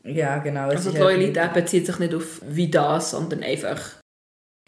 ja, 0.05 0.39
genau. 0.39 0.69
Also 0.69 0.91
die 0.91 0.99
Loyalität 0.99 1.53
bezieht 1.53 1.87
sich 1.87 1.99
nicht 1.99 2.15
auf 2.15 2.41
wie 2.45 2.71
das, 2.71 3.13
sondern 3.13 3.43
einfach 3.43 4.03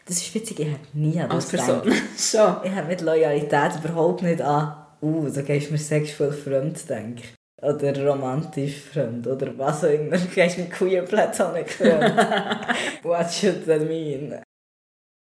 das 0.06 0.18
ist 0.18 0.34
witzig, 0.34 0.60
ich 0.60 0.68
habe 0.68 0.80
nie 0.92 1.18
an 1.18 1.30
das 1.30 1.48
Person. 1.48 1.82
Schon. 1.82 2.56
Ich 2.64 2.72
habe 2.72 2.88
mit 2.88 3.00
Loyalität 3.00 3.72
überhaupt 3.82 4.22
nicht 4.22 4.42
an, 4.42 4.86
uh, 5.00 5.28
da 5.30 5.40
gehst 5.42 5.68
du 5.68 5.72
mir 5.72 5.78
sexuell 5.78 6.32
fremd 6.32 6.88
denken. 6.88 7.22
Oder 7.62 8.06
romantisch 8.06 8.80
fremd. 8.80 9.26
Oder 9.26 9.56
was 9.56 9.84
auch 9.84 9.88
immer. 9.88 10.16
Du 10.18 10.26
gehst 10.26 10.58
mir 10.58 10.66
queer 10.66 11.02
platonic 11.02 11.70
fremd. 11.70 12.14
What 13.02 13.32
should 13.32 13.64
that 13.64 13.88
mean? 13.88 14.42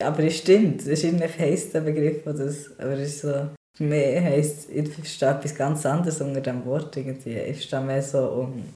Aber 0.04 0.23
es 0.23 0.39
stimmt, 0.39 0.82
das 0.82 0.88
ist 0.88 1.04
irgendwie 1.06 1.30
heisst 1.39 1.73
der 1.73 1.82
Begriff, 1.82 2.23
das, 2.26 2.78
aber 2.78 2.91
es 2.91 3.15
ist 3.15 3.21
so, 3.21 3.47
mich 3.80 4.19
heisst, 4.19 4.69
ich 4.69 4.89
verstehe 4.89 5.30
etwas 5.30 5.56
ganz 5.56 5.86
anderes 5.86 6.19
unter 6.19 6.41
dem 6.41 6.65
Wort 6.65 6.97
irgendwie. 6.97 7.38
Ich 7.38 7.58
verstehe 7.58 7.80
mehr 7.80 8.02
so 8.02 8.28
um 8.28 8.73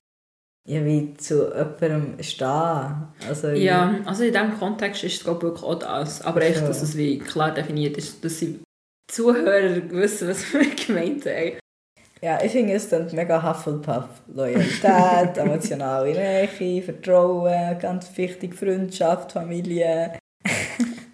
ja, 0.68 0.84
wie 0.84 1.14
zu 1.16 1.48
jemandem 1.54 2.22
stehen. 2.22 3.08
Also, 3.28 3.50
ja, 3.50 3.96
also 4.06 4.24
in 4.24 4.34
diesem 4.34 4.60
Kontext 4.60 5.04
ist 5.06 5.16
es 5.16 5.24
glaube 5.24 5.38
ich 5.38 5.44
wirklich 5.44 5.64
auch 5.64 5.80
das. 5.80 6.22
Aber 6.22 6.42
echt, 6.42 6.62
dass 6.62 6.82
es 6.82 6.98
wie 6.98 7.20
klar 7.20 7.54
definiert 7.54 7.98
ist, 7.98 8.24
dass 8.24 8.40
die 8.40 8.60
Zuhörer 9.10 9.90
wissen, 9.90 10.28
was 10.28 10.54
wir 10.54 10.70
gemeint 10.88 11.26
haben. 11.26 11.54
Ja, 12.22 12.44
ich 12.44 12.52
finde 12.52 12.74
es 12.74 12.90
dann 12.90 13.08
mega 13.16 13.42
Hufflepuff. 13.42 14.10
Loyalität, 14.34 15.38
emotionale 15.38 16.12
Nähe, 16.12 16.82
Vertrauen, 16.82 17.80
ganz 17.80 18.16
wichtig, 18.18 18.54
Freundschaft, 18.56 19.32
Familie. 19.32 20.20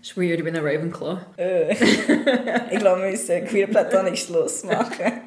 ist 0.01 0.17
weird, 0.17 0.39
ich 0.39 0.43
bin 0.43 0.55
ein 0.55 0.65
Ravenclaw. 0.65 1.19
Äh. 1.37 1.73
ich 1.73 2.79
glaube, 2.79 3.03
wir 3.03 3.11
müssen 3.11 3.45
queer 3.45 3.67
platonisch 3.67 4.25
Schluss 4.25 4.63
machen. 4.63 5.21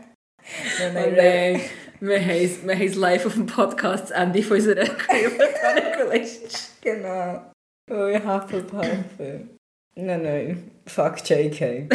nein, 0.79 0.95
nein, 0.95 1.13
oh, 1.13 1.17
nein. 1.17 1.61
Wir 2.01 2.21
haben, 2.21 2.71
haben 2.71 2.93
live 2.95 3.27
auf 3.27 3.35
dem 3.35 3.47
Podcast 3.47 4.05
das 4.05 4.11
Ende 4.11 4.43
von 4.43 4.57
unserer 4.57 4.85
Platonic 4.85 5.99
Relationship. 5.99 6.83
Genau. 6.83 7.53
Oh, 7.91 8.07
ich 8.07 8.25
Hufflepuff. 8.25 8.87
Nein, 9.19 10.23
nein. 10.23 10.71
Fuck 10.87 11.29
JK. 11.29 11.61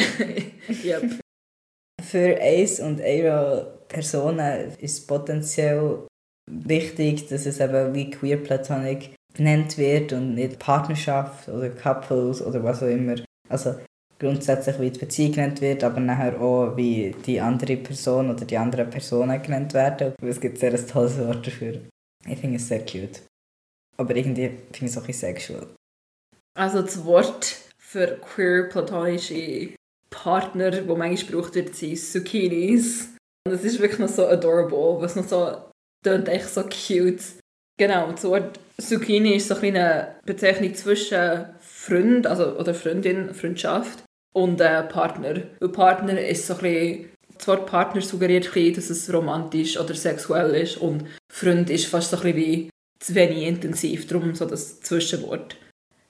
yep. 0.84 1.20
Für 2.02 2.38
Ace 2.42 2.80
und 2.80 3.00
Aero 3.00 3.68
Personen 3.88 4.72
ist 4.80 5.00
es 5.00 5.06
potenziell 5.06 6.08
wichtig, 6.50 7.28
dass 7.28 7.46
es 7.46 7.60
eben 7.60 7.94
wie 7.94 8.10
Queer 8.10 8.38
Platonic 8.38 9.12
genannt 9.34 9.78
wird 9.78 10.14
und 10.14 10.36
nicht 10.36 10.58
Partnerschaft 10.58 11.48
oder 11.48 11.70
Couples 11.70 12.42
oder 12.42 12.64
was 12.64 12.82
auch 12.82 12.88
immer. 12.88 13.16
Also 13.50 13.76
grundsätzlich 14.22 14.80
wie 14.80 14.92
die 14.92 15.00
Beziehung 15.00 15.32
genannt 15.34 15.62
wird, 15.62 15.84
aber 15.84 16.00
nachher 16.00 16.40
auch 16.40 16.78
wie 16.78 17.16
die 17.26 17.42
andere 17.42 17.76
Person 17.78 18.30
oder 18.30 18.46
die 18.46 18.58
anderen 18.58 18.90
Personen 18.90 19.42
genannt 19.42 19.74
werden. 19.74 20.14
Es 20.22 20.40
gibt 20.40 20.60
sehr 20.60 20.74
ein 20.74 20.88
tolles 20.88 21.18
Wort 21.18 21.46
dafür. 21.46 21.82
Ich 22.28 22.38
finde 22.38 22.58
es 22.58 22.68
sehr 22.68 22.86
cute. 22.86 23.22
Aber 23.98 24.16
irgendwie 24.16 24.50
finde 24.72 24.86
ich 24.86 24.92
es 24.92 24.98
auch 24.98 25.08
ein 25.08 25.14
sexual. 25.14 25.68
Also 26.54 26.84
das 26.84 27.04
Wort 27.04 27.58
für 27.80 28.18
queer 28.18 28.70
platonische 28.70 29.70
Partner, 30.12 30.70
die 30.70 30.82
manchmal 30.82 31.16
gebraucht 31.16 31.56
wird, 31.56 31.76
sind 31.76 31.98
Zucchinis. 31.98 33.10
Und 33.46 33.54
das 33.54 33.64
ist 33.64 33.80
wirklich 33.80 34.00
noch 34.00 34.08
so 34.08 34.28
adorable, 34.28 35.02
was 35.02 35.16
noch 35.16 35.28
so 35.28 35.58
klingt 36.04 36.30
echt 36.30 36.50
so 36.50 36.62
cute. 36.64 37.24
Genau, 37.80 38.12
das 38.12 38.24
Wort 38.26 38.60
Zucchini 38.80 39.36
ist 39.36 39.48
so 39.48 39.56
eine 39.56 40.16
Bezeichnung 40.26 40.76
zwischen 40.76 41.46
Freund 41.60 42.28
also, 42.28 42.58
oder 42.58 42.76
Freundin, 42.76 43.34
Freundschaft 43.34 44.04
und 44.34 44.62
äh, 44.62 44.84
Partner. 44.84 45.42
Und 45.60 45.74
Partner 45.74 46.20
ist 46.20 46.48
so 46.48 46.56
ein 46.56 46.60
bisschen, 46.60 47.10
das 47.38 47.48
Wort 47.48 47.66
Partner 47.66 48.02
suggeriert 48.02 48.48
ein 48.48 48.54
bisschen, 48.54 48.76
dass 48.76 48.90
es 48.90 49.14
romantisch 49.14 49.80
oder 49.80 49.94
sexuell 49.94 50.56
ist 50.56 50.78
und 50.78 51.06
Freund 51.32 51.70
ist 51.70 51.88
fast 51.88 52.12
so 52.12 52.18
ein 52.18 52.24
bisschen 52.24 52.38
wie 52.38 52.70
zu 53.00 53.16
wenig 53.16 53.44
intensiv, 53.44 54.08
darum 54.08 54.36
so 54.36 54.46
das 54.46 54.80
Zwischenwort. 54.82 55.58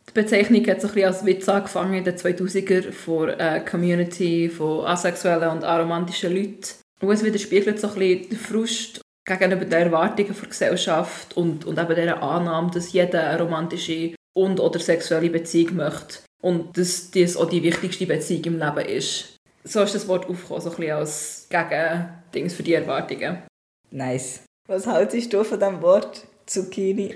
Die 0.09 0.13
Bezeichnung 0.13 0.65
hat 0.67 0.81
so 0.81 0.87
ein 0.89 0.93
bisschen 0.93 1.07
als 1.07 1.25
Witz 1.25 1.47
angefangen 1.47 1.93
in 1.93 2.03
den 2.03 2.17
2000er 2.17 2.91
von 2.91 3.29
einer 3.29 3.61
Community 3.61 4.49
von 4.49 4.85
asexuellen 4.85 5.49
und 5.49 5.63
aromantischen 5.63 6.35
Leuten. 6.35 6.65
Und 6.99 7.11
es 7.11 7.23
widerspiegelt 7.23 7.79
so 7.79 7.87
ein 7.87 7.95
bisschen 7.95 8.29
den 8.29 8.37
Frust 8.37 9.01
gegenüber 9.25 9.63
den 9.63 9.83
Erwartungen 9.83 10.35
der 10.37 10.49
Gesellschaft 10.49 11.37
und, 11.37 11.63
und 11.63 11.79
eben 11.79 11.95
dieser 11.95 12.21
Annahme, 12.21 12.71
dass 12.71 12.91
jeder 12.91 13.25
eine 13.29 13.41
romantische 13.41 14.15
und 14.33 14.59
oder 14.59 14.79
sexuelle 14.79 15.29
Beziehung 15.29 15.77
möchte 15.77 16.19
und 16.41 16.77
dass 16.77 17.11
das 17.11 17.37
auch 17.37 17.49
die 17.49 17.63
wichtigste 17.63 18.05
Beziehung 18.05 18.43
im 18.45 18.59
Leben 18.59 18.85
ist. 18.89 19.35
So 19.63 19.83
ist 19.83 19.93
das 19.93 20.07
Wort 20.07 20.27
aufgekommen, 20.27 20.61
so 20.61 20.71
ein 20.71 20.75
bisschen 20.75 20.95
als 20.95 21.47
Gegendings 21.49 22.53
für 22.53 22.63
die 22.63 22.73
Erwartungen. 22.73 23.43
Nice. 23.91 24.43
Was 24.67 24.87
haltest 24.87 25.31
du 25.33 25.43
von 25.43 25.59
diesem 25.59 25.81
Wort 25.81 26.25
Zucchini? 26.45 27.15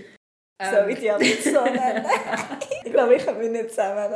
Ähm. 0.59 0.73
Soll 0.73 0.89
ich 0.91 0.99
die 0.99 1.11
nicht 1.19 1.43
so 1.43 1.63
nennen? 1.63 2.05
ich 2.85 2.91
glaube, 2.91 3.15
ich 3.15 3.25
kann 3.25 3.37
mich 3.37 3.49
nicht 3.49 3.69
zusammen 3.71 4.09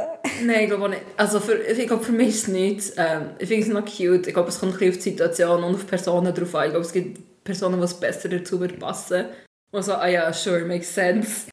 Nein, 0.43 0.61
ich 0.61 0.67
glaube 0.67 0.85
auch 0.85 0.89
nicht. 0.89 1.01
Also 1.17 1.39
für, 1.39 1.55
ich 1.55 1.87
glaube, 1.87 2.03
für 2.03 2.11
mich 2.11 2.29
ist 2.29 2.43
es 2.43 2.47
nicht. 2.47 2.93
Ähm, 2.97 3.31
ich 3.39 3.47
finde 3.47 3.63
es 3.63 3.73
noch 3.73 3.85
cute. 3.85 4.27
Ich 4.27 4.33
glaube, 4.33 4.49
es 4.49 4.59
kommt 4.59 4.73
ein 4.73 4.79
bisschen 4.79 4.91
auf 4.91 5.03
die 5.03 5.09
Situation 5.09 5.63
und 5.63 5.75
auf 5.75 5.81
die 5.81 5.87
Personen 5.87 6.33
drauf 6.33 6.55
an. 6.55 6.65
Ich 6.65 6.71
glaube, 6.71 6.85
es 6.85 6.93
gibt 6.93 7.43
Personen, 7.43 7.79
die 7.79 7.85
es 7.85 7.93
besser 7.93 8.29
dazu 8.29 8.59
passen. 8.59 9.25
Und 9.71 9.83
so, 9.83 9.93
ah 9.93 10.07
ja, 10.07 10.31
sure, 10.31 10.65
makes 10.65 10.93
sense. 10.93 11.49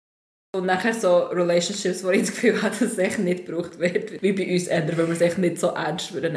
Und 0.56 0.66
nachher 0.66 0.94
so 0.94 1.24
Relationships, 1.24 2.02
wo 2.04 2.10
ich 2.10 2.22
das 2.22 2.30
Gefühl 2.30 2.60
habe, 2.62 2.70
dass 2.70 2.80
es 2.80 2.98
echt 2.98 3.18
nicht 3.18 3.46
gebraucht 3.46 3.78
wird, 3.78 4.22
wie 4.22 4.32
bei 4.32 4.52
uns 4.52 4.68
ändern, 4.68 4.96
weil 4.96 5.06
wir 5.06 5.14
es 5.14 5.20
echt 5.20 5.38
nicht 5.38 5.58
so 5.58 5.68
ernst 5.68 6.12
würden 6.14 6.36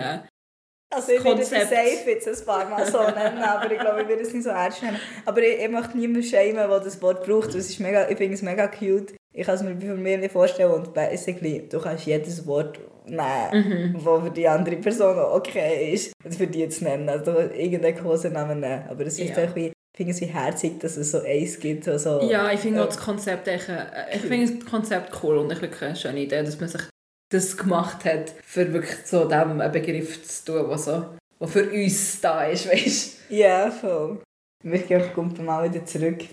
Also 0.93 1.12
ich 1.13 1.23
würde 1.23 1.41
es 1.41 1.49
safe 1.49 2.03
jetzt 2.05 2.27
ein 2.27 2.45
paar 2.45 2.69
Mal 2.69 2.86
so 2.86 3.01
nennen, 3.01 3.41
aber 3.41 3.71
ich 3.71 3.79
glaube, 3.79 4.01
ich 4.01 4.08
würde 4.08 4.23
es 4.23 4.34
nicht 4.34 4.43
so 4.43 4.49
ernst 4.49 4.84
nehmen. 4.84 4.97
Aber 5.25 5.41
ich, 5.41 5.60
ich 5.60 5.69
möchte 5.69 5.97
niemanden 5.97 6.23
schämen, 6.23 6.67
der 6.67 6.79
das 6.79 7.01
Wort 7.01 7.25
braucht. 7.25 7.55
Es 7.55 7.69
ist 7.69 7.79
mega, 7.79 8.10
ich 8.10 8.17
finde 8.17 8.34
es 8.34 8.41
mega 8.41 8.67
cute. 8.67 9.13
Ich 9.32 9.45
kann 9.45 9.55
es 9.55 9.63
mir 9.63 9.79
von 9.79 10.01
mir 10.01 10.17
nicht 10.17 10.32
vorstellen 10.32 10.71
und 10.71 10.93
basically, 10.93 11.69
du 11.69 11.79
kannst 11.79 12.05
jedes 12.05 12.45
Wort 12.47 12.79
nehmen, 13.05 13.93
mhm. 13.93 13.99
für 14.01 14.32
die 14.32 14.47
andere 14.47 14.75
Person 14.77 15.17
okay 15.17 15.93
ist, 15.93 16.13
für 16.29 16.47
die 16.47 16.67
zu 16.67 16.84
nennen. 16.84 17.08
Also 17.08 17.32
irgendeinen 17.39 17.97
Kosenamen 17.97 18.60
nehmen. 18.60 18.84
Aber 18.89 19.05
es 19.05 19.19
ist 19.19 19.29
ja. 19.29 19.43
irgendwie 19.43 19.71
finde 20.00 20.14
es 20.14 20.22
wie 20.22 20.28
herzig, 20.28 20.80
dass 20.80 20.96
es 20.96 21.12
so 21.12 21.22
eins 21.24 21.60
gibt. 21.60 21.84
So, 21.84 22.22
ja, 22.22 22.50
ich 22.54 22.62
finde 22.62 22.80
äh, 22.80 22.84
auch 22.84 22.88
das 22.88 22.98
Konzept, 22.98 23.50
echt, 23.50 23.68
äh, 23.68 24.16
ich 24.16 24.22
finde 24.22 24.56
das 24.56 24.66
Konzept 24.66 25.12
cool 25.22 25.40
und 25.40 25.52
ich 25.52 25.62
wirklich 25.62 25.82
eine 25.82 25.96
schöne 25.98 26.22
Idee, 26.22 26.42
dass 26.42 26.58
man 26.58 26.70
sich 26.70 26.84
das 27.30 27.58
gemacht 27.58 28.06
hat, 28.06 28.34
für 28.42 28.72
wirklich 28.72 28.96
so 29.06 29.28
dem 29.28 29.60
einen 29.60 29.72
Begriff 29.74 30.24
zu 30.24 30.54
tun, 30.54 30.70
was 30.70 30.86
so, 30.86 31.06
für 31.46 31.70
uns 31.70 32.22
da 32.22 32.46
ist, 32.46 32.66
weißt 32.72 33.30
Ja, 33.30 33.70
voll. 33.70 34.22
Wir 34.64 35.10
kommen 35.10 35.46
mal 35.46 35.70
wieder 35.70 35.86
zurück. 35.86 36.24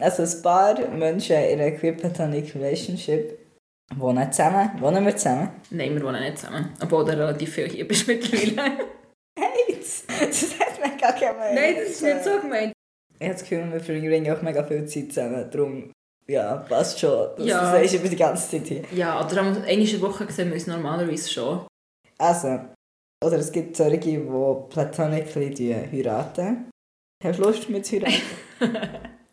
Also 0.00 0.24
ein 0.24 0.42
paar 0.42 0.88
Menschen 0.88 1.36
in 1.36 1.60
einer 1.60 1.92
platonic 1.92 2.56
relationship 2.56 3.38
wohnen 3.94 4.32
zusammen. 4.32 4.72
Wohnen 4.80 5.06
wir 5.06 5.16
zusammen? 5.16 5.50
Nein, 5.70 5.94
wir 5.94 6.02
wohnen 6.02 6.22
nicht 6.22 6.38
zusammen. 6.38 6.70
Obwohl 6.82 7.04
du 7.04 7.12
relativ 7.12 7.54
viel 7.54 7.68
hier 7.68 7.86
bist 7.86 8.04
mittlerweile. 8.08 8.88
hey, 9.38 9.76
das, 9.78 10.02
das 10.18 10.63
mega 10.84 11.10
gemeint. 11.12 11.54
Nein, 11.54 11.74
das 11.76 11.90
ist 11.90 12.02
nicht 12.02 12.24
so 12.24 12.40
gemeint. 12.40 12.72
Ich 13.18 13.26
habe 13.26 13.32
das 13.34 13.42
Gefühl, 13.42 13.72
wir 13.72 13.80
verbringen 13.80 14.32
auch 14.32 14.42
mega 14.42 14.62
viel 14.64 14.86
Zeit 14.86 15.12
zusammen. 15.12 15.48
Darum, 15.50 15.92
ja, 16.26 16.56
passt 16.56 16.98
schon. 16.98 17.30
Das, 17.36 17.46
ja. 17.46 17.72
das 17.72 17.82
ist 17.84 17.94
über 17.94 18.08
die 18.08 18.16
ganze 18.16 18.50
Zeit 18.50 18.66
hier. 18.66 18.82
Ja, 18.92 19.24
oder 19.24 19.40
einmal 19.40 19.62
eine 19.64 20.00
Woche 20.00 20.30
sehen 20.32 20.48
wir 20.48 20.54
uns 20.54 20.66
normalerweise 20.66 21.30
schon. 21.30 21.66
Also, 22.18 22.60
oder 23.24 23.38
es 23.38 23.52
gibt 23.52 23.76
solche, 23.76 23.98
die 23.98 24.18
platonically 24.18 25.74
heiraten. 25.92 26.70
Hast 27.22 27.38
du 27.38 27.44
Lust 27.44 27.68
mit 27.70 27.86
zu 27.86 27.96
heiraten? 27.96 28.22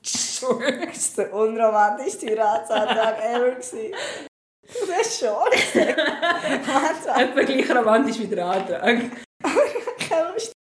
sure. 0.01 0.87
Das 0.87 1.17
war 1.17 1.25
der 1.25 1.33
unromantischste 1.33 2.27
Heiratsantrag 2.27 3.17
ever. 3.23 3.55
Du 3.59 4.93
hast 4.93 5.19
schon 5.19 5.51
gesagt. 5.51 5.99
Etwa 7.17 7.41
gleich 7.41 7.75
romantisch 7.75 8.19
wie 8.19 8.27
der 8.27 8.45
Antrag. 8.45 8.81
Keine 10.09 10.33
Lust. 10.33 10.53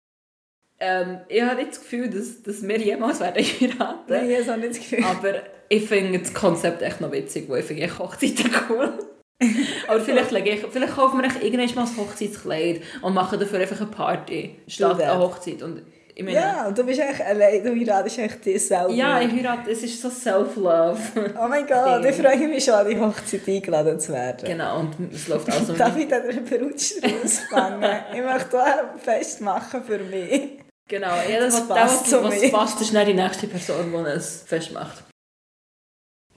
Ähm, 0.79 1.19
ich 1.29 1.41
habe 1.41 1.55
nicht 1.55 1.71
das 1.71 1.81
Gefühl, 1.81 2.09
dass, 2.09 2.43
dass 2.43 2.67
wir 2.67 2.77
jemals 2.77 3.19
werden 3.19 3.43
heiraten. 3.43 4.03
Nein, 4.07 4.29
ich 4.29 4.47
habe 4.47 4.59
nicht 4.59 4.71
das 4.71 4.79
Gefühl. 4.79 5.03
Aber 5.05 5.33
ich 5.69 5.87
finde 5.87 6.19
das 6.19 6.33
Konzept 6.33 6.81
echt 6.81 7.01
noch 7.01 7.11
witzig, 7.11 7.49
weil 7.49 7.59
ich 7.59 7.65
finde 7.65 7.97
Hochzeiten 7.97 8.51
cool. 8.69 8.93
Aber 9.87 9.99
vielleicht, 9.99 10.31
ich, 10.31 10.65
vielleicht 10.69 10.95
kaufen 10.95 11.21
wir 11.21 11.43
irgendwann 11.43 11.75
mal 11.75 11.83
ein 11.83 11.97
Hochzeitskleid 11.97 12.81
und 13.01 13.13
machen 13.13 13.39
dafür 13.39 13.59
einfach 13.59 13.79
eine 13.79 13.89
Party 13.89 14.55
statt 14.67 15.01
eine 15.01 15.19
Hochzeit. 15.19 15.61
Und 15.61 15.81
ich 16.17 16.23
meine, 16.23 16.37
ja, 16.37 16.67
und 16.67 16.77
du 16.77 16.85
bist 16.85 17.01
echt 17.01 17.21
allein, 17.21 17.61
du 17.61 17.75
heiratest 17.75 18.19
echt 18.19 18.45
dich 18.45 18.65
selber. 18.65 18.89
Ja, 18.89 19.19
ich 19.19 19.33
heirate, 19.33 19.69
es 19.71 19.83
ist 19.83 20.01
so 20.01 20.09
Self-Love. 20.09 20.97
Oh 21.37 21.47
mein 21.49 21.67
Gott, 21.67 22.05
ich 22.09 22.15
freue 22.15 22.47
mich 22.47 22.63
schon, 22.63 22.75
an 22.75 22.89
die 22.89 22.97
Hochzeit 22.97 23.45
eingeladen 23.45 23.99
zu 23.99 24.13
werden. 24.13 24.45
Genau, 24.45 24.79
und 24.79 25.13
es 25.13 25.27
läuft 25.27 25.51
also... 25.51 25.73
Darf 25.77 25.97
ich 25.97 26.07
dann 26.07 26.21
einen 26.21 26.45
Brutsch 26.45 26.93
rausfangen? 27.03 27.99
ich 28.13 28.21
möchte 28.21 28.57
auch 28.57 28.65
ein 28.65 28.99
Fest 28.99 29.41
machen 29.41 29.83
für 29.83 29.99
mich. 29.99 30.64
Genau, 30.87 31.15
ja, 31.15 31.39
das, 31.39 31.55
das 31.55 31.67
passt 31.67 32.11
was, 32.11 32.23
was 32.23 32.51
passt, 32.51 32.81
ist 32.81 32.93
nicht 32.93 33.07
die 33.07 33.13
nächste 33.13 33.47
Person, 33.47 33.91
die 33.91 34.09
es 34.09 34.43
festmacht. 34.43 35.03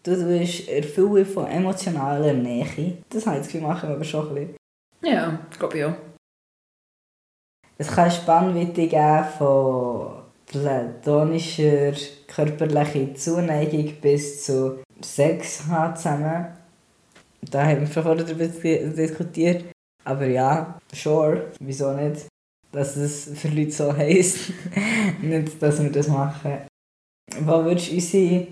Du 0.02 0.26
bist 0.26 0.68
erfüllt 0.68 1.28
von 1.28 1.46
emotionaler 1.46 2.32
Nähe. 2.32 2.98
Das 3.10 3.24
das 3.24 3.46
Gefühl, 3.46 3.60
machen 3.60 3.90
wir 3.90 3.96
aber 3.96 4.04
schon 4.04 4.28
ein 4.28 4.34
bisschen. 4.34 4.56
Ja, 5.02 5.38
glaube 5.58 5.78
ich 5.78 5.84
auch. 5.84 5.94
Es 7.76 7.88
kann 7.88 8.10
Spannweite 8.10 8.88
geben 8.88 9.24
von 9.36 10.22
platonischer 10.46 11.92
körperlicher 12.26 13.14
Zuneigung 13.14 13.92
bis 14.00 14.44
zu 14.44 14.82
Sex 15.00 15.66
haben 15.66 15.94
zusammen. 15.94 16.46
Da 17.42 17.66
haben 17.66 17.80
wir 17.80 17.86
schon 17.86 18.02
vorher 18.02 18.24
darüber 18.24 18.46
diskutiert. 18.46 19.64
Aber 20.04 20.26
ja, 20.26 20.78
sure, 20.92 21.52
wieso 21.60 21.92
nicht? 21.92 22.27
Dass 22.72 22.96
es 22.96 23.30
für 23.34 23.48
Leute 23.48 23.70
so 23.70 23.96
heisst. 23.96 24.52
Nicht, 25.22 25.62
dass 25.62 25.82
wir 25.82 25.90
das 25.90 26.08
machen. 26.08 26.66
Wo 27.40 27.64
würdest 27.64 27.90
du 27.90 27.94
unsere 27.94 28.46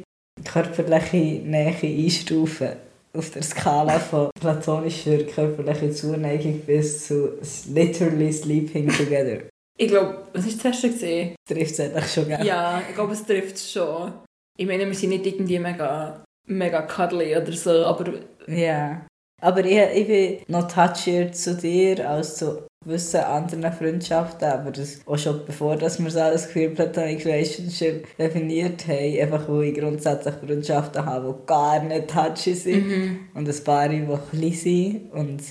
körperliche 0.44 1.16
Nähe 1.16 1.74
einstufen? 1.82 2.76
Auf 3.12 3.30
der 3.30 3.42
Skala 3.42 3.98
von 3.98 4.30
platonischer 4.38 5.24
körperlicher 5.24 5.90
Zuneigung 5.90 6.60
bis 6.60 7.06
zu 7.06 7.38
literally 7.72 8.30
sleeping 8.30 8.88
together. 8.88 9.48
Ich 9.78 9.88
glaube, 9.88 10.26
was 10.32 10.46
ist 10.46 10.58
das 10.58 10.66
erste 10.66 10.90
gesehen? 10.90 11.36
Trifft 11.48 11.72
es 11.72 11.80
eigentlich 11.80 12.12
schon, 12.12 12.28
gell? 12.28 12.44
Ja, 12.44 12.82
ich 12.86 12.94
glaube, 12.94 13.12
es 13.12 13.24
trifft 13.24 13.56
es 13.56 13.72
schon. 13.72 14.12
Ich 14.58 14.66
meine, 14.66 14.86
wir 14.86 14.94
sind 14.94 15.10
nicht 15.10 15.26
irgendwie 15.26 15.58
mega, 15.58 16.24
mega 16.46 16.82
cuddly 16.82 17.36
oder 17.36 17.52
so, 17.52 17.84
aber... 17.84 18.12
Ja. 18.48 18.54
Yeah. 18.56 19.06
Aber 19.42 19.64
ich, 19.64 19.76
ich 19.76 20.06
bin 20.06 20.38
noch 20.48 20.68
touchier 20.68 21.30
zu 21.32 21.56
dir 21.56 22.08
als 22.08 22.36
zu 22.36 22.66
gewissen 22.86 23.20
anderen 23.20 23.72
Freundschaften, 23.72 24.48
aber 24.48 24.70
das 24.70 25.00
auch 25.06 25.18
schon 25.18 25.44
bevor 25.44 25.76
dass 25.76 25.98
wir 25.98 26.06
es 26.06 26.16
als 26.16 26.48
Queer 26.48 26.70
Platonic 26.70 27.26
Relationship 27.26 28.06
definiert 28.16 28.86
haben, 28.86 29.20
einfach 29.20 29.48
weil 29.48 29.64
ich 29.64 29.78
grundsätzlich 29.78 30.34
Freundschaften 30.34 31.04
habe, 31.04 31.36
die 31.38 31.46
gar 31.46 31.82
nicht 31.82 32.08
touchy 32.08 32.54
sind 32.54 32.88
mhm. 32.88 33.18
und 33.34 33.48
ein 33.48 33.64
paar, 33.64 33.88
die 33.88 34.06
klein 34.30 34.52
sind 34.52 35.12
und 35.12 35.42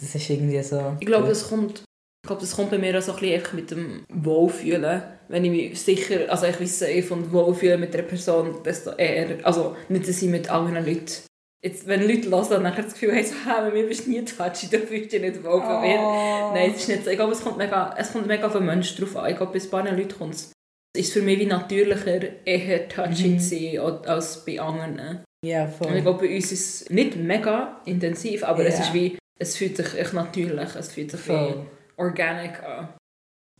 das 0.00 0.14
ist 0.14 0.30
irgendwie 0.30 0.62
so... 0.62 0.96
Ich 1.00 1.06
glaube, 1.06 1.28
das 1.28 1.48
kommt, 1.48 1.80
ich 1.80 2.26
glaube, 2.26 2.40
das 2.40 2.56
kommt 2.56 2.70
bei 2.70 2.78
mir 2.78 2.98
auch 2.98 3.02
so 3.02 3.12
ein 3.12 3.18
bisschen 3.18 3.56
mit 3.56 3.70
dem 3.70 4.04
Wohlfühlen. 4.12 5.02
Wenn 5.28 5.44
ich 5.44 5.50
mich 5.50 5.80
sicher, 5.80 6.30
also 6.30 6.46
ich 6.46 6.60
weiß 6.60 6.80
safe 6.80 7.14
und 7.14 7.32
wohlfühle 7.32 7.78
mit 7.78 7.94
einer 7.94 8.02
Person, 8.02 8.62
desto 8.64 8.90
eher, 8.90 9.38
also 9.44 9.76
nicht, 9.88 10.08
dass 10.08 10.20
ich 10.20 10.28
mit 10.28 10.50
anderen 10.50 10.84
Leuten 10.84 11.26
Jetzt, 11.64 11.86
wenn 11.86 12.06
Leute 12.06 12.30
hören 12.30 12.62
nachher 12.62 12.82
das 12.82 12.92
Gefühl 12.92 13.14
haben, 13.14 13.24
so, 13.24 13.34
hey, 13.46 13.72
mir 13.72 13.88
bist 13.88 14.06
du 14.06 14.10
nie 14.10 14.24
touchy, 14.24 14.66
dann 14.70 14.82
fühlst 14.82 15.12
dich 15.12 15.20
nicht 15.20 15.42
wohl 15.42 15.62
von 15.62 15.80
mir. 15.80 15.98
Oh. 15.98 16.50
Nein, 16.52 16.72
es 16.72 16.82
ist 16.82 16.88
nicht 16.88 17.04
so. 17.04 17.10
Ich 17.10 17.16
glaube, 17.16 17.32
es 17.32 17.42
kommt 17.42 17.56
mega, 17.56 17.94
es 17.96 18.12
kommt 18.12 18.26
mega 18.26 18.46
auf 18.46 18.52
den 18.52 18.66
Menschen 18.66 18.98
drauf 18.98 19.16
an. 19.16 19.30
Ich 19.30 19.36
glaube, 19.36 19.58
bei 19.58 19.64
ein 19.64 19.70
paar 19.70 19.90
Leuten 19.90 20.18
kommt 20.18 20.34
es. 20.34 20.52
ist 20.94 21.12
für 21.12 21.22
mich 21.22 21.38
wie 21.38 21.46
natürlicher, 21.46 22.46
eher 22.46 22.88
touchy 22.88 23.28
mhm. 23.28 23.38
zu 23.38 23.48
sein 23.48 23.78
als 23.78 24.44
bei 24.44 24.60
anderen. 24.60 25.24
Ja, 25.44 25.66
voll. 25.66 25.88
Und 25.88 25.96
ich 25.96 26.02
glaube, 26.02 26.26
bei 26.26 26.34
uns 26.34 26.52
ist 26.52 26.82
es 26.82 26.90
nicht 26.90 27.16
mega 27.16 27.80
intensiv, 27.86 28.44
aber 28.44 28.60
yeah. 28.60 28.68
es 28.68 28.80
ist 28.80 28.94
wie 28.94 29.18
es 29.38 29.56
fühlt 29.56 29.76
sich 29.76 29.94
echt 29.94 30.12
natürlich, 30.12 30.74
es 30.74 30.92
fühlt 30.92 31.10
sich 31.10 31.20
Voll. 31.20 31.66
wie 31.96 32.00
organic 32.00 32.62
an. 32.62 32.94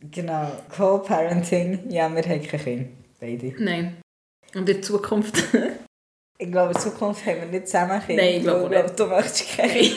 Genau, 0.01 0.53
Co-Parenting, 0.69 1.91
ja, 1.91 2.15
wir 2.15 2.23
haben 2.23 2.43
kein 2.43 2.61
Kind, 2.61 2.89
beide. 3.21 3.55
Nein. 3.59 3.97
Und 4.55 4.69
in 4.69 4.83
Zukunft 4.83 5.37
Ich 6.39 6.51
glaube, 6.51 6.73
in 6.73 6.81
Zukunft 6.81 7.25
haben 7.27 7.41
wir 7.41 7.47
nicht 7.47 7.69
zusammen 7.69 8.01
Kinder. 8.05 8.23
Nein, 8.23 8.35
ich 8.37 8.43
glaube 8.43 8.69
nicht. 8.69 8.99
du 8.99 9.07
möchtest 9.07 9.57
kein 9.57 9.71
Kind. 9.71 9.97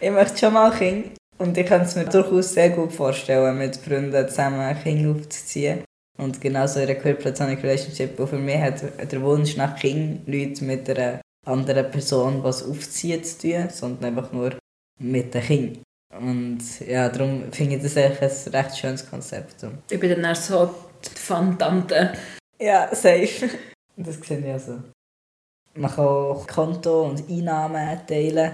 Ich 0.00 0.10
möchte 0.10 0.38
schon 0.38 0.52
mal 0.52 0.70
Kind. 0.70 1.16
Und 1.38 1.56
ich 1.56 1.66
kann 1.66 1.82
es 1.82 1.94
mir 1.94 2.04
durchaus 2.04 2.52
sehr 2.52 2.70
gut 2.70 2.92
vorstellen, 2.92 3.58
mit 3.58 3.76
Freunden 3.76 4.28
zusammen 4.28 4.60
ein 4.60 4.82
Kind 4.82 5.06
aufzuziehen. 5.06 5.84
Und 6.18 6.40
genauso 6.40 6.80
in 6.80 6.88
einer 6.88 7.14
Platonic 7.14 7.62
Relationship. 7.62 8.18
Und 8.18 8.28
für 8.28 8.38
mich 8.38 8.58
hat 8.58 8.82
der 9.12 9.22
Wunsch 9.22 9.56
nach 9.56 9.76
Kind 9.76 10.26
nichts 10.26 10.60
mit 10.60 10.88
einer 10.90 11.20
anderen 11.46 11.90
Person, 11.90 12.42
was 12.42 12.64
aufzieht, 12.68 13.26
zu 13.26 13.48
tun, 13.48 13.68
sondern 13.70 14.16
einfach 14.16 14.32
nur 14.32 14.58
mit 15.00 15.32
dem 15.34 15.42
Kind. 15.42 15.78
Und 16.16 16.60
ja, 16.86 17.08
darum 17.08 17.52
finde 17.52 17.76
ich 17.76 17.82
das 17.82 17.96
eigentlich 17.96 18.46
ein 18.46 18.52
recht 18.52 18.78
schönes 18.78 19.08
Konzept. 19.08 19.64
ich 19.90 20.00
bin 20.00 20.10
dann 20.10 20.24
eher 20.24 20.34
so 20.34 20.74
die 21.04 21.18
Fun-Tante. 21.18 22.14
Ja, 22.58 22.88
safe. 22.94 23.50
Das 23.96 24.16
sehe 24.16 24.38
ich 24.38 24.46
also. 24.46 24.80
Man 25.74 25.90
kann 25.90 26.04
auch 26.04 26.46
Konto 26.46 27.02
und 27.02 27.28
Einnahmen 27.28 28.00
teilen. 28.06 28.52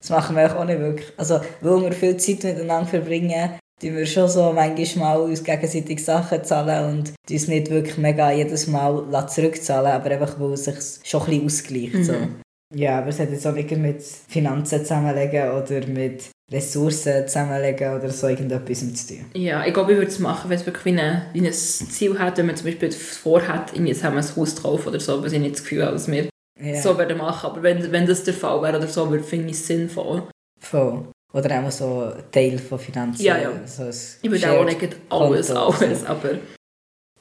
Das 0.00 0.10
machen 0.10 0.36
wir 0.36 0.58
auch 0.58 0.64
nicht 0.64 0.78
wirklich. 0.78 1.12
Also, 1.16 1.40
weil 1.60 1.82
wir 1.82 1.92
viel 1.92 2.16
Zeit 2.16 2.44
miteinander 2.44 2.88
verbringen, 2.88 3.58
tun 3.80 3.96
wir 3.96 4.06
schon 4.06 4.28
so 4.28 4.52
manchmal 4.52 5.20
uns 5.20 5.42
gegenseitig 5.42 6.04
Sachen 6.04 6.44
zahlen 6.44 6.98
und 6.98 7.12
uns 7.30 7.48
nicht 7.48 7.70
wirklich 7.70 7.98
mega 7.98 8.30
jedes 8.30 8.66
Mal 8.66 9.26
zurückzahlen, 9.28 9.92
aber 9.92 10.10
einfach, 10.10 10.38
weil 10.38 10.52
es 10.52 10.64
sich 10.64 10.76
schon 11.04 11.22
ein 11.22 11.26
bisschen 11.26 11.46
ausgleicht. 11.46 12.04
So. 12.04 12.12
Mhm. 12.12 12.40
Ja, 12.74 12.98
aber 12.98 13.08
es 13.08 13.18
hat 13.18 13.30
jetzt 13.30 13.46
auch 13.46 13.54
nicht 13.54 13.70
mit 13.70 14.02
Finanzen 14.02 14.80
zusammenlegen 14.80 15.50
oder 15.50 15.86
mit 15.86 16.30
Ressourcen 16.50 17.26
zusammenlegen 17.26 17.94
oder 17.94 18.10
so 18.10 18.28
irgendetwas 18.28 18.80
zu 18.94 19.14
tun. 19.14 19.24
Ja, 19.34 19.64
ich 19.64 19.72
glaube, 19.72 19.92
ich 19.92 19.98
würde 19.98 20.10
es 20.10 20.18
machen, 20.18 20.50
wenn 20.50 20.58
es 20.58 20.66
wirklich 20.66 20.84
wie, 20.84 21.00
eine, 21.00 21.26
wie 21.32 21.46
ein 21.46 21.52
Ziel 21.52 22.18
hat, 22.18 22.36
wenn 22.36 22.46
man 22.46 22.56
zum 22.56 22.66
Beispiel 22.66 22.90
vorhat, 22.92 23.72
irgendwie 23.72 23.92
jetzt 23.92 24.04
haben 24.04 24.16
wir 24.16 24.22
ein 24.22 24.36
Haus 24.36 24.54
zu 24.54 24.62
kaufen 24.62 24.88
oder 24.88 25.00
so, 25.00 25.22
was 25.22 25.32
ich 25.32 25.40
nicht 25.40 25.54
das 25.54 25.62
Gefühl 25.62 25.82
habe, 25.82 25.92
dass 25.92 26.10
wir 26.10 26.28
Ja, 26.60 26.80
so 26.80 26.96
werden 26.98 27.18
machen. 27.18 27.50
Aber 27.50 27.62
wenn, 27.62 27.90
wenn 27.92 28.06
das 28.06 28.24
der 28.24 28.34
Fall 28.34 28.60
wäre 28.62 28.78
oder 28.78 28.88
so, 28.88 29.10
würde 29.10 29.24
finde 29.24 29.46
ich 29.46 29.52
es 29.52 29.66
sinnvoll. 29.66 30.28
voll. 30.60 31.08
Oder 31.32 31.62
auch 31.62 31.70
so 31.70 32.04
ein 32.04 32.22
Teil 32.32 32.58
von 32.58 32.78
Finanzen. 32.78 33.22
Ja, 33.22 33.36
ja. 33.36 33.50
So 33.66 33.88
Ich 33.88 34.30
würde 34.30 34.50
auch 34.50 34.64
nicht 34.64 34.96
alles, 35.10 35.50
alles, 35.50 36.04
aber 36.06 36.30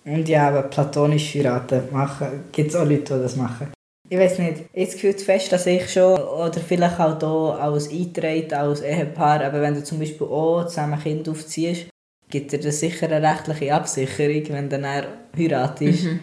Und 0.06 0.30
ja, 0.30 0.48
aber 0.48 0.64
platonisch 0.64 1.36
heiraten 1.36 1.82
machen, 1.92 2.46
gibt 2.52 2.70
es 2.70 2.76
auch 2.76 2.86
Leute, 2.86 3.16
die 3.16 3.22
das 3.24 3.36
machen. 3.36 3.74
Ich 4.10 4.18
weiß 4.18 4.40
nicht, 4.40 4.64
jetzt 4.74 5.02
fühlt 5.02 5.22
fest, 5.22 5.52
dass 5.52 5.66
ich 5.66 5.92
schon, 5.92 6.18
oder 6.18 6.62
vielleicht 6.62 6.98
auch 6.98 7.20
hier 7.20 7.62
als 7.62 7.92
Eintreten, 7.92 8.54
als 8.54 8.82
Ehepaar, 8.82 9.44
aber 9.44 9.62
wenn 9.62 9.74
du 9.74 9.84
zum 9.84 10.00
Beispiel 10.00 10.28
auch 10.28 10.66
zusammen 10.66 10.94
ein 10.94 11.04
Kind 11.04 11.28
aufziehst, 11.28 11.88
gibt 12.30 12.54
dir 12.54 12.60
das 12.60 12.80
sicher 12.80 13.12
eine 13.12 13.28
rechtliche 13.28 13.74
Absicherung, 13.74 14.44
wenn 14.50 14.70
du 14.70 14.80
dann 14.80 15.06
heiratest. 15.38 16.04
mhm. 16.06 16.20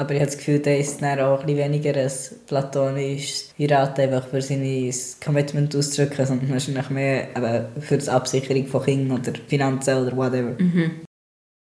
Aber 0.00 0.14
ich 0.14 0.20
habe 0.20 0.30
das 0.30 0.38
Gefühl, 0.38 0.60
da 0.60 0.70
ist 0.70 1.02
dann 1.02 1.20
auch 1.20 1.40
ein 1.40 1.46
bisschen 1.46 1.58
weniger 1.58 1.94
ein 1.94 2.10
platonisches 2.46 3.52
Heiraten, 3.58 4.00
einfach 4.00 4.26
für 4.28 4.40
sein 4.40 4.94
Commitment 5.22 5.76
auszudrücken, 5.76 6.24
sondern 6.24 6.50
wahrscheinlich 6.50 6.88
mehr 6.88 7.28
eben 7.36 7.82
für 7.82 7.98
die 7.98 8.08
Absicherung 8.08 8.66
von 8.66 8.82
Kindern 8.82 9.18
oder 9.18 9.32
Finanzen 9.46 9.98
oder 9.98 10.16
whatever. 10.16 10.54
Mhm. 10.58 11.02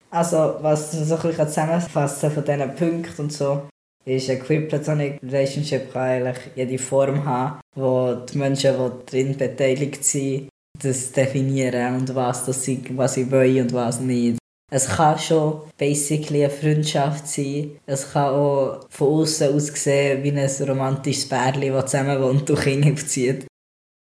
Also, 0.09 0.55
was 0.61 0.93
ich 0.93 1.05
so 1.05 1.15
ein 1.15 1.21
bisschen 1.21 1.47
zusammenfassen 1.49 2.31
von 2.31 2.45
diesen 2.45 2.75
Punkten 2.75 3.21
und 3.23 3.33
so, 3.33 3.67
ist, 4.05 4.29
eine 4.29 4.39
Queer 4.39 4.61
Platonic 4.61 5.19
Relationship 5.21 5.91
kann 5.91 6.01
eigentlich 6.01 6.37
jede 6.55 6.77
Form 6.77 7.25
haben, 7.25 7.59
wo 7.75 8.13
die 8.13 8.37
Menschen, 8.37 8.73
die 8.73 9.05
darin 9.05 9.37
beteiligt 9.37 10.05
sind, 10.05 10.47
das 10.81 11.11
definieren 11.11 11.95
und 11.97 12.15
was, 12.15 12.45
das 12.45 12.63
sie, 12.63 12.81
was 12.95 13.15
sie 13.15 13.29
wollen 13.29 13.63
und 13.63 13.73
was 13.73 13.99
nicht. 13.99 14.38
Es 14.71 14.87
kann 14.87 15.17
schon 15.17 15.61
basically 15.77 16.43
eine 16.43 16.53
Freundschaft 16.53 17.27
sein. 17.27 17.79
Es 17.87 18.11
kann 18.11 18.33
auch 18.33 18.85
von 18.89 19.07
außen 19.07 19.53
aussehen 19.53 20.23
wie 20.23 20.31
ein 20.31 20.69
romantisches 20.69 21.27
Pärchen, 21.27 21.73
das 21.73 21.91
zusammen 21.91 22.21
wohnt 22.21 22.49
und 22.49 22.59
Kinder 22.59 22.91
aufzieht. 22.91 23.47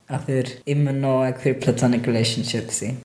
Aber 0.08 0.44
immer 0.66 0.92
noch 0.92 1.22
eine 1.22 1.34
Queer 1.34 1.54
Platonic 1.54 2.06
Relationship 2.08 2.70
sein. 2.72 3.02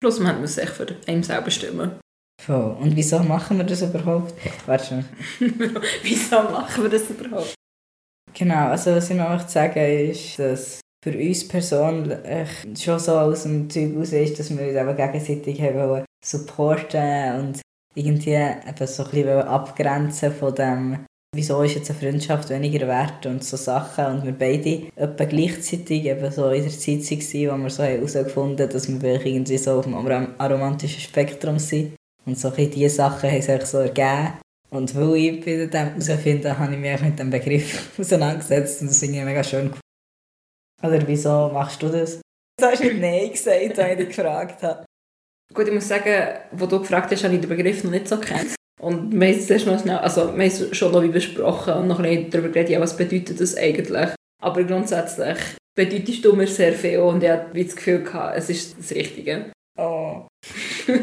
Plus 0.00 0.20
man 0.20 0.40
muss 0.40 0.58
echt 0.58 0.72
für 0.72 0.86
einen 1.06 1.22
selber 1.22 1.50
stimmen. 1.50 1.92
Voll. 2.40 2.76
Und 2.80 2.94
wieso 2.94 3.18
machen 3.20 3.56
wir 3.56 3.64
das 3.64 3.82
überhaupt? 3.82 4.34
Warte 4.66 4.86
schon. 4.86 5.04
Wieso 6.02 6.42
machen 6.42 6.82
wir 6.82 6.90
das 6.90 7.08
überhaupt? 7.08 7.54
Genau, 8.34 8.68
also 8.68 8.94
was 8.94 9.08
ich 9.08 9.16
noch 9.16 9.48
sagen 9.48 10.10
ist, 10.10 10.38
dass 10.38 10.80
für 11.02 11.16
uns 11.16 11.48
persönlich 11.48 12.50
schon 12.78 12.98
so 12.98 13.18
aus 13.18 13.44
dem 13.44 13.70
Zeug 13.70 13.96
raus 13.96 14.12
ist, 14.12 14.38
dass 14.38 14.50
wir 14.50 14.66
uns 14.66 14.76
eben 14.76 14.96
gegenseitig 14.96 15.60
haben 15.62 15.88
wollen 15.88 16.04
supporten 16.26 17.40
und 17.40 17.60
irgendwie 17.94 18.34
eben 18.34 18.86
so 18.86 19.04
ein 19.04 19.10
bisschen 19.10 19.28
abgrenzen 19.28 20.32
von 20.32 20.54
dem, 20.54 21.04
wieso 21.34 21.62
ist 21.62 21.76
jetzt 21.76 21.90
eine 21.90 21.98
Freundschaft 21.98 22.50
weniger 22.50 22.86
wert 22.86 23.24
und 23.26 23.42
so 23.42 23.56
Sachen. 23.56 24.06
Und 24.06 24.24
wir 24.24 24.32
beide 24.32 24.88
etwa 24.96 25.24
gleichzeitig 25.24 26.04
eben 26.04 26.30
so 26.30 26.50
in 26.50 26.62
der 26.62 26.70
Zeit 26.72 27.10
waren, 27.10 27.60
wo 27.60 27.64
wir 27.64 27.70
so 27.70 27.82
herausgefunden 27.82 28.66
haben, 28.66 28.72
dass 28.72 28.88
wir 28.88 29.26
irgendwie 29.26 29.58
so 29.58 29.78
auf 29.78 29.84
dem 29.84 29.94
arom- 29.94 30.34
aromantischen 30.38 31.00
Spektrum 31.00 31.58
sind. 31.58 31.94
Und 32.26 32.38
so 32.38 32.52
ein 32.52 32.70
diese 32.70 32.96
Sachen 32.96 33.30
haben 33.30 33.42
sich 33.42 33.66
so 33.66 33.78
ergeben. 33.78 34.34
Und 34.70 34.94
weil 34.96 35.16
ich 35.16 35.44
bei 35.44 35.66
dem 35.66 36.00
herausfinden 36.00 36.58
habe 36.58 36.74
ich 36.74 36.80
mich 36.80 37.00
mit 37.00 37.18
dem 37.18 37.30
Begriff 37.30 37.92
auseinandergesetzt 37.98 38.82
und 38.82 38.88
das 38.88 38.98
finde 38.98 39.18
ich 39.18 39.24
mega 39.24 39.44
schön. 39.44 39.72
Oder 40.82 41.06
wieso 41.06 41.50
machst 41.52 41.80
du 41.82 41.88
das? 41.88 42.20
Du 42.58 42.66
hast 42.66 42.82
nicht 42.82 43.00
Nein 43.00 43.30
gesagt, 43.30 43.78
als 43.78 43.92
ich 43.92 43.96
dich 43.98 44.16
gefragt 44.16 44.62
habe. 44.62 44.85
Gut, 45.54 45.68
ich 45.68 45.74
muss 45.74 45.88
sagen, 45.88 46.38
wo 46.52 46.66
du 46.66 46.80
gefragt 46.80 47.10
hast, 47.10 47.24
habe 47.24 47.34
ich 47.34 47.40
den 47.40 47.48
Begriff 47.48 47.84
noch 47.84 47.90
nicht 47.90 48.08
so 48.08 48.18
kennt. 48.18 48.54
Und 48.80 49.12
wir 49.18 49.28
haben 49.28 49.38
es 49.38 49.48
erst 49.48 49.66
noch 49.66 49.80
schnell, 49.80 49.96
also 49.96 50.26
wir 50.26 50.32
haben 50.32 50.40
es 50.40 50.76
schon 50.76 50.92
noch 50.92 51.02
besprochen 51.02 51.74
und 51.74 51.88
noch 51.88 51.98
ein 51.98 52.04
bisschen 52.04 52.30
darüber 52.30 52.48
geredet, 52.48 52.70
ja, 52.70 52.80
was 52.80 52.96
bedeutet 52.96 53.40
das 53.40 53.56
eigentlich. 53.56 54.10
Aber 54.42 54.64
grundsätzlich 54.64 55.38
bedeutest 55.74 56.24
du 56.24 56.34
mir 56.34 56.46
sehr 56.46 56.72
viel 56.72 56.98
und 56.98 57.22
ich 57.22 57.30
hatte 57.30 57.54
wie 57.54 57.64
das 57.64 57.76
Gefühl, 57.76 58.02
gehabt, 58.02 58.36
es 58.36 58.50
ist 58.50 58.78
das 58.78 58.92
Richtige. 58.92 59.50
Oh. 59.78 60.26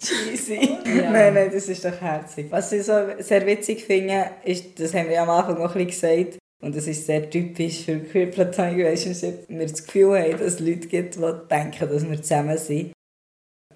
Cheesy. 0.00 0.78
Ja. 0.84 1.10
Nein, 1.10 1.34
nein, 1.34 1.50
das 1.52 1.68
ist 1.68 1.84
doch 1.84 2.00
herzig. 2.00 2.46
Was 2.50 2.72
ich 2.72 2.82
so 2.82 2.94
sehr 3.20 3.46
witzig 3.46 3.84
finde, 3.84 4.32
ist, 4.44 4.80
das 4.80 4.92
haben 4.94 5.08
wir 5.08 5.22
am 5.22 5.30
Anfang 5.30 5.58
auch 5.58 5.76
ein 5.76 5.86
bisschen 5.86 6.18
gesagt, 6.18 6.38
und 6.60 6.76
das 6.76 6.86
ist 6.86 7.06
sehr 7.06 7.28
typisch 7.28 7.84
für 7.84 7.98
Queer 7.98 8.26
Platonic 8.26 8.78
Relationship, 8.78 9.48
wir 9.48 9.66
das 9.66 9.84
Gefühl 9.84 10.18
haben, 10.18 10.32
dass 10.32 10.54
es 10.54 10.60
Leute 10.60 10.88
gibt, 10.88 11.16
die 11.16 11.32
denken, 11.50 11.88
dass 11.88 12.08
wir 12.08 12.22
zusammen 12.22 12.58
sind. 12.58 12.92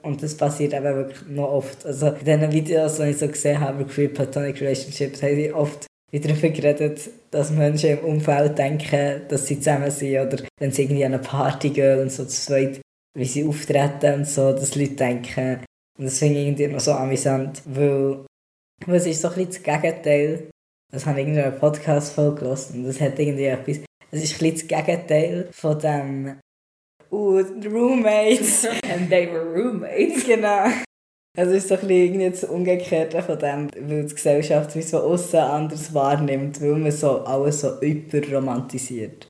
Und 0.07 0.23
das 0.23 0.37
passiert 0.37 0.73
eben 0.73 0.85
wirklich 0.85 1.29
noch 1.29 1.51
oft. 1.51 1.85
Also 1.85 2.09
in 2.11 2.25
diesen 2.25 2.53
Videos, 2.53 2.97
die 2.97 3.03
ich 3.05 3.19
so 3.19 3.27
gesehen 3.27 3.61
habe, 3.61 3.83
über 3.83 4.15
Platonic 4.15 4.61
Relationships, 4.61 5.21
haben 5.21 5.35
sie 5.35 5.53
oft 5.53 5.87
wieder 6.13 6.29
darüber 6.29 6.51
geredet, 6.51 7.11
dass 7.33 7.51
Menschen 7.51 7.99
im 7.99 8.05
Umfeld 8.05 8.57
denken, 8.57 9.23
dass 9.29 9.47
sie 9.47 9.59
zusammen 9.59 9.91
sind. 9.91 10.21
Oder 10.21 10.45
wenn 10.61 10.71
sie 10.71 10.85
irgendwie 10.85 11.05
an 11.05 11.15
eine 11.15 11.23
Party 11.23 11.71
gehen 11.71 12.03
und 12.03 12.13
so 12.13 12.25
zu 12.25 12.41
zweit, 12.41 12.81
wie 13.19 13.25
sie 13.25 13.45
auftreten 13.45 14.15
und 14.15 14.29
so, 14.29 14.53
dass 14.53 14.77
Leute 14.77 14.95
denken. 14.95 15.65
Und 15.99 16.05
das 16.05 16.21
finde 16.21 16.39
ich 16.39 16.47
irgendwie 16.47 16.69
noch 16.69 16.81
so 16.81 16.93
amüsant, 16.93 17.63
weil, 17.65 18.25
weil 18.87 18.97
es 18.97 19.07
ist 19.07 19.23
so 19.23 19.29
ein 19.29 19.35
bisschen 19.35 19.65
das 19.65 19.83
Gegenteil. 19.83 20.51
Das 20.93 21.05
habe 21.05 21.21
ich 21.21 21.27
in 21.27 21.37
einer 21.37 21.51
Podcast-Folge 21.51 22.43
gehört 22.43 22.71
und 22.73 22.85
das 22.85 23.01
hat 23.01 23.19
irgendwie 23.19 23.47
etwas... 23.47 23.81
Es 24.13 24.23
ist 24.23 24.35
ein 24.35 24.51
bisschen 24.51 24.69
das 24.69 24.87
Gegenteil 24.87 25.49
von 25.51 25.79
dem... 25.81 26.39
Uh, 27.11 27.43
Roommates. 27.65 28.65
And 28.85 29.09
they 29.11 29.27
were 29.31 29.45
roommates. 29.45 30.25
genau. 30.25 30.67
Also 31.39 31.53
es 31.53 31.67
ist 31.67 31.73
ein 31.73 31.91
irgendwie 31.91 32.31
das 32.31 32.45
Umgekehrte 32.45 33.23
von 33.23 33.39
dem, 33.39 33.69
weil 33.79 34.05
die 34.07 34.15
Gesellschaft 34.15 34.75
wie 34.75 34.83
so 34.83 34.99
aussen 35.01 35.37
anders 35.39 35.93
wahrnimmt, 35.93 36.61
weil 36.63 36.77
man 36.77 36.91
so 36.91 37.21
alles 37.25 37.61
so 37.61 37.79
überromantisiert. 37.81 39.29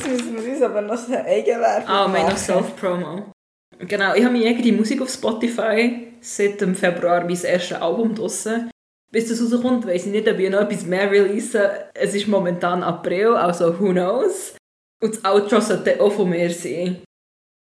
Jetzt 0.00 0.08
müssen 0.26 0.44
wir 0.44 0.52
uns 0.52 0.62
aber 0.62 0.82
noch 0.82 0.98
so 0.98 1.14
Eigenwerbung 1.14 1.88
Ah, 1.88 2.06
mein 2.06 2.22
noch 2.22 2.28
machen. 2.32 2.36
Self-Promo. 2.36 3.32
Genau, 3.78 4.14
ich 4.14 4.22
habe 4.24 4.34
meine 4.34 4.46
eigene 4.48 4.76
Musik 4.76 5.00
auf 5.00 5.08
Spotify 5.10 6.08
seit 6.20 6.60
dem 6.60 6.74
Februar 6.74 7.20
mein 7.24 7.42
erstes 7.42 7.72
Album 7.80 8.14
draussen. 8.14 8.70
Bis 9.10 9.28
das 9.28 9.40
rauskommt, 9.40 9.86
weiss 9.86 10.04
ich 10.04 10.12
nicht, 10.12 10.28
ob 10.28 10.38
ich 10.38 10.50
noch 10.50 10.60
etwas 10.60 10.84
mehr 10.84 11.10
release. 11.10 11.58
Es 11.94 12.14
ist 12.14 12.28
momentan 12.28 12.82
April, 12.82 13.28
also 13.28 13.80
who 13.80 13.92
knows. 13.92 14.54
Und 15.02 15.16
das 15.16 15.24
Outro 15.24 15.60
sollte 15.60 16.00
auch 16.00 16.12
von 16.12 16.28
mir 16.30 16.50
sein. 16.50 17.02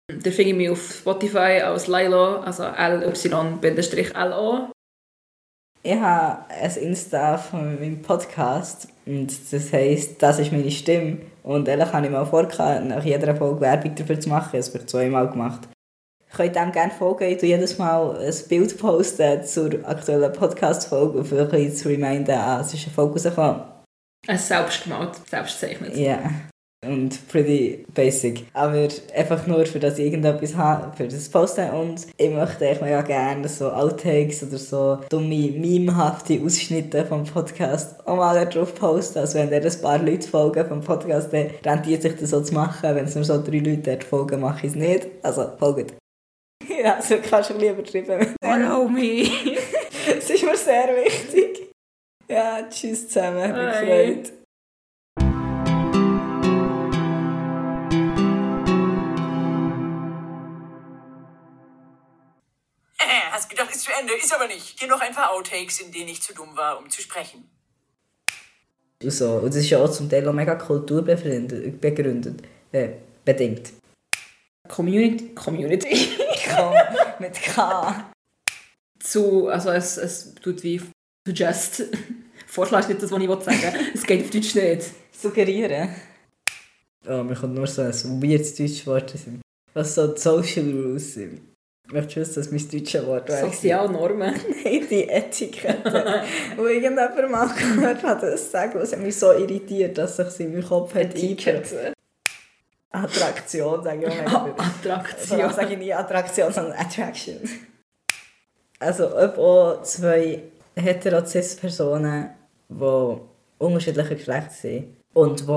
Da 0.08 0.30
finde 0.30 0.50
ich 0.50 0.54
mich 0.54 0.70
auf 0.70 0.92
Spotify 1.00 1.60
als 1.60 1.88
Lilo, 1.88 2.36
also 2.36 2.62
L-Y-L-O. 2.64 3.10
Ich 5.82 5.94
habe 5.94 6.44
ein 6.48 6.76
Insta 6.76 7.38
von 7.38 7.74
meinem 7.76 8.02
Podcast 8.02 8.88
und 9.04 9.32
das 9.52 9.72
heisst, 9.72 10.22
das 10.22 10.38
ist 10.38 10.52
meine 10.52 10.70
Stimme. 10.70 11.18
Und 11.42 11.68
ehrlich 11.68 11.92
habe 11.92 12.06
ich 12.06 12.12
mal 12.12 12.24
vor, 12.26 12.42
nach 12.44 13.04
jeder 13.04 13.36
Folge 13.36 13.60
Werbung 13.60 13.94
dafür 13.94 14.18
zu 14.18 14.28
machen. 14.28 14.58
Es 14.58 14.72
wird 14.74 14.90
zweimal 14.90 15.30
gemacht. 15.30 15.68
Ich 16.28 16.34
könnt 16.34 16.56
dem 16.56 16.72
gerne 16.72 16.92
folgen. 16.92 17.24
Ich 17.24 17.38
tue 17.38 17.50
jedes 17.50 17.78
Mal 17.78 18.18
ein 18.18 18.34
Bild 18.48 18.76
posten 18.78 19.44
zur 19.44 19.88
aktuellen 19.88 20.32
Podcast-Folge, 20.32 21.18
um 21.18 21.52
ein 21.52 21.72
zu 21.72 21.88
reminden, 21.88 22.32
ah, 22.32 22.60
es 22.60 22.74
ist 22.74 22.86
eine 22.86 22.94
Folge 22.94 23.12
rausgekommen. 23.12 23.62
Ein 24.26 24.38
selbst 24.38 24.82
gemalt, 24.82 25.14
selbst 25.28 25.60
gezeichnet. 25.60 25.96
Und 26.88 27.28
pretty 27.28 27.84
basic. 27.94 28.44
Aber 28.52 28.88
einfach 29.14 29.46
nur, 29.46 29.66
für 29.66 29.78
dass 29.78 29.98
ich 29.98 30.06
irgendetwas 30.06 30.56
habe, 30.56 30.96
für 30.96 31.08
das 31.08 31.28
Posten. 31.28 31.70
Und 31.70 32.06
ich 32.16 32.30
möchte 32.30 32.66
echt 32.66 32.82
mega 32.82 33.02
gerne 33.02 33.48
so 33.48 33.70
Outtakes 33.70 34.42
oder 34.42 34.58
so 34.58 34.98
dumme, 35.08 35.50
memehafte 35.52 36.40
Ausschnitte 36.44 37.04
vom 37.04 37.24
Podcast 37.24 38.06
auch 38.06 38.16
mal 38.16 38.46
drauf 38.46 38.74
posten. 38.74 39.18
Also 39.18 39.38
wenn 39.38 39.50
dir 39.50 39.62
ein 39.62 39.82
paar 39.82 39.98
Leute 39.98 40.28
folgen 40.28 40.66
vom 40.66 40.80
Podcast, 40.80 41.32
dann 41.32 41.50
rentiert 41.64 42.02
sich 42.02 42.16
das 42.16 42.30
so 42.30 42.40
zu 42.40 42.54
machen. 42.54 42.94
Wenn 42.94 43.04
es 43.04 43.14
nur 43.14 43.24
so 43.24 43.42
drei 43.42 43.58
Leute 43.58 43.78
dort 43.78 44.04
folgen, 44.04 44.40
mache 44.40 44.66
ich 44.66 44.72
es 44.72 44.76
nicht. 44.76 45.06
Also, 45.22 45.50
folgt. 45.58 45.94
Ja, 46.68 46.96
also 46.96 47.16
kannst 47.28 47.50
du 47.50 47.54
ein 47.54 47.60
bisschen 47.60 48.04
übertrieben. 48.04 48.34
Follow 48.42 48.88
me! 48.88 49.28
Das 50.06 50.30
ist 50.30 50.44
mir 50.44 50.56
sehr 50.56 50.88
wichtig. 51.04 51.72
Ja, 52.28 52.62
tschüss 52.68 53.08
zusammen. 53.08 53.52
Bye. 53.52 54.14
gefreut. 54.14 54.32
Hast 63.36 63.50
gedacht, 63.50 63.70
ist 63.70 63.84
zu 63.84 63.90
Ende, 64.00 64.14
ist 64.14 64.34
aber 64.34 64.46
nicht. 64.46 64.78
Hier 64.78 64.88
noch 64.88 65.00
ein 65.00 65.12
paar 65.12 65.30
Outtakes, 65.32 65.80
in 65.80 65.92
denen 65.92 66.08
ich 66.08 66.22
zu 66.22 66.34
dumm 66.34 66.56
war, 66.56 66.78
um 66.78 66.88
zu 66.90 67.02
sprechen. 67.02 67.48
So. 69.02 69.32
und 69.34 69.48
das 69.48 69.56
ist 69.56 69.70
ja 69.70 69.78
auch 69.78 69.90
zum 69.90 70.08
Teil 70.08 70.26
auch 70.26 70.32
mega 70.32 70.54
kulturbegründet. 70.54 71.80
Begründet, 71.80 72.42
äh, 72.72 72.88
bedingt. 73.24 73.72
Community. 74.68 75.34
Community. 75.34 76.16
Komm, 76.56 76.74
mit 77.18 77.34
K. 77.40 78.10
Zu, 78.98 79.48
also 79.48 79.70
es, 79.70 79.98
es 79.98 80.34
tut 80.36 80.62
wie 80.62 80.80
suggest. 81.26 81.84
Vorschlag 82.46 82.80
ist 82.80 82.88
nicht 82.88 83.02
das, 83.02 83.12
was 83.12 83.22
ich 83.22 83.44
sagen. 83.44 83.76
Es 83.94 84.02
geht 84.02 84.24
auf 84.24 84.30
Deutsch 84.30 84.54
nicht. 84.54 84.90
Suggerieren. 85.12 85.94
Oh, 87.06 87.22
mir 87.22 87.36
kommt 87.36 87.54
nur 87.54 87.66
so 87.66 87.82
ein 87.82 88.22
weirdes 88.22 88.54
deutsches 88.54 88.86
Wort 88.86 89.10
sind. 89.10 89.42
Was 89.74 89.94
so 89.94 90.06
die 90.08 90.20
Social 90.20 90.70
Rules 90.70 91.14
sind. 91.14 91.55
Möchtest 91.92 92.16
du 92.16 92.20
wissen, 92.20 92.34
dass 92.42 92.50
mein 92.50 92.80
deutsches 92.80 93.06
Wort 93.06 93.28
wäre? 93.28 93.46
Sozialnormen. 93.50 94.34
Nein, 94.64 94.86
die 94.90 95.08
Etikette. 95.08 96.22
Wo 96.56 96.66
irgendjemand 96.66 97.30
mal 97.30 97.48
gehört 97.48 98.02
hat, 98.02 98.22
das 98.22 98.50
sagen, 98.50 98.78
was 98.80 98.92
hat 98.92 98.98
mich 99.00 99.16
so 99.16 99.32
irritiert, 99.32 99.96
dass 99.96 100.16
sich 100.16 100.40
in 100.40 100.52
meinem 100.52 100.64
Kopf 100.66 100.94
hat. 100.94 101.14
Attraktion, 102.90 103.82
sage 103.84 104.00
ich 104.00 104.06
auch 104.08 104.46
nicht. 104.46 104.56
Vor 104.56 104.64
Attraktion. 104.64 105.52
sage 105.52 105.72
ich 105.74 105.78
nie 105.78 105.92
Attraktion, 105.92 106.52
sondern 106.52 106.72
Attraction. 106.78 107.36
Also 108.78 109.16
ob 109.16 109.38
auch 109.38 109.82
zwei 109.82 110.42
heterozis-Personen, 110.76 112.30
die 112.68 113.16
unterschiedlicher 113.58 114.14
Geschlecht 114.14 114.52
sind 114.52 114.96
und 115.14 115.40
die 115.40 115.52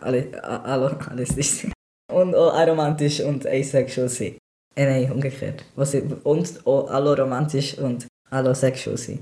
alle, 0.00 0.44
a- 0.44 0.62
alle, 0.62 0.96
alles 1.08 1.28
sind. 1.30 1.72
Und 2.12 2.34
auch 2.34 2.52
aromantisch 2.54 3.20
und 3.20 3.46
asexual 3.46 4.08
sind. 4.08 4.36
Äh, 4.76 4.86
nein, 4.86 5.12
umgekehrt. 5.12 5.64
Was 5.76 5.92
sie, 5.92 6.02
und 6.24 6.66
auch 6.66 6.90
alloromantisch 6.90 7.78
und 7.78 8.06
allosexual 8.30 8.96
sind. 8.96 9.20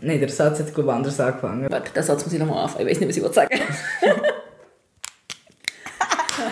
Nein, 0.00 0.20
der 0.20 0.28
Satz 0.28 0.58
hat 0.58 0.74
glaube 0.74 0.90
ich 0.90 0.96
anders 0.96 1.20
angefangen. 1.20 1.70
Warte, 1.70 1.92
den 1.92 2.02
Satz 2.02 2.24
muss 2.24 2.32
ich 2.32 2.38
nochmal 2.38 2.64
anfangen. 2.64 2.88
Ich 2.88 2.96
weiß 2.96 3.06
nicht, 3.06 3.24
was 3.24 3.28
ich 3.28 3.34
sagen 3.34 3.60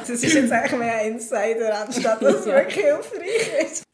Das 0.00 0.10
ist 0.10 0.34
jetzt 0.34 0.52
eigentlich 0.52 0.78
mehr 0.78 0.98
ein 0.98 1.12
Insider, 1.12 1.80
anstatt 1.80 2.22
dass 2.22 2.40
es 2.40 2.46
wirklich 2.46 2.84
hilfreich 2.84 3.50
ist. 3.62 3.84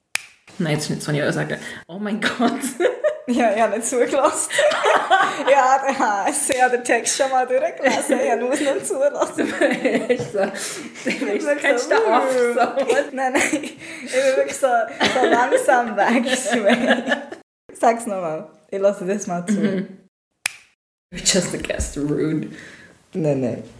Nein, 0.61 0.77
ist 0.77 0.91
nicht 0.91 1.07
was 1.07 1.15
ich 1.15 1.35
sagen 1.35 1.59
Oh 1.89 1.99
mein 1.99 2.21
Gott. 2.21 2.61
Ja, 3.27 3.53
ich 3.55 3.61
habe 3.61 3.77
nicht 3.77 3.87
zugelassen. 3.87 4.51
ja, 5.51 5.81
HSC 5.87 6.61
hat 6.61 6.73
den 6.73 6.83
Text 6.83 7.17
schon 7.17 7.31
mal 7.31 7.47
durchgelesen. 7.47 8.19
Ich 8.19 8.41
muss 8.41 8.61
noch 8.61 8.83
zulassen. 8.83 9.47
Ist 10.09 10.33
so, 10.33 10.39
du 10.41 11.57
kennst 11.57 11.91
den 11.93 11.99
Aff 12.09 12.25
so. 12.33 12.61
Nein, 13.13 13.35
nein. 13.35 13.43
Ich 13.53 14.13
bin 14.13 14.37
wirklich 14.37 14.57
so, 14.57 14.67
so 14.67 15.27
langsam 15.27 15.97
weg. 15.97 16.37
Sven. 16.37 17.05
Sag's 17.73 18.07
nochmal. 18.07 18.49
Ich 18.69 18.81
lasse 18.81 19.05
das 19.05 19.29
mal 19.29 19.47
zu. 19.47 19.87
You're 21.13 21.23
just 21.23 21.55
a 21.55 21.59
guest, 21.59 21.97
rude. 21.99 22.49
Nein, 23.13 23.41
nein. 23.41 23.80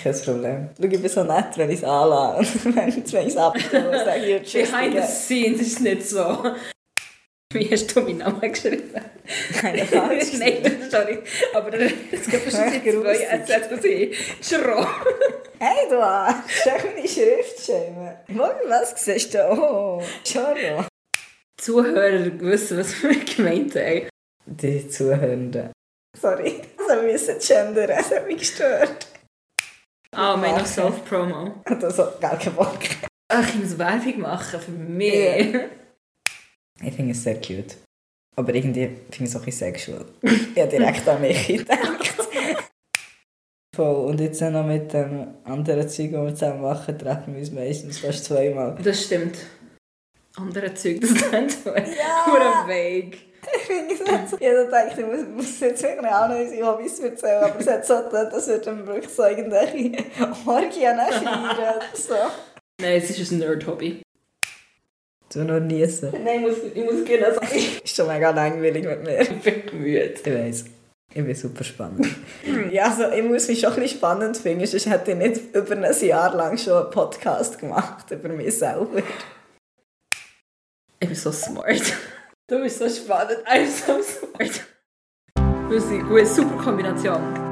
Kein 0.00 0.20
Problem. 0.20 0.70
Schau, 0.76 0.84
ich 0.84 1.00
bin 1.02 1.08
so 1.08 1.24
nett, 1.24 1.56
wenn 1.56 1.70
ich 1.70 1.78
es 1.78 1.84
anlasse. 1.84 2.58
Und 2.64 2.76
wenn 2.76 2.88
ich 2.88 3.14
es 3.14 3.36
abstelle, 3.36 4.04
sage 4.04 4.36
ich 4.36 4.42
Tschüss. 4.42 4.70
Behind 4.70 4.94
the 4.94 5.02
scenes 5.12 5.60
ist 5.60 5.72
es 5.74 5.80
nicht 5.80 6.08
so. 6.08 6.44
Wie 7.52 7.70
hast 7.70 7.94
du 7.94 8.00
meinen 8.00 8.18
Namen 8.18 8.40
geschrieben? 8.52 8.90
Keine 9.60 9.84
falsch. 9.86 10.32
Nein, 10.38 10.58
das 10.62 10.72
ist 10.72 10.92
nicht. 10.92 11.22
Aber 11.54 11.72
es 11.74 12.26
gibt 12.28 12.44
bestimmt 12.44 12.74
Echt 12.74 12.82
zwei 12.84 12.90
grusig. 12.90 13.46
Sätze, 13.46 13.80
die 13.82 13.88
ich 13.88 14.18
schro. 14.42 14.86
Hey, 15.58 15.88
du 15.88 16.02
Arsch. 16.02 16.34
Schau 16.64 16.70
meine 16.84 17.08
Schrift 17.08 17.64
schämen. 17.64 18.14
Was 18.68 19.04
siehst 19.04 19.34
du? 19.34 19.38
Oh, 19.50 20.02
Choro. 20.30 20.84
Zuhörer 21.58 22.30
wissen, 22.40 22.78
was 22.78 23.02
wir 23.02 23.24
gemeint 23.36 23.74
haben. 23.74 24.08
Die 24.44 24.88
Zuhörenden. 24.88 25.72
Sorry. 26.20 26.60
Wir 26.86 27.02
müssen 27.02 27.38
gendern. 27.38 27.90
Es 27.90 28.10
hat 28.10 28.26
mich 28.26 28.38
gestört. 28.38 29.06
Ah, 30.16 30.36
mein 30.36 30.54
noch 30.54 30.66
Self-Promo. 30.66 31.56
Hat 31.66 31.84
also 31.84 32.08
gar 32.20 32.38
keinen 32.38 32.56
Bock. 32.56 32.78
Ach, 33.28 33.48
ich 33.48 33.54
muss 33.56 33.78
Werbung 33.78 34.20
machen 34.20 34.60
für 34.60 34.70
mich. 34.70 35.54
Ich 36.82 36.92
finde 36.92 37.12
es 37.12 37.22
sehr 37.22 37.40
cute. 37.40 37.74
Aber 38.36 38.54
irgendwie 38.54 38.84
finde 38.84 39.06
ich 39.10 39.20
es 39.22 39.34
auch 39.34 39.40
ein 39.40 39.46
bisschen 39.46 39.72
sexual. 39.72 40.04
habe 40.58 40.68
direkt 40.68 41.08
an 41.08 41.22
mich 41.22 41.46
gedacht. 41.46 42.14
Voll. 43.74 44.10
Und 44.10 44.20
jetzt 44.20 44.42
noch 44.42 44.66
mit 44.66 44.92
dem 44.92 45.36
anderen 45.44 45.88
Zeug, 45.88 46.12
das 46.12 46.22
wir 46.22 46.34
zusammen 46.34 46.60
machen, 46.60 46.98
treffen 46.98 47.32
wir 47.32 47.40
uns 47.40 47.50
meistens 47.50 47.98
fast 47.98 48.26
zweimal. 48.26 48.76
Das 48.82 49.04
stimmt. 49.04 49.38
Andere 50.36 50.74
Zeug, 50.74 51.00
das 51.00 51.14
klingt 51.30 51.52
so. 51.52 51.70
Ja. 51.70 52.26
Oder 52.30 52.66
vague. 52.66 53.16
Ich 53.56 53.62
finde 53.62 53.94
es 53.94 54.00
nicht 54.00 54.30
so. 54.30 54.36
Ich 54.38 54.48
habe 54.48 54.64
gedacht, 54.64 54.98
ich 54.98 55.06
muss, 55.06 55.20
muss 55.34 55.60
jetzt 55.60 55.82
wirklich 55.82 56.06
auch 56.12 56.28
noch 56.28 56.38
unsere 56.38 56.66
Hobbys 56.66 56.98
erzählen, 57.00 57.44
aber 57.44 57.60
es 57.60 57.66
hat 57.66 57.86
so 57.86 57.96
getan, 57.96 58.26
als 58.32 58.46
würde 58.48 58.72
man 58.72 58.86
wirklich 58.86 59.12
so 59.14 59.24
irgendwelche 59.24 59.76
Orgien 60.46 60.96
feiern 60.96 61.44
oder 61.44 61.80
so. 61.94 62.14
Nein, 62.80 62.98
es 63.02 63.10
ist 63.10 63.30
ein 63.32 63.38
Nerd-Hobby. 63.38 64.02
Du 65.32 65.40
nur 65.44 65.60
niesen. 65.60 66.12
Nein, 66.24 66.40
ich 66.40 66.46
muss, 66.46 66.56
ich 66.74 66.84
muss 66.84 67.04
gehen, 67.04 67.24
also 67.24 67.40
ich 67.52 67.84
Ist 67.84 67.96
schon 67.96 68.06
mega 68.06 68.30
langweilig 68.30 68.84
mit 68.84 69.02
mir. 69.04 69.24
bin 69.24 69.80
müde. 69.80 70.14
Ich 70.14 70.26
weiss. 70.26 70.64
Ich 71.12 71.24
bin 71.24 71.34
super 71.34 71.64
spannend. 71.64 72.06
ja, 72.70 72.84
also 72.84 73.10
ich 73.10 73.22
muss 73.22 73.48
mich 73.48 73.60
schon 73.60 73.72
ein 73.72 73.80
bisschen 73.80 73.98
spannend 73.98 74.36
finden, 74.36 74.66
sonst 74.66 74.86
hätte 74.86 75.12
ich 75.12 75.16
nicht 75.16 75.54
über 75.54 75.74
ein 75.76 76.06
Jahr 76.06 76.34
lang 76.34 76.58
schon 76.58 76.82
einen 76.82 76.90
Podcast 76.90 77.58
gemacht 77.58 78.10
über 78.10 78.28
mich 78.28 78.58
selber. 78.58 79.02
Ich 81.00 81.08
bin 81.08 81.16
so 81.16 81.32
smart. 81.32 81.80
Du 82.48 82.60
bist 82.60 82.78
so 82.78 82.88
spannend. 82.88 83.38
Smart. 83.72 84.66
Das 85.34 85.84
ist 85.84 85.90
eine 85.90 86.26
super 86.26 86.62
Kombination. 86.62 87.45